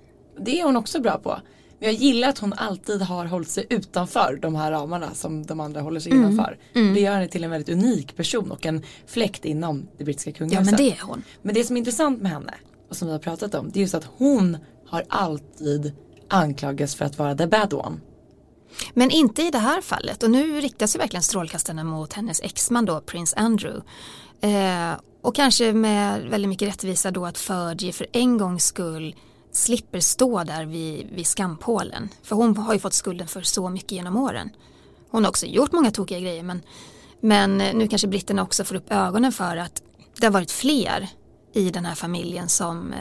Det 0.41 0.61
är 0.61 0.65
hon 0.65 0.77
också 0.77 1.01
bra 1.01 1.19
på. 1.19 1.39
Men 1.79 1.89
jag 1.89 1.95
gillar 1.95 2.29
att 2.29 2.39
hon 2.39 2.53
alltid 2.53 3.03
har 3.03 3.27
hållit 3.27 3.49
sig 3.49 3.67
utanför 3.71 4.39
de 4.43 4.55
här 4.55 4.71
ramarna 4.71 5.15
som 5.15 5.47
de 5.47 5.61
andra 5.61 5.81
håller 5.81 6.01
sig 6.01 6.13
mm. 6.13 6.25
innanför. 6.25 6.59
Mm. 6.75 6.95
Det 6.95 7.01
gör 7.01 7.13
henne 7.13 7.29
till 7.29 7.45
en 7.45 7.51
väldigt 7.51 7.69
unik 7.69 8.17
person 8.17 8.51
och 8.51 8.67
en 8.67 8.83
fläkt 9.07 9.45
inom 9.45 9.89
det 9.99 10.05
brittiska 10.05 10.33
kungahuset. 10.33 10.73
Ja 10.73 10.77
men 10.79 10.91
det 10.91 10.97
är 10.97 11.03
hon. 11.03 11.23
Men 11.43 11.55
det 11.55 11.65
som 11.65 11.77
är 11.77 11.79
intressant 11.79 12.23
med 12.23 12.31
henne 12.33 12.55
och 12.91 12.97
som 12.97 13.09
vi 13.09 13.13
har 13.13 13.19
pratat 13.19 13.55
om 13.55 13.71
det 13.71 13.79
är 13.79 13.81
just 13.81 13.95
att 13.95 14.09
hon 14.17 14.57
har 14.87 15.05
alltid 15.09 15.93
anklagas 16.33 16.95
för 16.95 17.05
att 17.05 17.19
vara 17.19 17.35
the 17.35 17.47
bad 17.47 17.75
one. 17.75 18.01
Men 18.95 19.11
inte 19.11 19.43
i 19.43 19.51
det 19.51 19.59
här 19.59 19.81
fallet 19.81 20.23
och 20.23 20.31
nu 20.31 20.61
riktas 20.61 20.95
ju 20.95 20.99
verkligen 20.99 21.23
strålkastarna 21.23 21.85
mot 21.85 22.13
hennes 22.13 22.41
exman 22.41 22.85
då, 22.85 23.01
prins 23.01 23.35
Andrew. 23.37 23.83
Eh, 24.41 24.93
och 25.23 25.35
kanske 25.35 25.73
med 25.73 26.23
väldigt 26.23 26.49
mycket 26.49 26.69
rättvisa 26.69 27.11
då 27.11 27.27
att 27.27 27.39
Fergie 27.39 27.93
för 27.93 28.07
en 28.13 28.39
gångs 28.39 28.65
skull 28.65 29.15
slipper 29.53 30.01
stå 30.01 30.45
där 30.45 30.65
vid, 30.65 31.11
vid 31.11 31.27
skampålen. 31.27 32.09
För 32.23 32.37
hon 32.37 32.57
har 32.57 32.73
ju 32.73 32.81
fått 32.81 32.93
skulden 32.93 33.29
för 33.29 33.43
så 33.43 33.69
mycket 33.69 33.93
genom 33.93 34.17
åren. 34.17 34.51
Hon 35.11 35.25
har 35.25 35.31
också 35.31 35.47
gjort 35.47 35.73
många 35.73 35.91
tokiga 35.91 36.21
grejer 36.21 36.43
men, 36.43 36.63
men 37.21 37.59
nu 37.59 37.89
kanske 37.89 38.09
britterna 38.09 38.43
också 38.43 38.65
får 38.65 38.75
upp 38.75 38.93
ögonen 38.93 39.33
för 39.33 39.57
att 39.57 39.83
det 40.21 40.27
har 40.27 40.33
varit 40.33 40.51
fler 40.51 41.09
i 41.53 41.71
den 41.71 41.85
här 41.85 41.95
familjen 41.95 42.49
som, 42.49 42.93
eh, 42.93 42.99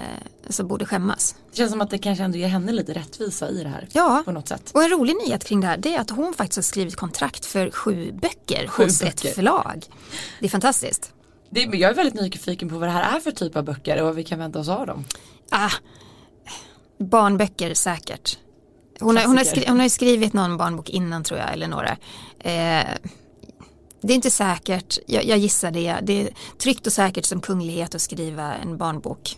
som 0.50 0.68
borde 0.68 0.86
skämmas. 0.86 1.36
Det 1.52 1.58
känns 1.58 1.72
som 1.72 1.82
att 1.82 1.90
det 1.90 1.98
kanske 1.98 2.24
ändå 2.24 2.38
ger 2.38 2.48
henne 2.48 2.72
lite 2.72 2.94
rättvisa 2.94 3.50
i 3.50 3.64
det 3.64 3.70
här. 3.70 3.88
Ja, 3.92 4.22
på 4.26 4.32
något 4.32 4.48
sätt. 4.48 4.72
och 4.74 4.84
en 4.84 4.90
rolig 4.90 5.16
nyhet 5.16 5.44
kring 5.46 5.62
det 5.62 5.68
här 5.68 5.78
det 5.78 5.96
är 5.96 6.00
att 6.02 6.10
hon 6.10 6.34
faktiskt 6.34 6.58
har 6.58 6.64
skrivit 6.64 6.96
kontrakt 6.96 7.46
för 7.46 7.72
sju 7.72 8.12
böcker 8.12 8.68
Sju 8.68 8.84
hos 8.84 9.02
böcker. 9.02 9.28
ett 9.30 9.36
förlag. 9.36 9.86
Det 10.40 10.46
är 10.46 10.50
fantastiskt. 10.50 11.14
Det, 11.50 11.60
jag 11.62 11.92
är 11.92 11.94
väldigt 11.94 12.14
nyfiken 12.22 12.70
på 12.70 12.78
vad 12.78 12.88
det 12.88 12.92
här 12.94 13.16
är 13.18 13.20
för 13.20 13.32
typ 13.32 13.56
av 13.56 13.64
böcker 13.64 14.00
och 14.00 14.06
vad 14.06 14.16
vi 14.16 14.24
kan 14.24 14.40
vänta 14.40 14.60
oss 14.60 14.70
av 14.70 14.88
dem. 14.88 15.06
Ah, 15.50 15.72
barnböcker 17.00 17.74
säkert. 17.74 18.38
Hon 19.00 19.18
har, 19.18 19.24
hon, 19.26 19.38
har 19.38 19.44
Klassiker. 19.44 19.62
skri- 19.62 19.70
hon 19.72 19.80
har 19.80 19.90
skrivit 19.90 20.34
någon 20.34 20.58
barnbok 20.58 20.90
innan 20.90 21.24
tror 21.24 21.40
jag 21.40 21.54
eller 21.54 21.68
några. 21.68 21.98
Eh, 22.40 22.86
det 24.02 24.14
är 24.14 24.16
inte 24.16 24.30
säkert, 24.32 24.98
jag, 25.06 25.26
jag 25.26 25.38
gissar 25.38 25.72
det. 25.72 25.98
Det 26.04 26.22
är 26.22 26.30
tryggt 26.58 26.88
och 26.88 26.94
säkert 26.94 27.26
som 27.26 27.42
kunglighet 27.42 27.96
att 27.96 28.02
skriva 28.02 28.54
en 28.54 28.78
barnbok. 28.78 29.38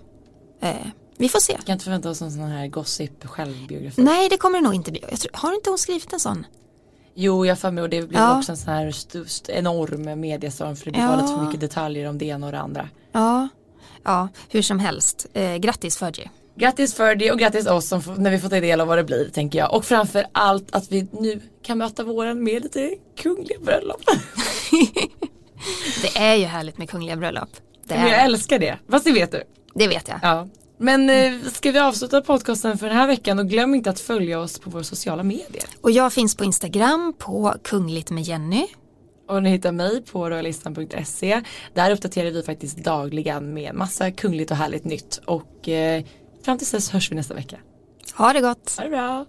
Eh, 0.61 0.76
vi 1.18 1.30
får 1.30 1.39
se. 1.39 1.55
Vi 1.59 1.64
kan 1.64 1.74
inte 1.74 1.84
förvänta 1.86 2.09
oss 2.09 2.22
en 2.22 2.32
sån 2.32 2.41
här 2.41 2.68
gossip 2.68 3.26
självbiografi. 3.28 4.01
Nej 4.01 4.30
det 4.30 4.38
kommer 4.38 4.57
det 4.57 4.64
nog 4.64 4.74
inte 4.76 4.91
bli. 4.91 5.03
Jag 5.09 5.20
tror, 5.20 5.32
har 5.34 5.53
inte 5.55 5.70
hon 5.70 5.78
skrivit 5.80 6.14
en 6.14 6.20
sån? 6.20 6.45
Jo, 7.16 7.45
jag 7.45 7.59
får 7.59 7.72
med 7.72 7.82
och 7.84 7.89
det 7.89 8.01
blir 8.01 8.20
Ja. 8.20 8.38
också 8.38 8.51
en 8.51 8.57
sån 8.57 8.74
här 8.74 8.88
st- 8.88 9.20
st- 9.26 9.53
enorm 9.53 10.20
mediestorm 10.20 10.76
för 10.76 10.86
det 10.86 10.91
blir 10.91 11.01
Ja. 11.01 11.16
lite 11.16 11.28
för 11.28 11.45
mycket 11.45 11.59
detaljer 11.61 12.09
om 12.09 12.18
det 12.18 12.26
ena 12.26 12.45
och 12.45 12.51
det 12.51 12.59
andra. 12.59 12.89
Ja, 13.11 13.47
ja 14.03 14.28
hur 14.49 14.61
som 14.61 14.80
helst. 14.80 15.26
Eh, 15.34 15.55
grattis 15.55 15.97
Fergie. 15.97 16.30
Grattis 16.55 16.93
Ferdy 16.93 17.32
och 17.32 17.39
grattis 17.39 17.68
oss 17.68 17.88
som 17.88 18.01
när 18.18 18.32
vi 18.32 18.39
får 18.39 18.49
ta 18.49 18.59
del 18.59 18.82
av 18.82 18.88
vad 18.88 18.97
det 18.97 19.03
blir 19.03 19.30
tänker 19.34 19.59
jag. 19.59 19.74
Och 19.76 19.86
framför 19.86 20.26
allt 20.32 20.76
att 20.76 20.91
vi 20.91 21.07
nu 21.11 21.41
kan 21.64 21.78
möta 21.78 22.03
våren 22.03 22.43
med 22.43 22.64
lite 22.64 22.95
kungliga 23.18 23.59
bröllop. 23.59 24.01
Det 26.01 26.19
är 26.19 26.36
ju 26.36 26.45
härligt 26.45 26.78
med 26.78 26.89
kungliga 26.89 27.15
bröllop. 27.15 27.49
Det, 27.86 27.95
Men 27.95 28.07
jag 28.07 28.19
är, 28.19 28.26
älskar 28.26 28.59
det. 28.59 28.78
Fast 28.89 29.05
det 29.05 29.11
vet 29.11 29.32
du. 29.32 29.43
det 29.74 29.88
vet 29.88 30.07
jag. 30.07 30.19
Ja. 30.21 30.47
Men 30.78 31.09
eh, 31.09 31.34
ska 31.51 31.71
vi 31.71 31.80
avsluta 31.80 32.21
podcasten 32.21 32.78
för 32.78 32.88
den 32.88 32.95
här 32.95 33.07
veckan 33.07 33.39
och 33.39 33.49
glöm 33.49 33.76
inte 33.76 33.89
att 33.89 33.99
följa 33.99 34.39
oss 34.39 34.59
på 34.59 34.69
våra 34.69 34.84
sociala 34.84 35.24
medier. 35.24 35.63
Och 35.82 35.91
jag 35.91 36.13
finns 36.13 36.36
på 36.36 36.43
Instagram 36.43 37.13
på 37.17 37.55
kungligt 37.63 38.09
med 38.09 38.24
Jenny. 38.24 38.67
Och 39.28 39.43
ni 39.43 39.49
hittar 39.49 39.71
mig 39.71 40.01
på 40.01 40.30
royalistan.se. 40.30 41.41
Där 41.74 41.91
uppdaterar 41.91 42.32
vi 42.32 42.43
faktiskt 42.43 42.78
dagligen 42.78 43.53
med 43.53 43.76
massa 43.76 44.11
kungligt 44.11 44.51
och 44.51 44.57
härligt 44.57 44.84
nytt. 44.84 45.21
Och 45.26 45.69
eh, 45.69 46.03
fram 46.45 46.57
tills 46.57 46.71
dess 46.71 46.89
hörs 46.89 47.11
vi 47.11 47.15
nästa 47.15 47.34
vecka. 47.34 47.57
Ha 48.13 48.34
det 48.34 48.41
gott! 48.41 48.76
Ha 48.78 48.84
det 48.84 48.89
bra! 48.89 49.26